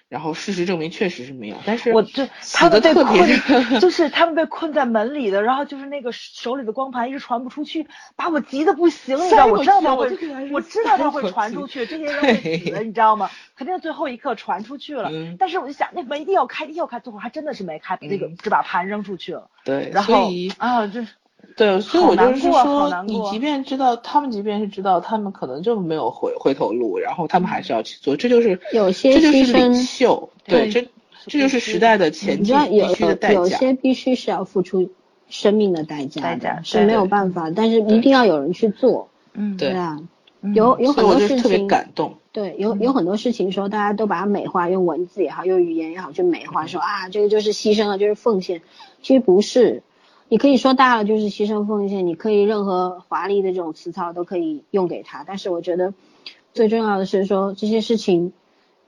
[0.09, 3.29] 然后事实证明确实是没有，但是我就他们被困，
[3.81, 10.09] 就是他们被困在门里的，然后就是那个手里的光盘一直传不出去，把我急的不行，你知道，我知道他会
[10.53, 13.29] 我知道他会传出去， 这些人会死，对你知道吗？
[13.57, 21.05] 肯定最后一刻传出去了，嗯但是我就想，那门一定要开，一定要开，最后还真的是没开，那个嗯只把盘扔出去了，对，然后啊，这
[21.57, 30.87] 对，所以我就是说，你即便知道他们，即便是知道他们可能就没有回回头路，然后他们还是要去做，这就是有些这就是牺牲领袖，对，这
[31.27, 33.35] 这就是时代的前进必须的代价。
[33.35, 34.91] 有些必须是要付出
[35.31, 39.99] 生命的代价，代价是没有办法，但是一定要有人去做，嗯对啊，
[40.43, 42.17] 嗯有有很多事就特别情，感动。
[42.33, 48.61] 对，有有很多事情说大家都把它美化，用文字也好，用语言也好去美化，说啊这个就是牺牲了，就是奉献，
[49.01, 49.83] 其实不是。
[50.29, 55.95] 你可以说大了就是牺牲奉献，你可以任何华丽的这种词藻都可以用给他，但是我觉得
[56.53, 58.33] 最重要的是说这些事情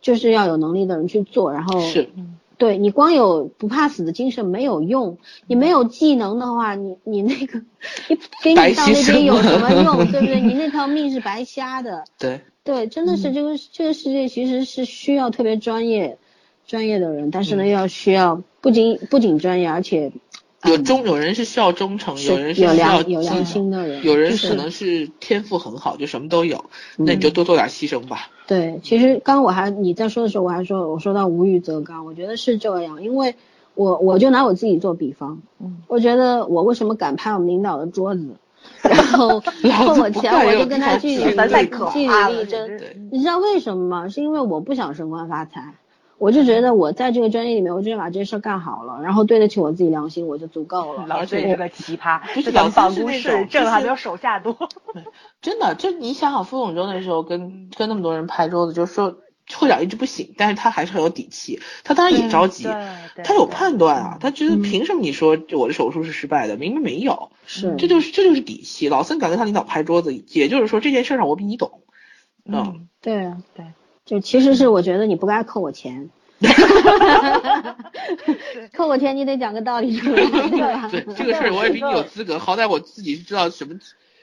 [0.00, 2.08] 就是要有能力的人去做，然后是，
[2.56, 7.60] 对你光有不怕死的精神没有用，你没有技能的话，你你那个
[8.10, 10.40] 你给你到那边有什么用，对不对？
[10.42, 12.04] 你那条命是白瞎的。
[12.18, 16.18] 对，对，真的是这个、这个世界其实是需要特别专业
[16.66, 20.10] 专业的人，但是呢，要需要不仅不仅专业，而且
[20.64, 26.64] 有忠，有人是需要忠诚，有人是有是需要良有良心的人，有人可能是天赋很好，就什么都有，
[26.96, 28.28] 那你就多做点牺牲吧。
[28.46, 33.34] 对，其实刚刚我还你在说的时候，我还说我说到无欲则刚，我觉得是这样，因为
[33.74, 38.26] 我我就拿我自己做比方，嗯，我觉得我为什么敢拍我们领导的桌子，
[38.82, 39.28] 然后
[39.62, 44.08] 老子碰我钱我就跟他据理去咱太可据理，力争，对你知道为什么吗？
[44.08, 45.74] 是因为我不想升官发财，
[46.18, 51.06] 我就觉得我在这个专业里面，我就把这事儿干好了，然后对得起我自己良心，我就足够了。
[51.06, 54.56] 老师也是个奇葩，就是老子是那公室挣的还没有手下多。
[55.40, 59.18] 真的，就你想想傅永州那时候跟跟那么多人拍桌子，就是说
[59.54, 62.64] 会长一直不醒，但是他还是很有底气，他当然也着急，
[63.24, 68.88] 他有判断啊，他觉得嗯凭什么你说我的手术是失败的，明明没有，是，这就是这就是底气。
[68.88, 71.80] 老森敢跟他领导拍桌子，也就是说这件事上我比你懂，
[72.44, 73.64] 嗯，对啊，对，
[74.08, 76.08] 就其实是我觉得你不该扣我钱，
[78.72, 80.88] 扣我钱你得讲个道理出来，对吧？
[80.90, 83.74] 对这个事儿我也比你有资格，好歹我自己是知道什么，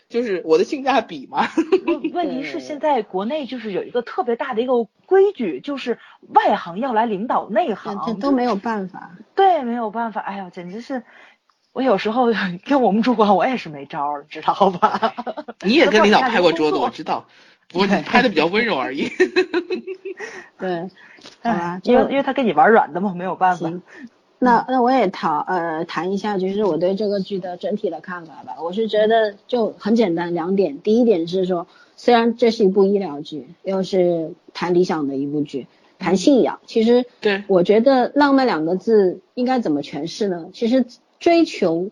[0.09, 1.47] 就是我的性价比嘛。
[1.85, 5.99] 问问题是现在国内就是有一个特别大的一个规矩，就是
[6.29, 9.11] 外行要来领导内这行，都没有办法。
[9.35, 11.03] 对，没有办法，哎呀，简直是。
[11.73, 12.27] 我有时候
[12.65, 15.13] 跟我们主管，我也是没招儿，知道吧？
[15.65, 17.25] 你也跟领导 拍过桌子，我知道，
[17.69, 19.09] 不过你拍的比较温柔而已。
[20.57, 20.89] 对，好
[21.41, 23.71] 哎吧，因为因为他跟你玩软的嘛，没有办法。
[24.37, 28.55] 那那我也讨呃谈一下，就是我对这个剧的整体的看法吧。
[28.61, 35.67] 我是觉得就很简单两点，第一点是说，虽然这是一部医疗剧，又是谈理想的一部剧，
[35.97, 40.47] 谈信仰，其实对我觉得“浪漫”两个字应该怎么诠释呢？
[40.53, 40.85] 其实
[41.19, 41.89] 追求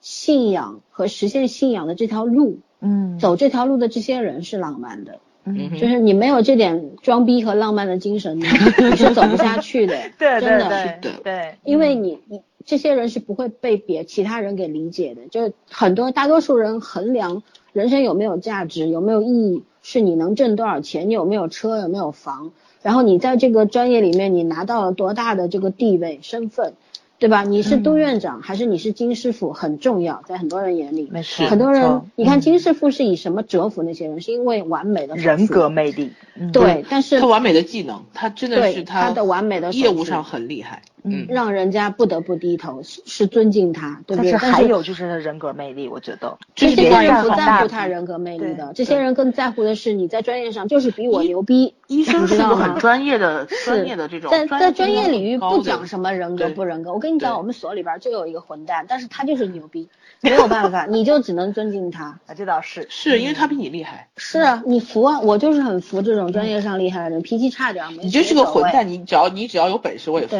[0.00, 3.18] 信仰和实现信仰的这条路，嗯。
[3.18, 5.18] 走这条路的这些人是浪漫的。
[5.44, 5.70] 嗯。
[5.78, 8.42] 就是你没有这点装逼和浪漫的精神，你
[8.90, 9.94] 你是走不下去的。
[10.18, 10.68] 对对真的。
[10.68, 11.20] 对的。
[11.24, 17.42] 对，因为你你这些人是不会被别其他人给理解的，就很多大多数人衡量
[17.72, 22.50] 人生有没有价值、有没有意义，是你能挣多少钱，你有没有车、有没有房，
[22.82, 26.74] 然后你在这个专业里面你拿到了多大的这个地位、身份，
[27.18, 27.42] 对吧？
[27.42, 31.08] 你是都院长、还是你是金师傅很重要，在很多人眼里。
[31.10, 34.20] 没错，很多人，你看嗯金师傅是以什么折服那些人？
[34.20, 40.82] 是因为完美的人格魅力，嗯对，但是他完美的技能，他真的是他的完美的业务上很厉害。
[41.06, 41.26] 嗯。
[41.28, 44.32] 让人家不得不低头，是是尊敬他，对不对？
[44.32, 46.38] 但是还有就是他人格魅力，我觉得。
[46.54, 52.76] 这些这是别人人不在乎他人格魅力的，这些人更在乎的是你在专业上就是比我牛逼，医生是个很？
[52.78, 59.88] 专业的、专业的这种，在在专业领域不讲什么人格不人格，我跟你讲，我们所里边就有一个混蛋，但是他就是牛逼，
[60.20, 62.18] 没有办法， 你就只能尊敬他。
[62.26, 62.86] 啊，这倒是。
[62.88, 70.36] 是因为他比你厉害，是啊，你服啊，我就是很服这种专业上厉害的人，脾气差点儿没你就是个混蛋，你只要你只要有本事，我也服。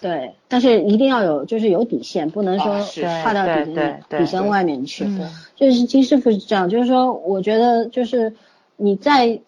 [0.00, 2.74] 对，但是一定要有，就是有底线，不能说
[3.22, 3.74] 跨到底
[4.08, 5.04] 底线外面去。
[5.04, 5.20] 嗯
[5.54, 8.34] 就是金师傅是这样，就是说，我觉得就是
[8.76, 9.40] 你在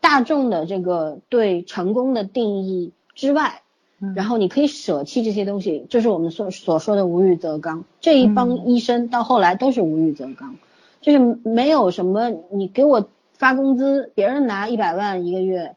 [0.00, 3.62] 大众的这个对成功的定义之外，
[4.00, 7.82] 嗯然后你可以舍弃这些东西，就是我们所所说的无欲则刚。
[8.00, 10.54] 这一帮医生到后来都是无欲则刚，
[11.00, 15.74] 就是没有什么你给我发工资，别人拿一百万一个月，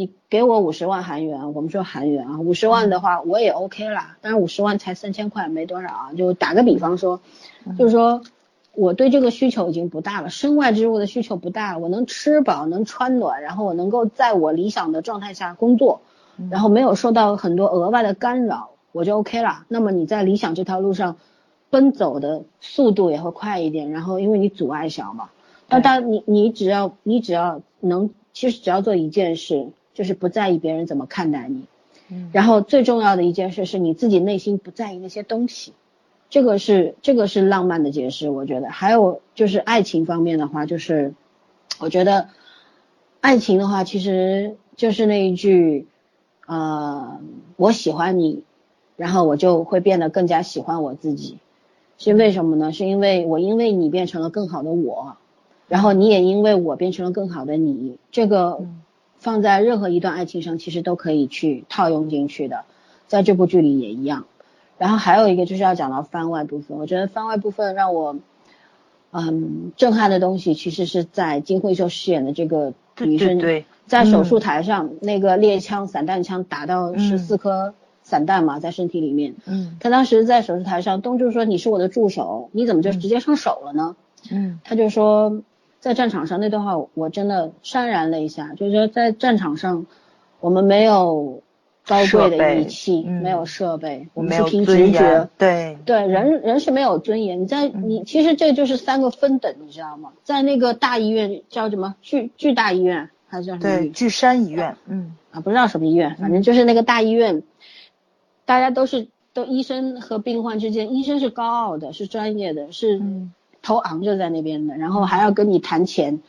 [0.00, 7.20] 你给我五十万韩元，我们说韩元啊，五十万的话我也 OK 啦，但是五十万才三千块，没多少啊，就打个比方说，
[7.78, 8.22] 就是说。
[8.72, 16.02] 我对这个需求已经不大了，身外之物的需求不大了，我能吃饱，能穿暖，然后我能够在我理想的状态下工作，
[16.50, 19.64] 然后没有受到很多额外的干扰，我就 OK 了。
[19.66, 21.16] 那么你在理想这条路上
[21.68, 25.30] 奔走的速度也会快一点，然后因为你阻碍小嘛，
[25.68, 29.70] 那当你你只要你只要能，其实只要做一件事，
[30.00, 31.66] 就是不在意别人怎么看待你，
[32.32, 35.74] 然后最重要的一件事是你自己内心不在意那些东西。
[36.30, 38.70] 这个是这个是浪漫的解释，我觉得。
[38.70, 41.12] 还有就是爱情方面的话，就是
[41.80, 42.28] 我觉得
[43.20, 45.86] 爱情的话，其实就是那一句，
[46.46, 47.20] 呃，
[47.56, 48.42] 我喜欢你，
[48.96, 51.36] 然后我就会变得更加喜欢我自己。
[51.98, 52.72] 是为什么呢？
[52.72, 55.18] 是因为我因为你变成了更好的我，
[55.68, 57.98] 然后你也因为我变成了更好的你。
[58.10, 58.64] 这个
[59.20, 62.64] 放在任何一段爱情上，其实都可以去套用进去的，
[63.06, 64.24] 在这部剧里也一样。
[64.78, 68.16] 然后还有一个就是要讲到番外部分，我觉得番外部分让我，
[69.12, 73.64] 嗯，震撼的东西其实是在金惠秀饰演的这个女生，对对。
[73.86, 79.76] 在手术台上、那个猎枪散弹枪打到十四颗散弹嘛，在身体里面，嗯。
[79.80, 83.96] 她当时在手术台上，东柱说你是我的助手，你怎么就直接上手了呢？
[84.30, 84.60] 嗯。
[84.64, 85.42] 他就说，
[85.80, 89.86] 在战场上那段话我真的潸然泪下，就是说在战场上
[90.38, 91.42] 我们没有
[91.86, 97.40] 高贵的仪器，嗯没有设备，我们没有是凭直觉。，对对，人人是没有尊严。
[97.40, 100.12] 你在你其实这就是三个分等，你知道吗？
[100.22, 103.62] 在那个大医院叫什么巨巨大医院还是叫什么？
[103.62, 107.42] 对巨山医院，嗯啊，不知道什么医院，反正就是那个大医院，
[108.44, 113.00] 大家都是都医生和病患之间，医生是高傲的，是专业的，是
[113.60, 116.20] 嗯头昂着在那边的，然后还要跟你谈钱，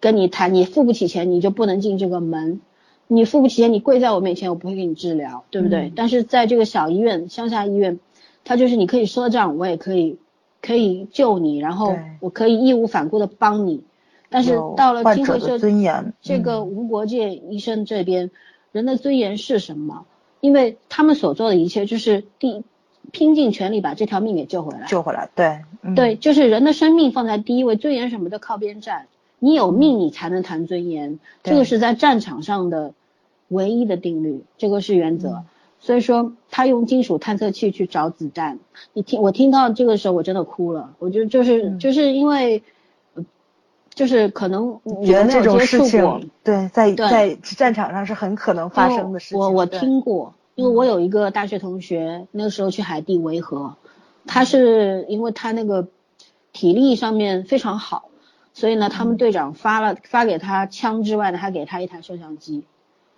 [0.00, 2.60] 跟你谈，你付不起钱你就不能进这个门，
[3.06, 5.88] 你付不起钱你跪在我面前我不会给你治疗，对不对？
[5.88, 5.92] 嗯。
[5.94, 8.00] 但是在这个小医院、乡下医院，
[8.44, 10.16] 他就是你可以赊账，我也可以
[10.62, 13.82] 可以救你，然后我可以义无反顾的帮你，
[14.30, 15.58] 但是到了金会社
[16.22, 18.30] 这个吴国界医生这边，
[18.72, 20.06] 人的尊严是什么？
[20.40, 22.62] 因为他们所做的一切就是第
[23.12, 24.86] 拼尽全力把这条命给救回来。
[24.86, 29.06] 救回来，对嗯对，就是人的生命放在第一位，尊严什么的靠边站。
[29.38, 32.92] 你有命，你才能谈尊严，这个是在战场上的
[33.48, 35.30] 唯一的定律，这个是原则。
[35.30, 35.44] 嗯
[35.80, 38.58] 所以说，他用金属探测器去找子弹。
[38.94, 40.90] 你听，我听到这个时候，我真的哭了。
[40.98, 42.64] 我觉得就是、嗯就是因为，
[43.14, 43.24] 呃
[43.94, 49.38] 就是可能你觉得这种事，情，对，在对在战场上是很可能发生的事情。
[49.38, 53.76] 我我听过，因为我有一个大学同学，那个时候去海地维和，
[54.26, 55.86] 他是因为他那个
[56.52, 58.10] 体力上面非常好，
[58.54, 62.64] 所以呢，他们队长发了发给他枪之外呢，还给他一台摄像机，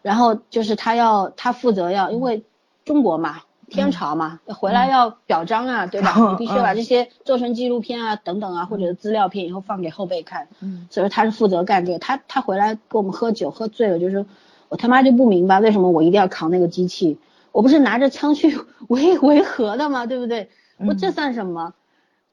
[0.02, 2.44] 然后就是他要他负责要，因为
[2.84, 3.40] 中国嘛。
[3.70, 6.16] 天朝嘛，回来要表彰啊，对吧？
[6.18, 10.48] 嗯 你必须把这些做成纪录片啊，等等啊，或者资料片，以后放给后辈看。
[10.58, 12.00] 嗯所以说他是负责干这个。
[12.00, 14.26] 他他回来跟我们喝酒，喝醉了，就是说
[14.68, 17.20] 我他妈就不明白为什么我一定要扛那个机器，
[17.52, 18.58] 我不是拿着枪去
[18.88, 20.06] 维维和的吗？
[20.06, 20.48] 对不对？
[20.78, 21.74] 我这算什么？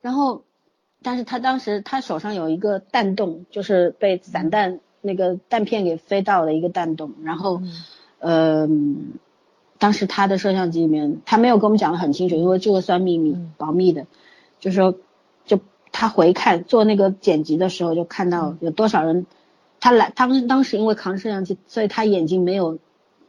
[0.02, 0.44] 然后，
[1.02, 7.62] 但是他当时他手上有一个弹洞，就是被散弹那个弹片给飞到的一个弹洞，然后，
[8.20, 9.14] 嗯。
[9.80, 14.08] 当时他的摄像机里面，他没有跟我们讲的很清楚，因为这个算秘密、保密的。
[14.60, 14.96] 就说，
[15.46, 15.60] 就
[15.92, 19.28] 他回看做那个剪辑的时候，就看到有多少人，
[19.80, 22.80] 他来当当时因为扛摄像机，所以他眼睛没有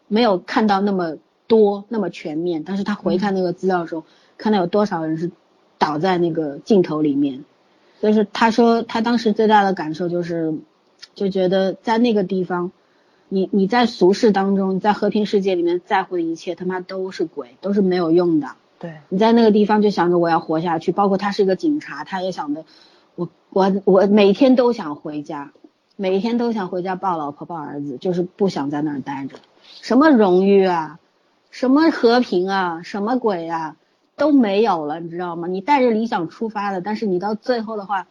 [0.07, 1.19] 没有看到那么
[1.49, 4.05] 多那么全面，但是他回看那个资料的时候，
[4.37, 5.33] 看到有多少人是
[5.79, 7.45] 倒在那个镜头里面。
[8.01, 10.55] 就是他说他当时最大的感受就是，
[11.17, 12.71] 就觉得在那个地方，
[13.29, 18.51] 你你在俗世当中，在和平世界里面在乎的一切他妈都是鬼，都是没有用的。
[18.79, 22.65] 对，你在那个地方就想着我要活下去，包括他是一个警察，他也想着
[23.17, 25.51] 我我我每天都想回家，
[25.97, 29.37] 每天都想回家抱老婆抱儿子，就是不想在那儿待着。
[29.83, 31.01] 什么荣誉啊，
[31.51, 33.77] 什么和平啊，什么鬼啊，
[34.17, 35.49] 都没有了，你知道吗？
[35.49, 38.07] 你带着理想出发的，但是你到最后的话，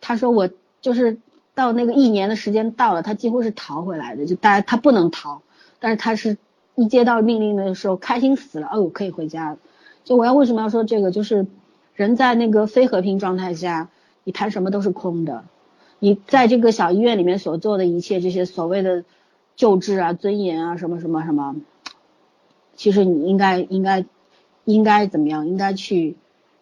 [0.00, 0.48] 他说我
[0.80, 1.18] 就是
[1.54, 5.42] 到那个一年的时间到了，他几乎是逃回来的，就大家他不能逃，
[5.78, 6.36] 但是他是
[6.74, 9.58] 一接到命令的时候开心死了，哦，可以回家了。
[10.04, 11.10] 就我要为什么要说这个？
[11.10, 11.46] 就是
[11.94, 13.88] 人在那个非和平状态下，
[14.24, 15.44] 你谈什么都是空的。
[15.98, 19.04] 你在这个小医院里面所做的一切，这些所谓的
[19.54, 21.56] 救治啊、尊严啊、什么什么什么，
[22.80, 24.06] 其实你应该应该
[24.64, 25.46] 应该怎么样？
[25.46, 26.16] 应该去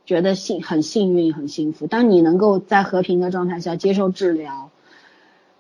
[0.05, 1.86] 觉得幸很幸运、很幸福。
[1.86, 4.70] 当你能够在和平的状态下接受治疗，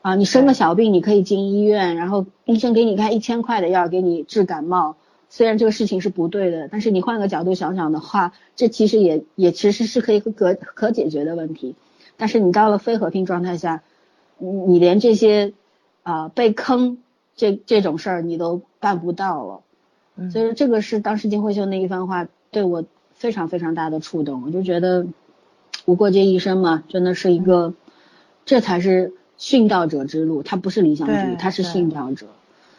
[0.02, 4.96] 啊，你生个小病你可以进医院，然后医生给你开一千块的药给你治感冒。
[5.30, 11.76] 虽然这个事情是不对的，但是你换个角度想想的话，这其实也也其实是可以可可解决的问题。
[12.16, 13.84] 但是你到了非和平状态下，
[14.38, 15.52] 你你连这些
[16.02, 16.98] 啊被坑
[17.36, 19.60] 这这种事儿你都办不到了。
[20.30, 22.84] 所以说这个是当时金惠秀那一番话对我
[23.14, 24.42] 非常非常大的触动。
[24.44, 25.06] 我就觉得
[25.84, 27.74] 无过界一生嘛，真的是一个，
[28.44, 32.26] 这才是殉道者之路，他不是理想主义，他是殉道者。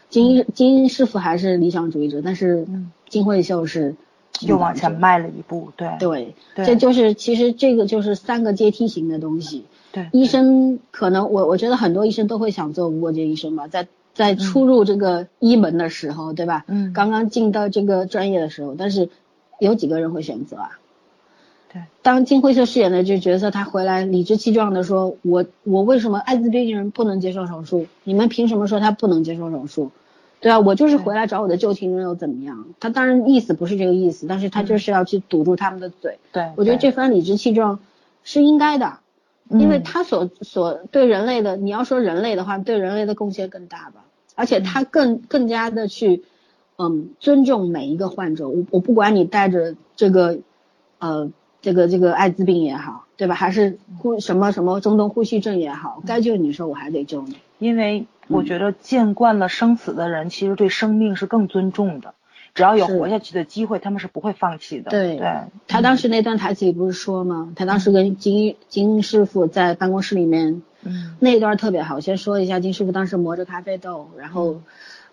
[0.09, 2.67] 金金师傅还是理想主义者，但是
[3.07, 3.95] 金惠秀是
[4.41, 9.65] 又往前迈了一步，对对，这就是其实这个就是三个阶梯型的东西。
[9.91, 16.65] 对，医生可能我我觉得很多医生都会想做无国界医生吧，在在初入这个一门的时候，对吧？
[16.67, 19.09] 嗯，刚刚进到这个专业的时候，但是
[19.59, 20.79] 有几个人会选择啊？
[21.71, 27.85] 对，当金惠秀饰演的这角色，他回来理直气壮的说：“我我为什么艾滋病人不能接受手术？
[28.03, 29.91] 你们凭什么说他不能接受手术？
[30.41, 32.65] 对啊，我就是回来找我的旧情人又怎么样？
[32.79, 36.17] 他当然意思不是这个意思，但是他就是要去堵住他们的嘴。
[36.31, 37.79] 对，我觉得这番理直气壮
[38.23, 38.99] 是应该的，
[39.49, 44.05] 因为他所所对人类的，你要说人类的话，对人类的贡献更大吧，
[44.35, 46.23] 而且他更更加的去
[46.77, 48.47] 嗯尊重每一个患者。
[48.47, 50.39] 我我不管你带着这个
[50.99, 51.31] 呃。
[51.61, 53.35] 这个这个艾滋病也好，对吧？
[53.35, 57.35] 还是呼什么什么中东呼吸症也好，该救你的时候我还得救你。
[57.57, 62.13] 因为我觉得见惯了生死的人，其实对生命是更尊重的。
[62.59, 64.91] 只要有活下去的机会，他们是不会放弃的。
[64.91, 65.27] 对对。
[65.65, 67.53] 他当时那段台词里不是说吗？
[67.55, 72.01] 他当时跟金金师傅在办公室里面，嗯，那一段特别好。
[72.01, 74.59] 先说一下，金师傅当时磨着咖啡豆，然后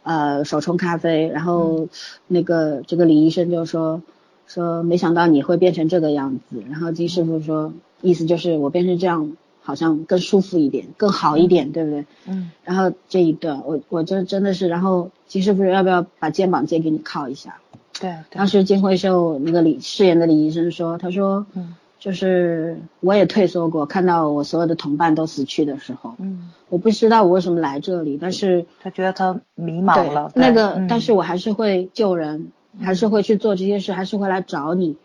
[0.03, 1.89] 呃手冲咖啡，然后
[2.27, 4.03] 那个这个李医生就说。
[4.49, 9.33] 说没想到你会变成这个样子，然后金师傅说，意思就是我变成这样
[9.67, 12.07] 好像更舒服一点，更好一点，对不对？
[12.27, 12.51] 嗯。
[12.65, 17.59] 然后这一段我我就真的是，然后金师傅要不要把肩膀借给你靠一下？
[18.01, 18.15] 对。
[18.31, 32.53] 当时金惠秀那个李饰演的李医生说，他说，嗯，就是我也退缩过，看到我所有的同伴都死去的时候，嗯，我不知道我为什么来这里，但是他觉得他迷茫了，那个，但是我还是会救人。
[32.79, 34.99] 还是会去做这些事，还是会来找你，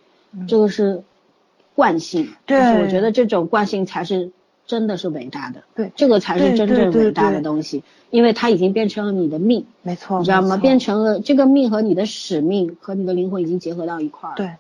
[0.45, 1.03] 这个是
[1.73, 2.27] 惯性。
[2.45, 4.29] 对，我觉得这种惯性才是
[4.72, 5.64] 真的是伟大的。
[5.76, 9.65] 对，这个才是真正伟大的东西，因为它已经变成了你的命。
[9.81, 10.56] 没错，你知道吗？
[10.56, 14.35] 变成了这个命和你的使命和你的灵魂已经结合到一块儿。
[14.38, 14.56] 对，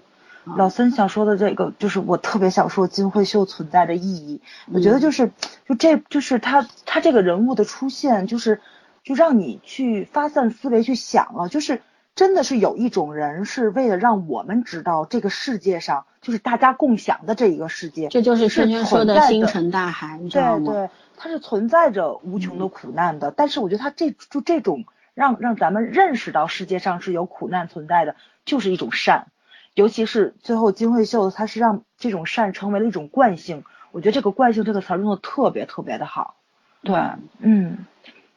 [0.57, 4.41] 老森想说的这个，就是我特别想说金惠秀存在的意义。
[4.73, 5.31] 我觉得就是，
[5.65, 8.59] 就这就是他他这个人物的出现，就是
[9.05, 11.81] 就让你去发散思维去想了，就是。
[12.21, 20.71] 真的是有一种人是为了让我们知道这个世界上就是大家共享的这一个世界，这就是轩轩说的星辰大海，你知道吗？
[20.71, 23.31] 对对，它是存在着无穷的苦难的。
[23.31, 24.85] 但是我觉得它这就这种
[25.15, 28.15] 让让咱们认识到世界上是有苦难存在的，
[28.45, 29.25] 就是一种善。
[29.73, 33.63] 尤其是最后金惠秀，他是让这种善成为了一种惯性。
[33.91, 36.35] 我觉得这个惯性这个词用的特别特别的好。
[36.83, 36.99] 对，
[37.39, 37.87] 嗯，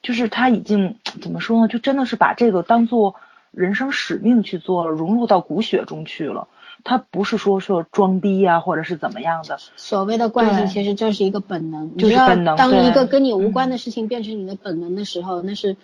[0.01, 1.69] 就是他已经怎么说呢？
[1.69, 3.16] 就真的是把这个当做。
[3.55, 6.48] 人生使命去做了，融入到骨血中去了。
[6.82, 9.59] 他不是说说装逼呀，或者是怎么样的。
[9.76, 11.97] 所谓的惯性，其实就是一个本能。
[11.97, 12.56] 就是本能。
[12.56, 15.76] 当一个跟你无关的事情变成你的本能的时候，那是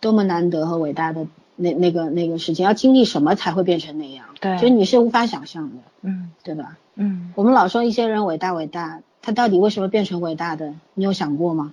[0.00, 2.64] 多么难得和伟大的那那个那个事情。
[2.64, 4.26] 要经历什么才会变成那样？
[4.40, 5.76] 对，就你是无法想象的。
[6.02, 6.78] 嗯，对吧？
[6.96, 10.74] 嗯，我们老说一些人伟大伟大，他到底为什么变成伟大的？
[10.94, 11.72] 你有想过吗？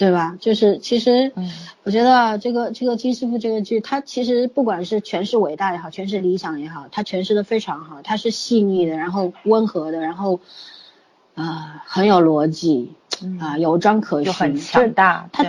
[0.00, 0.34] 对吧？
[0.40, 1.30] 就是其实，
[1.82, 8.00] 我觉得这个这个金师傅这个剧，他其实不管是诠释伟大也好，诠释理想也好，他诠释的非常好。
[8.00, 10.40] 他是细腻的，然后温和的，然后
[11.34, 12.92] 啊很有逻辑
[13.38, 15.28] 啊有章可循，就很强大。
[15.34, 15.44] 他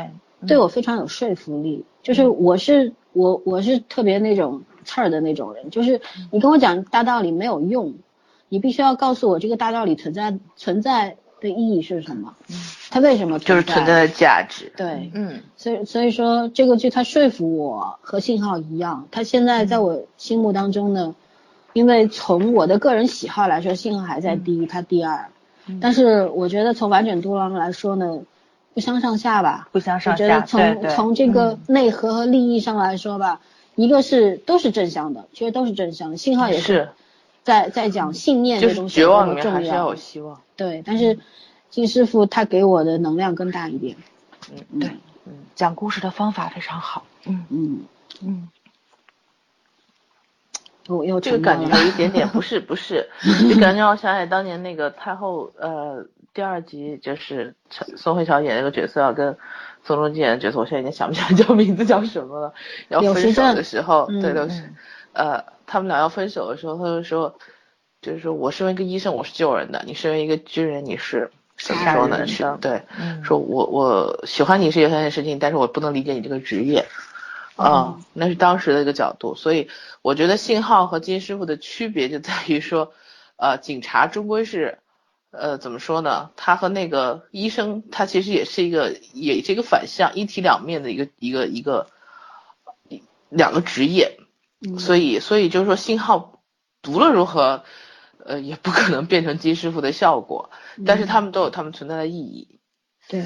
[0.46, 1.86] 对我非常有说服力。
[2.04, 7.94] 就是我是我我是特别那种刺儿的那种人，就是你跟我讲大道理没有用，
[8.50, 12.36] 你必须要告诉我这个大道理存在存在的意义是什么，
[12.92, 14.72] 它为什么就是存在的价值。
[14.76, 21.16] 对，嗯所以所以说这个剧它说服我和信号一样，它现在在我心目当中呢，
[21.74, 25.30] 因为从我的个人喜好来说，信号还在第一，它第二，
[25.80, 28.20] 但是我觉得从完整度上来说呢，
[28.74, 29.70] 不相上下吧。
[29.72, 33.40] 不相上下我觉下，得从对对，从这个内核和利益上来说吧，
[33.76, 36.90] 一个是都是正向的，其实都是正向的，信号也是，
[37.44, 40.42] 在在讲信念就是这东西绝望里有多重面还是要有希望。
[40.58, 41.18] 对，但是
[41.72, 43.98] 金师傅他给我的能量更大一点。
[44.52, 44.90] 嗯，对，
[45.26, 47.06] 嗯，讲故事的方法非常好。
[47.26, 47.86] 嗯嗯，
[48.22, 48.50] 嗯，
[50.88, 53.10] 我又这个感觉有一点点不是 不是，
[53.50, 59.38] 就感觉让我想起当年那个太后呃第二集就是宋慧乔演那个角色要跟
[59.84, 62.54] 宋仲基演的角色，我现在已经想不起来叫名字叫什么了。
[62.90, 64.74] 要柳分手的时候，嗯对都是，
[65.14, 67.38] 呃，他们俩要分手的时候，他就说，
[68.02, 71.32] 就是说我身为一个医生，我是救人的；你身为一个军人，你是
[71.62, 72.28] 怎么说呢？
[72.28, 76.86] 是对，嗯说我我喜欢你是有一件事情，但是我不能理解你这个职业。
[77.58, 79.70] 啊、那是当时的一个角度，所以
[80.02, 82.92] 我觉得信号和金师傅的区别就在于说，
[83.36, 84.80] 呃，警察终归是，
[85.30, 86.32] 呃，怎么说呢？
[86.36, 91.86] 他和那个医生，他其实也是一个，也是一个反向、一体两面的一个一个一个
[92.88, 94.18] 一两个职业，
[94.62, 96.40] 嗯所以所以就是说，信号
[96.88, 97.64] 无论如何，
[98.26, 100.50] 呃，也不可能变成金师傅的效果，
[100.86, 102.60] 但是他们都有他们存在的意义。
[103.08, 103.24] 对，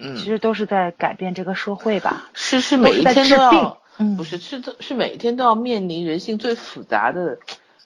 [0.00, 2.30] 嗯，其实都是在改变这个社会吧。
[2.34, 7.38] 是是每一天都要病，嗯不是是是每一天都要面临人性最复杂的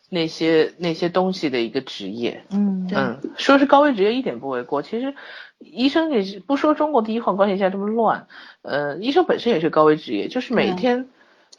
[0.08, 2.44] 那些那些东西的一个职业。
[2.50, 4.82] 嗯嗯，说是高危职业一点不为过。
[4.82, 5.14] 其实
[5.58, 8.26] 医生也是不说中国第一环关系现在这么乱，
[8.62, 11.08] 呃，医生本身也是高危职业，就是每天，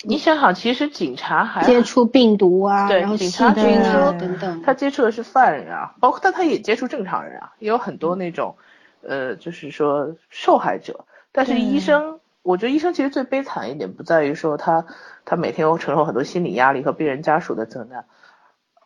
[0.04, 8.56] 你想想，其实警察还接触病毒啊，对然后细警察菌啊对等等，他接触的是犯人啊，包括但他也接触正常人啊，也有很多那种，
[9.02, 11.06] 呃，就是说受害者。
[11.32, 14.86] 但是医生，我觉得医生其实最悲惨一点不在于说他
[15.26, 18.06] 他每天要承受很多心理压力和病人家属的责难，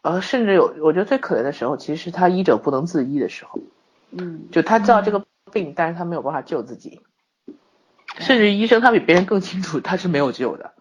[0.01, 3.59] 呃，甚至有我觉得最可怜的时候，其实是他医者不能自医的时候，
[4.11, 7.01] 嗯，就他知道这个病，但是他没有办法救自己，
[8.17, 10.71] 甚至医生他比别人更清楚他是没有救的。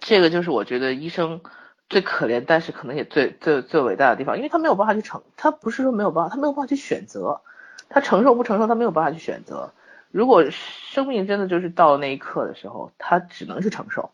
[0.00, 1.40] 这个就是我觉得医生
[1.88, 7.40] 最可怜，但是可能也最最最伟大的地方，因为他没有办法去承，他不是说没有办法，他没有办法去选择，
[7.88, 9.72] 他承受不承受，他没有办法去选择。
[10.10, 14.10] 如果生命真的就是到了那一刻的时候，他只能去承受。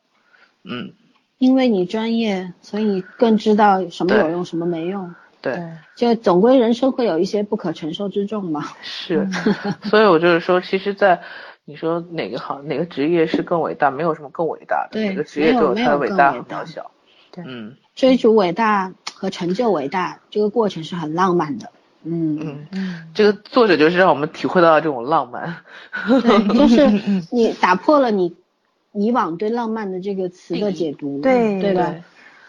[0.62, 0.92] 嗯，
[1.38, 5.14] 因为你专业，所以你更知道什么有用，什么没用。
[5.42, 8.62] 对，就总归人生会有一些不可承受之重嘛。
[8.82, 9.26] 是，
[9.84, 11.22] 所以我就是说，其实，在
[11.70, 16.90] 你说哪个行哪个职业是更伟大，没有什么更伟大的，对每个职业都有它的伟大和渺小。
[17.30, 21.70] 对嗯追逐伟大和成就伟大，这个过程是很浪漫的。
[22.02, 25.58] 嗯，嗯，嗯这个作者就是让我们体会到了这种浪漫。
[26.20, 26.88] 对， 就是
[27.30, 28.34] 你打破了你
[28.92, 31.94] 以往对浪漫的这个词的解读，对对吧？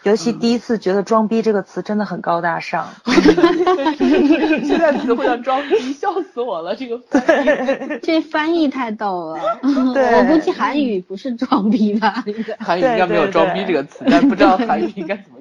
[0.04, 2.88] 尤其第一次觉得“装逼”这个词真的很高大上。
[3.16, 6.74] 现在词汇叫装逼，笑死我了！
[6.74, 9.40] 这个翻译， 这翻译太逗了。
[9.94, 12.24] 对我估计韩语不是装逼吧？
[12.58, 15.38] 韩语应该没有“对对装逼”这个词，但不知道韩语应该怎么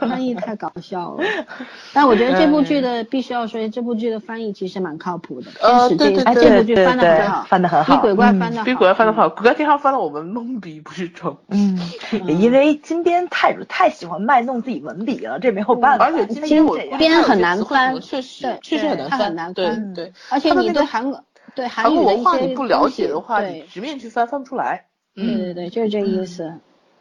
[0.00, 1.24] 翻译太搞笑了。
[1.92, 5.50] 但我觉得这部剧的必须要说，这部剧的翻译其实蛮靠谱的。
[5.60, 11.56] 呃对对这部剧对对翻的很好，翻的很好比鬼怪嗯翻的好，比鬼怪翻的好，鬼怪经常翻的我们懵逼，不是装逼。
[11.56, 11.78] 嗯，
[12.26, 16.06] 也因为金编太太喜欢卖弄自己文笔了，这没有办法。
[16.06, 20.12] 而且今他天我这样编很难翻确实对确实很难翻，对翻对。
[20.30, 21.24] 而且你对韩国
[21.54, 24.86] 对韩国文化些你不了解的话，你对直面去翻翻不出来。
[25.14, 26.52] 对嗯，对对，就是这个意思。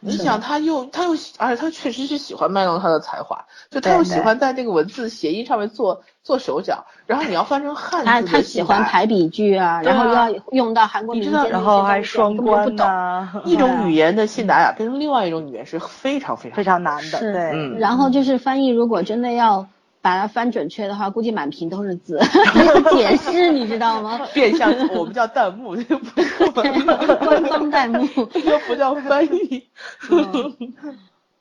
[0.05, 12.87] 你想他又他又喜，而且他确实是喜欢卖弄他的才华，就他又喜欢在这个文字谐音上面做做手脚，然后你要翻成汉字他他喜欢排比句啊，然后要用到韩国你知道民间的一些然后还双关根本就不懂。
[12.87, 17.01] 呐， 一种语言的信达雅变成另外一种语言是非常非常非常难的。
[17.17, 19.67] 是对，嗯然后就是翻译，如果真的要
[20.03, 22.19] 把它翻准确的话，估计满屏都是字
[22.91, 24.19] 解释，你知道吗？
[24.35, 28.05] 变相，我们叫弹幕，这个不是官方弹幕。
[28.33, 29.63] 这不叫翻译。
[30.11, 30.73] 嗯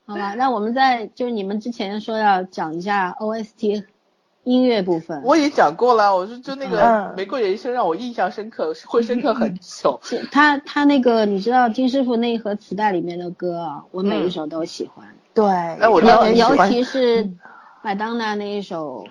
[0.05, 3.83] 好吧，那我们在就是你们之前说要讲一下 OST
[4.45, 9.99] 音乐部分，我也讲过了，我说就那个嗯玫瑰人生让我印象深刻，会深刻很久。
[10.03, 17.29] 是他他那个你知道金师傅那一盒磁带里面的歌啊，我每一首都喜欢，对，哎我当尤尤其是
[17.83, 19.05] 麦当娜那一首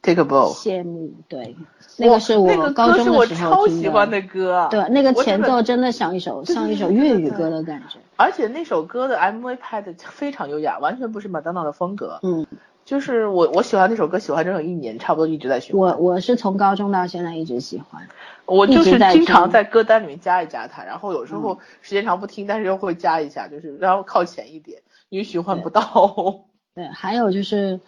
[0.00, 1.56] Take a bow，谢幕，对，
[1.96, 7.98] 那个是我高中的时候欢的歌，对，那个前奏真的像一首像一首粤语歌的感觉。
[8.14, 12.20] 而且那首歌的 MV 拍的非常优雅，完全不是麦当娜的风格。
[12.22, 12.46] 嗯，
[12.84, 15.98] 就是我我喜欢那首歌，喜欢整整一年，差不多一直在循环。
[15.98, 18.08] 我我是从高中到现在一直喜欢，
[18.44, 26.46] 我就是经常在歌单里面加一加它，然后有时候时间长不听，但是又会加一下，就是然后靠前一点，因为循环不到。
[26.76, 27.80] 对，还有就是，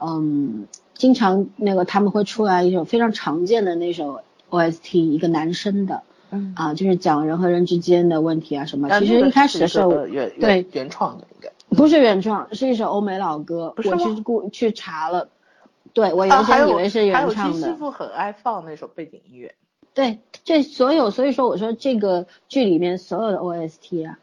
[0.00, 4.20] 嗯，经常那个他们会出来一首非常常见的那首
[4.50, 6.02] OST，一个男生的。
[6.30, 8.88] 嗯啊，就是讲人和人之间的问题啊什么。
[8.98, 9.90] 其实一开始的时候，
[10.40, 13.74] 对原创的应该不是原创，是一首欧美老歌。
[13.76, 15.28] 我去故去查了，
[15.92, 17.34] 对我原先以为是原唱的。
[17.34, 19.54] 还有师傅很爱放那首背景音乐。
[19.94, 24.18] 对，这所有所以说我说这个剧里面所有的 OST 啊。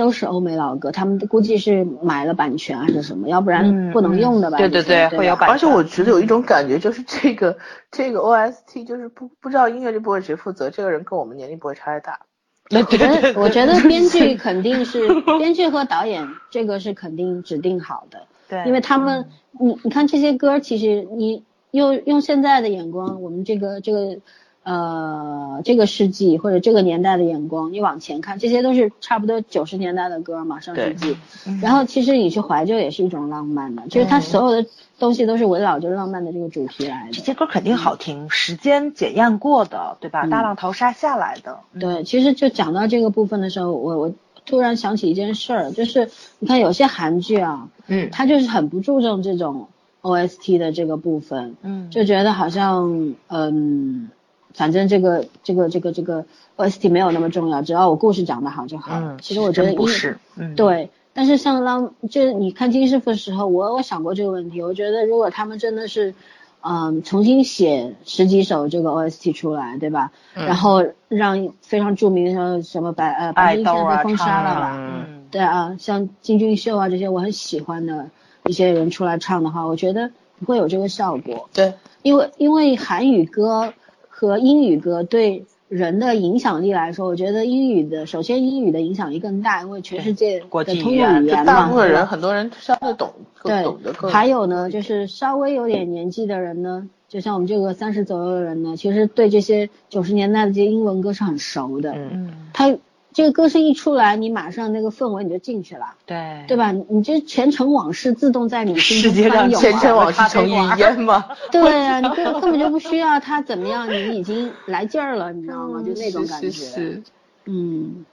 [0.00, 4.56] 都是欧美老歌，他们估计是买了版权还是什么，要不然不能用的吧？
[4.56, 5.50] 对对对，会有版权。
[5.50, 7.58] 而且我觉得有一种感觉，就是这个
[7.90, 12.20] 这个 OST 就是不不知道音乐这部分谁负责，这个人跟我们年龄不会差太大。
[12.72, 15.06] 我觉得我觉得编剧肯定是
[15.38, 18.22] 编剧和导演，这个是肯定指定好的。
[18.48, 19.26] 对，因为他们
[19.60, 24.16] 你你看这些歌，其实你用用现在的眼光，我们这个这个。
[24.62, 31.16] 呃，这个世纪或者这个年代的眼光，你往前看，这些都是差不多九十年代的歌嘛，上世纪。
[31.62, 34.68] 然后其实你去怀旧也是一种浪漫的，就是它所有的
[34.98, 37.12] 东西都是围绕着浪漫的这个主题来的。
[37.12, 40.26] 这些歌肯定好听，时间检验过的，对吧？
[40.26, 41.60] 大浪淘沙下来的。
[41.80, 44.12] 对，其实就讲到这个部分的时候，我我
[44.44, 49.68] 突然想起一件事儿，就是你看有些韩剧啊，嗯，它就是很不注重这种
[50.02, 54.10] OST 的这个部分，嗯，就觉得好像嗯。
[54.54, 56.24] 反正这个这个这个这个
[56.56, 58.92] OST 没有那么重要，只要我故事讲得好就好。
[58.94, 60.90] 嗯，其实我觉得不是，嗯，对。
[61.12, 64.62] 但是像浪，就是你看金师傅的时候，我我想过这个问题。
[64.62, 66.14] 我觉得如果他们真的是，
[66.60, 70.12] 嗯，重新写十几首这个 OST 出来，对吧？
[70.34, 70.46] 嗯。
[70.46, 74.76] 然后让非常著名的像什么白呃白金被封杀了吧？
[74.78, 75.24] 嗯。
[75.32, 78.08] 对啊，像金俊秀啊这些我很喜欢的
[78.46, 81.48] 一些人出来唱的话，我觉得不会有这个效果。
[81.52, 81.74] 对。
[82.02, 83.74] 因为因为韩语歌。
[84.20, 91.44] 和英语歌对人的影响力来说，我觉得英语的首先英语的影响力更大，因为全世界的通用语言嘛。
[91.44, 93.10] 大部分人很多人稍微懂，
[93.42, 101.94] 对，懂得还有呢，就是稍微有点年纪的人呢，就像我们这个三十左右的人呢，其实对这些九十年代的这些英文歌是很熟的。
[101.94, 102.30] 嗯。
[102.52, 102.76] 他。
[103.12, 106.72] 这个歌声一出来，你马上那个氛围你就进去了，对对吧？
[106.72, 111.24] 你这前尘往事自动在你心中翻涌，前尘往事成云烟吗？
[111.50, 115.82] 对啊，你根根本就不需要他怎么样，你已经来劲儿了，你知道吗？
[115.84, 116.50] 就那种感觉。
[116.50, 117.02] 是是是。
[117.46, 118.04] 嗯。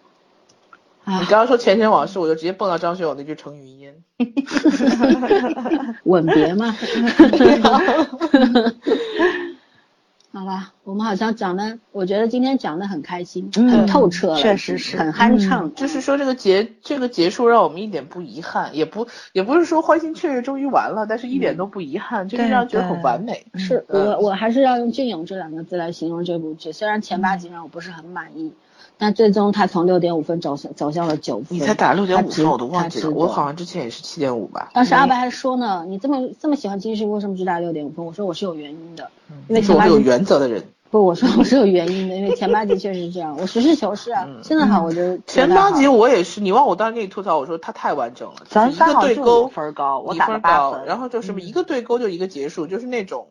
[1.09, 3.95] 你刚刚说前尘往事，我就直接蹦到张学友那句成云烟。
[6.03, 6.75] 吻别吗？
[10.33, 15.73] 好吧，我们好像讲的，我觉得今天讲的很开心，很透彻，确实是很酣畅。
[15.73, 23.47] 就是说这个结这个结束让我们一点不遗憾，也不也不是说欢欣雀跃终于完了，但是一点都不遗憾，就是让觉得很完美。
[23.55, 28.53] 是我我还是要用隽永这两个字来形容这部剧，虽然前八集让我不是很满意。
[28.97, 31.57] 但最终他从六点五分走向走向了九分。
[31.57, 33.11] 你才打六点五分，我都忘记了。
[33.11, 34.71] 我好像之前也是七点五吧。
[34.73, 38.03] 当时阿白还说呢，你这么这么喜欢金师傅，为什么只打六点五分？
[38.03, 39.09] 我说我是有原因的，
[39.47, 40.63] 因为前八集有原则的人。
[40.89, 43.37] 不，我说我是有原因的，因为前八集确实是这样。
[43.39, 45.17] 我实事求是啊，现在好我就。
[45.27, 48.35] 前八集我也是，你忘我当时跟你吐槽，我说他太完整了。
[48.49, 50.85] 咱一个对勾分高，我打了八分。
[50.85, 53.27] 然后就是一个对勾就一个结束，就是那种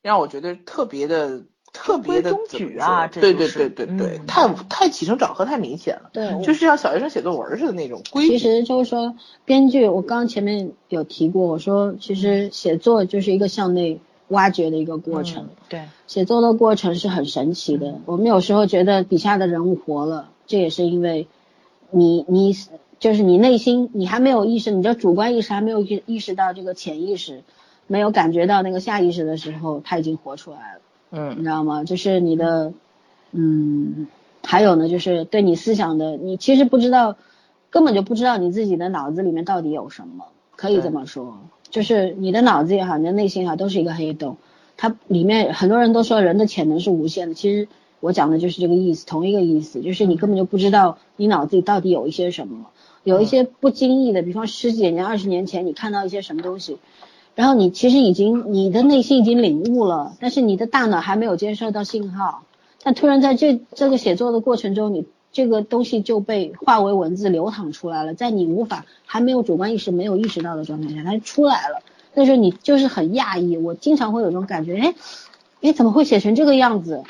[0.00, 1.42] 让我觉得特别的。
[1.72, 9.14] 特别的举啊，对对对对对，太太起承转合太明显了，对，就是像小学生写作文似的那种规其实就是说，
[9.46, 18.00] 编剧我刚前面有提过，我说其实写作就是一个向内挖掘的一个过程，对，写作的过程是很神奇的。
[18.04, 21.26] 我们有时候觉得笔下的人物活了，这也是因为
[21.90, 22.54] 你你
[22.98, 27.42] 就是你内心你还没有意识，你的主观意识还没有意意识到这个潜意识，
[27.86, 30.81] 没有感觉到那个下意识的时候，他已经活出来了。
[31.14, 31.84] 嗯，你知道吗？
[31.84, 32.72] 就是你的，
[33.32, 34.06] 嗯，
[34.42, 37.16] 还有呢，就是对你思想的，你其实不知道，
[37.68, 40.24] 根本就不知道你自己的脑子里面到底有什么，
[40.56, 44.38] 可以这么说，就是你的脑子也好，你的内心也好，都是一个黑洞，
[44.78, 47.68] 它里面很多人都说人的潜能是无限的，其实
[48.00, 52.68] 我讲的就是这个意思，同一个意思，就是你根本就不知道你脑子里到底有一些什么，
[53.04, 56.78] 有一些不经意的，比方十几年、二十年前你看到一些什么东西。
[57.34, 62.44] 然后你其实已经，你的内心已经领悟了，但是你的大脑还没有接收到信号。
[62.82, 71.82] 但突然在这这个写作的过程中，你这个东西就被化为文字流淌出来了，在你无法还没有主观意识没有意识到的状态下，它出来了。
[72.14, 74.94] 那时候你就是很讶异，我经常会有种感觉，哎，
[75.62, 77.02] 哎怎么会写成这个样子？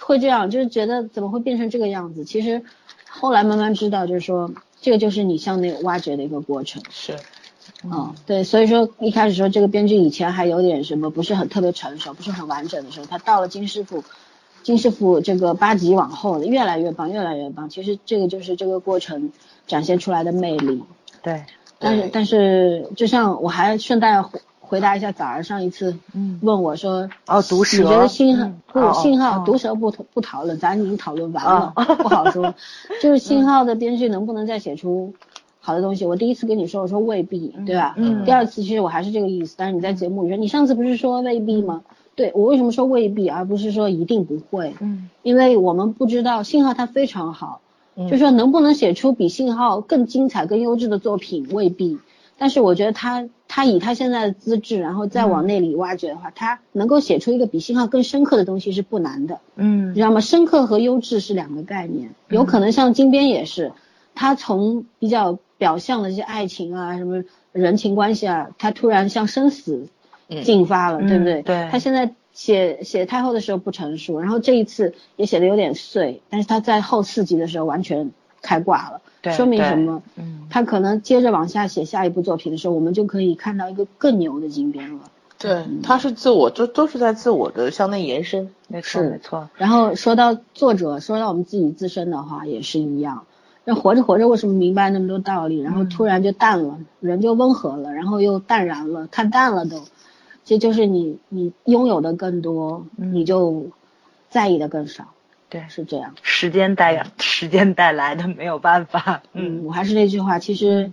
[0.00, 2.24] 会这样，就是觉得怎么会变成这个样子？
[2.24, 2.62] 其实
[3.08, 6.82] 后来慢慢知道，就是说这个就是你向内挖掘的一个过程。
[6.90, 7.16] 是，
[7.84, 14.02] 嗯，对，所以说一开始说这个编剧以前还有点什么不是很特别成熟，不是很完整的时候，他到了金师傅，
[14.62, 17.68] 金师傅这个八级往后越来越棒，越来越棒。
[17.68, 19.30] 其实这个就是这个过程
[19.66, 20.82] 展现出来的魅力。
[21.22, 21.44] 对，
[21.78, 32.54] 但是但是就像我还顺带回回答一下早儿上一次嗯问我说，哦毒蛇你觉得信号嗯不哦信号哦毒蛇不不讨论，咱已经讨论完了，哦不好说。
[33.02, 35.14] 就是信号的编剧能不能再写出
[35.64, 36.04] 好的东西？
[36.04, 37.94] 我第一次跟你说，我说未必，对吧？
[37.96, 41.80] 嗯第二次其实我还是这个意思，但是你在节目里说，你上次不是说未必吗？
[42.14, 44.74] 对我为什么说未必，而不是说一定不会？
[44.80, 47.62] 嗯因为我们不知道信号它非常好，
[47.96, 51.98] 嗯就说能不能写出比信号更精彩、更优质的作品未必。
[52.36, 60.20] 但是我觉得他他以他现在的资质，然后再往那里挖掘的话，他能够写出一个比信号更深刻的东西是不难的，嗯你嗯知道吗？
[60.20, 63.72] 深刻和优质是两个概念，有可能像金边也是，
[64.14, 69.88] 他从比较表象的这些爱情啊、什么人情关系啊，他突然向生死
[70.44, 71.42] 进发了，嗯对不对？
[71.42, 78.10] 对他现在写写太后的时候不成熟，然后这一次也写的有点碎，但是他在后四集的时候完全
[78.42, 80.02] 开挂了，对说明什么？
[80.16, 85.10] 嗯他可能接着往下写下一部作品的时候，我们就可以看到一个更牛的金边了。
[85.36, 88.50] 对，他是自我，都都是在自我的向内延伸。
[88.68, 93.24] 没错没错，然后说到作者，说到我们自己自身的话，也是一样。
[93.66, 99.82] 那活着活着，为什么明白那么多道理，然后突然就淡了，人就温和了，然后又淡然了，看淡了都，
[100.44, 103.68] 这就是你你拥有的更多，你就
[104.28, 105.04] 在意的更少，
[105.48, 106.14] 对，是这样。
[106.20, 110.92] 时间带时间带来的没有办法，嗯，我还是那句话，其实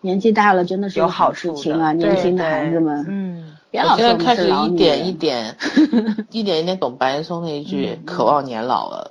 [0.00, 5.54] 年纪大了真的是有好事情啊，年轻的孩子们，嗯，别老说我们现在开始一点一 点，
[6.30, 9.10] 一点一点懂白岩松那一句“渴望年老了”。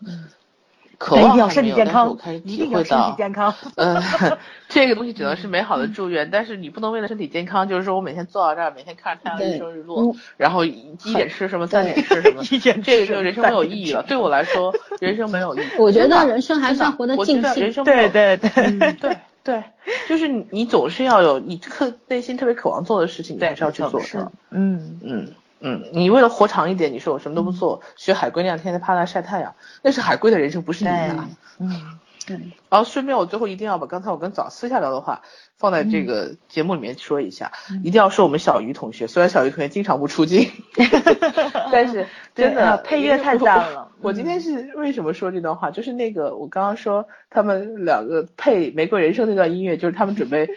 [0.97, 3.53] 渴望一定要身体健康我开始，体会一定要身体到，健康。
[3.75, 4.01] 嗯，
[4.69, 14.03] 这个东西只能是美好的祝愿，但是你不能为了身体健康，就是说我每天坐到这儿，每天看着太阳对日升日落嗯，然后一点吃什么，三点吃什么， 一点这个什么就人生没有意义了。
[14.03, 15.63] 对我来说，人生没有意义。
[15.77, 17.41] 我觉得人生还真的是要活得尽
[17.71, 19.63] 兴对对对，对对，
[20.09, 24.31] 就是你你总是要有你特内心特别渴望做的事情，你还是要去做是的。
[24.49, 25.27] 嗯嗯
[25.59, 31.27] 嗯，你为了活长一点，你说我什么都不做，学海龟那样天天趴那晒太阳，那是海龟的人生，不是你对的。
[31.59, 32.35] 嗯对，
[32.69, 35.21] 然后顺便我最后一定要把刚才我跟早私下聊的话
[35.59, 37.51] 放在这个节目里面说一下，
[37.83, 40.49] 一定要说我们小鱼同学，虽然小鱼同学经常不出镜，
[41.71, 44.09] 但是 真的啊配乐太赞了我。
[44.09, 45.69] 我今天是为什么说这段话？
[45.69, 50.49] 就是那个我刚刚说他们两个配《玫瑰人生》那段音乐，就是他们准备。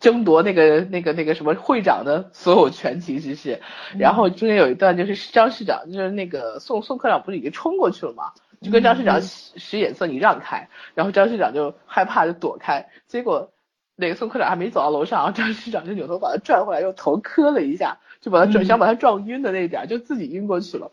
[0.00, 3.60] 争夺那个那个那个什么会长的所有权，其实是，
[3.98, 13.50] 然后中间有一段就是张市长，就是那个宋宋科长不是已经冲过去了嘛，就跟张市长使使眼色，你让开，然后张市长就害怕就躲开，结果
[13.96, 20.92] 那个宋科长还没走到楼上，然后张市长就扭头把他拽回来，用头磕了一下，就把他撞、想把他撞晕的那一点儿，就自己晕过去了。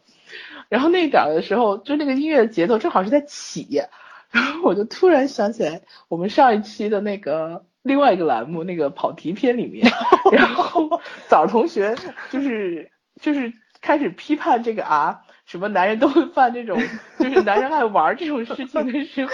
[0.68, 3.84] 然后那一点儿的时候，就那个音乐的节奏正好是在起，
[4.32, 9.90] 然后我就突然想起来我们上一期的那个另外一个栏目那个跑题篇里面，
[10.34, 10.99] 然后
[11.30, 11.95] 枣儿同学
[12.32, 12.91] 就是
[13.22, 15.22] 就是开始批判这个啊。
[15.45, 16.82] 什么男人都会犯这种，
[17.20, 19.32] 就是男人爱玩这种事情的时候，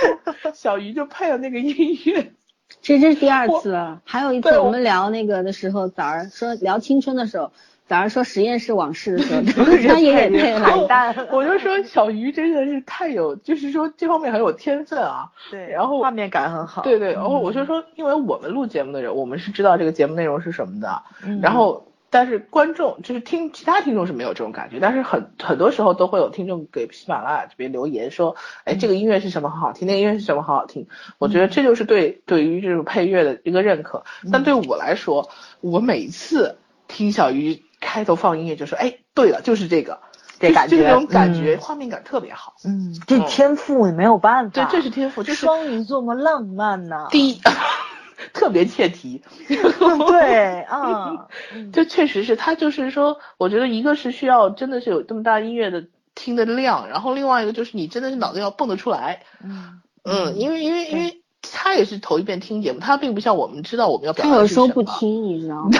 [0.53, 1.73] 小鱼就配了那个音
[2.03, 2.33] 乐，
[2.81, 7.53] 其实这是第二次了，还有一次我我们聊那个的时候，枣儿说聊青春的时候，
[7.91, 10.87] 早儿说实验室往事的时候， 他也太了。
[10.87, 11.27] 淡了。
[11.29, 15.29] 我就说小鱼真的是太有，就是说这方面很有天分啊。
[15.51, 16.83] 对，然后画面感很好。
[16.83, 30.87] 对对，然后我就说，因为我们录节目的人，我们是知道这个节目内容是什么的，嗯然后但是观众就是听其他听众是没有这种感觉，但是很很多时候都会有听众给喜马拉雅这边留言说，哎，这个音乐是什么很好听，那个音乐是什么很好听。
[31.17, 34.05] 我觉得这就是对对于这种配乐的一个认可。
[34.31, 36.55] 但对我来说，我每次
[36.87, 39.99] 听小鱼开头放音乐就说，哎，对了，就是这个，
[40.39, 42.53] 这感觉就是这种感觉，嗯画面感特别好。
[42.63, 47.07] 嗯，这天赋也没有办法对法。，这是天赋，就是双鱼座嘛，浪漫呐。
[47.11, 47.41] 第一，
[48.33, 49.21] 特别切题。
[49.49, 51.27] 对啊，
[51.73, 55.83] 这确实是他，就是说，我觉得一个是需要真的是有这么大音乐的
[56.15, 59.23] 听的量，然后另外一个就是你真的是脑子要蹦得出来。
[59.43, 64.83] 嗯嗯，因为因为因为他也是头一遍听节目，他并不像我们知道我们要表达他达有时候不。
[64.83, 65.71] 听，你知道吗？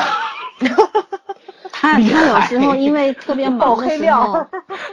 [1.82, 4.46] 他他有时候因为特别 忙爆的时黑料候，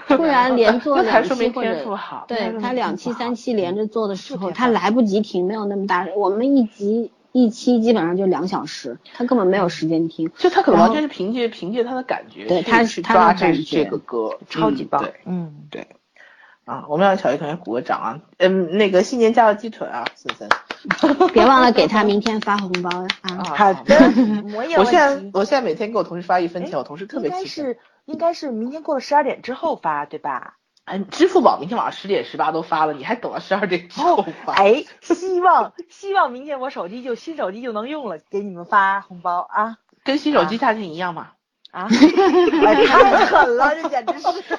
[0.16, 2.24] 突然连做两说明期或者天赋好。
[2.26, 6.06] 对他两期三期连着做的时候，他来不及停，没有那么大。
[6.16, 10.30] 我们一集一期基本上就两小时，他根本没有时间听。
[10.38, 15.86] 就他可能完全是凭借凭借他的感觉，对他去抓这他的感觉这个歌，超级棒嗯对，嗯，对。
[16.64, 18.20] 啊，我们让小鱼同学鼓个掌啊！
[18.38, 20.48] 嗯，那个新年加了鸡腿啊，森森。
[21.32, 23.06] 别忘了给他明天发红包啊！
[23.22, 23.96] 啊好的，
[24.54, 27.66] 我也我现在我现在每天给我同事发一分钱，哎我同事特别应该气愤。
[27.66, 30.54] 是应该是明天过了十二点之后发，对吧？
[30.84, 34.54] 哎，支付宝明天晚上十点十八都发了，你还等到十二点之后发？
[34.54, 41.32] 哎，希望希望明天我手机就新手机就能用了，给你们发红包啊跟新手机价钱一样嘛？
[41.70, 41.88] 啊！
[42.66, 44.28] 哎，太狠了，这简直是。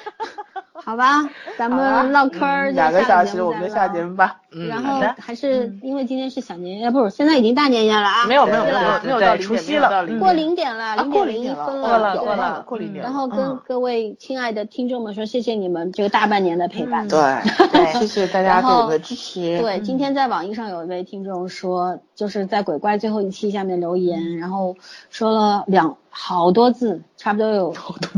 [0.82, 1.28] 好吧，
[1.58, 4.36] 咱们唠嗑儿两个小时，下节目再我们就下节目吧。
[4.50, 13.10] 嗯，然后还是因为今天是小年夜，不是现在已经大年夜了啊，没有没有没有没有没有到除夕了过零点了，啊零点零一过零点了分过了了过零点了。
[13.10, 17.06] 然后跟嗯各位亲爱的听众们说，谢谢你们这个大半年的陪伴。
[17.06, 17.20] 对
[18.00, 19.58] 谢谢大家对我们的支持。
[19.60, 24.76] 对，今天在网易上有一位听众说，就是在鬼怪最后一期下面留言，然后
[25.10, 27.74] 说了两好多字，差不多有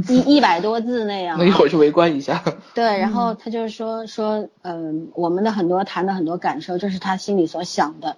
[0.09, 1.45] 一一百多字那样那。
[1.45, 2.43] 一会儿去围观一下。
[2.75, 8.17] 对，然后他就是说说，嗯，我们的很多谈的很多感受，这是他心里所想的。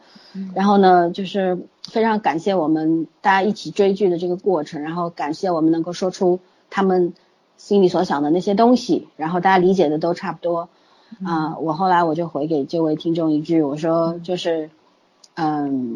[0.55, 6.41] 然后呢，就是非常感谢我们大家一起追剧的这个过程，然后感谢我们能够说出
[6.71, 7.13] 他们
[7.57, 10.69] 心里所想的那些东西，然后大家理解的都差不多。
[11.25, 14.71] 啊、我后来我就回给这位听众一句，我说就是，嗯，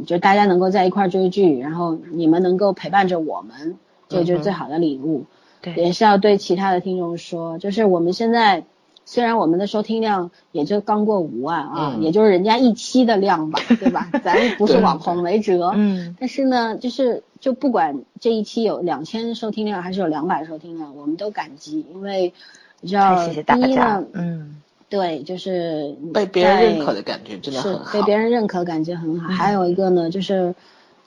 [0.04, 3.76] 就大家能够在一块儿追剧，然后你们能够陪伴着我们，
[4.08, 5.24] 这个就是最好的礼物。
[5.60, 8.64] 对也是要对其他的听众说，就是我们现在
[9.04, 14.08] 虽然我们的收听量也就刚过五万啊，嗯也就是人家一期的量吧，对吧？
[14.22, 22.32] 咱不是网红没辙，嗯，但是呢，就是就不管这一期有两千收听量还是有两百收听量，我们都感激，因为
[22.80, 27.92] 你知道，谢谢大第一呢，，嗯，对，就是被别人认可的感觉真的是很好。
[27.92, 29.28] 被别人认可，感觉很好。
[29.28, 30.54] 还有一个呢，就是，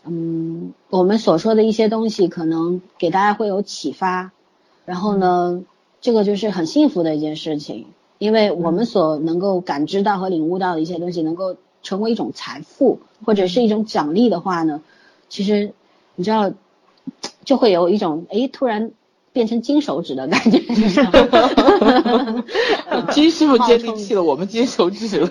[0.05, 4.31] 嗯，我们所说的一些东西，可能给大家会有启发。
[4.85, 5.63] 然后呢，
[5.99, 7.87] 这个就是很幸福的一件事情，
[8.19, 14.81] 因为我们所能够感知到和领悟到的一些东西，能够成为一种财富或者是一种奖励的话呢，
[15.27, 15.73] 其实
[16.15, 16.51] 你知道，
[17.45, 18.91] 就会有一种哎突然
[19.33, 20.59] 变成金手指的感觉，
[23.11, 25.27] 金师傅接地气了，我们接手指了。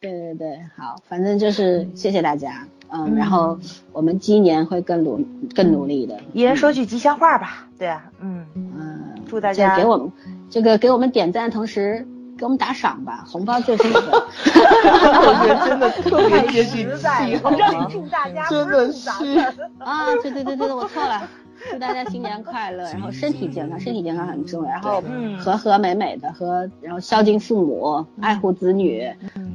[0.00, 3.58] 对对对，好，反正就是谢谢大家，嗯，然后
[3.92, 5.18] 我们今年会更努
[5.54, 10.12] 更努力的，一人说句吉祥话吧，对啊，嗯，嗯，祝大家给我们
[10.50, 12.06] 这个给我们点赞，同时
[12.38, 13.98] 给我们打赏吧，红包最幸福。
[13.98, 19.08] 我觉得真的特别接地实在气，了，我让你祝大家，真的是。
[19.78, 21.26] 啊，对对对对对，我错了。
[21.70, 29.06] 祝大家新年快乐， 然后身体健康，身体健康很重要，然后嗯和和美美的和，然后孝敬父母，爱护子女，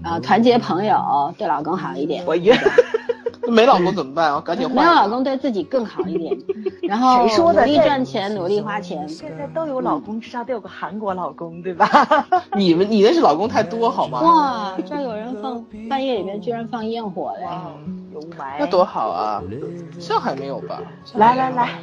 [0.03, 2.23] 啊，团结朋友，对老公好一点。
[2.25, 2.53] 我晕，
[3.49, 4.41] 没老公怎么办啊？
[4.41, 4.75] 赶紧换。
[4.77, 6.37] 没有老公对自己更好一点，
[6.83, 9.07] 然后谁说的努力赚钱，努力花钱。
[9.07, 11.87] 现在都有老公，至少得有个韩国老公，对吧？
[12.55, 14.21] 你们你那是老公太多好吗？
[14.21, 17.45] 哇，这儿有人放半夜里面居然放焰火嘞！
[18.21, 19.41] 有雾霾，那多好啊！
[19.99, 20.81] 上海没有吧？
[21.15, 21.79] 来来来，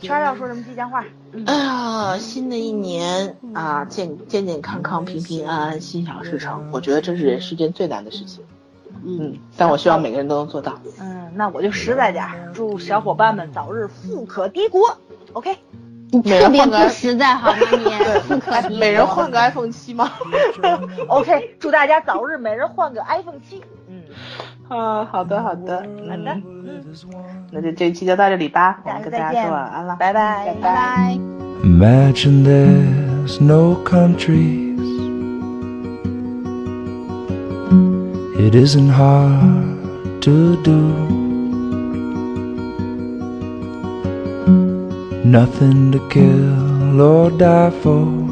[0.00, 1.04] 圈儿要说什么吉祥话？
[1.46, 8.44] 哎呀，新的一年啊，健健健康康、平平安安、心想事成，我觉得这是人世间最难的事情。
[9.04, 10.78] 嗯，但我希望每个人都能做到。
[11.00, 14.98] 嗯，那我就实在点，祝小伙伴们早日富可敌国。
[15.32, 15.56] OK，
[16.10, 18.28] 你特别不实在好吗你？
[18.28, 20.10] 不可敌每人换个 iPhone 七吗？
[21.08, 23.62] OK，祝大家早日每人换个 iPhone 七。
[24.70, 26.42] 嗯，啊，好的好的，好的，嗯，
[27.50, 31.18] 那就这一期就到这里吧，我大们跟大家说晚安了，拜拜，拜拜。
[31.64, 34.78] Imagine there's no countries.
[38.38, 40.94] It isn't hard to do.
[45.24, 48.29] Nothing to kill or die for.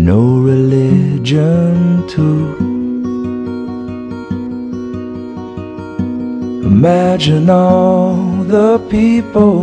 [0.00, 2.56] No religion too.
[6.64, 9.60] Imagine all the people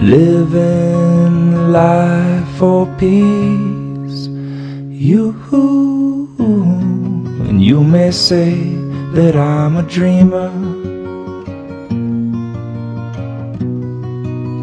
[0.00, 4.28] living life for peace.
[4.88, 5.34] You
[7.48, 8.54] and you may say
[9.12, 10.50] that I'm a dreamer,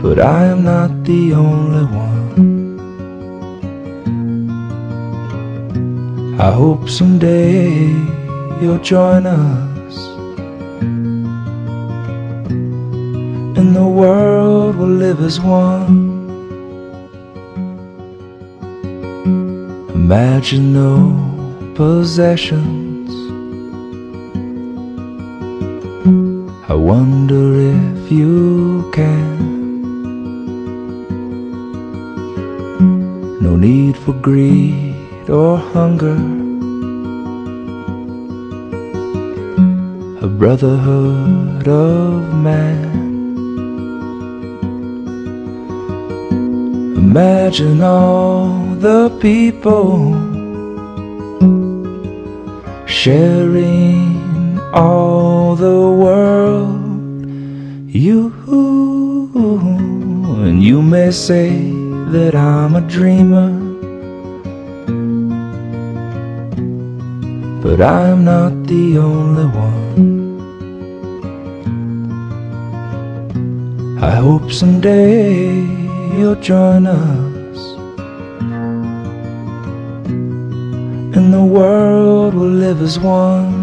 [0.01, 2.10] but I am not the only one.
[6.41, 7.85] I hope someday
[8.59, 9.95] you'll join us.
[13.59, 16.09] And the world will live as one.
[19.93, 21.13] Imagine no
[21.75, 23.11] possessions.
[26.67, 27.45] I wonder
[27.77, 29.37] if you can.
[33.39, 34.90] No need for greed
[35.29, 36.19] or hunger.
[40.25, 42.91] A brotherhood of man.
[46.97, 50.13] Imagine all the people
[52.85, 56.79] sharing all the world.
[57.87, 58.31] You
[60.45, 61.49] and you may say
[62.13, 63.49] that I'm a dreamer,
[67.61, 70.21] but I'm not the only one.
[74.01, 75.61] I hope someday
[76.17, 77.59] you'll join us,
[81.15, 83.60] and the world will live as one.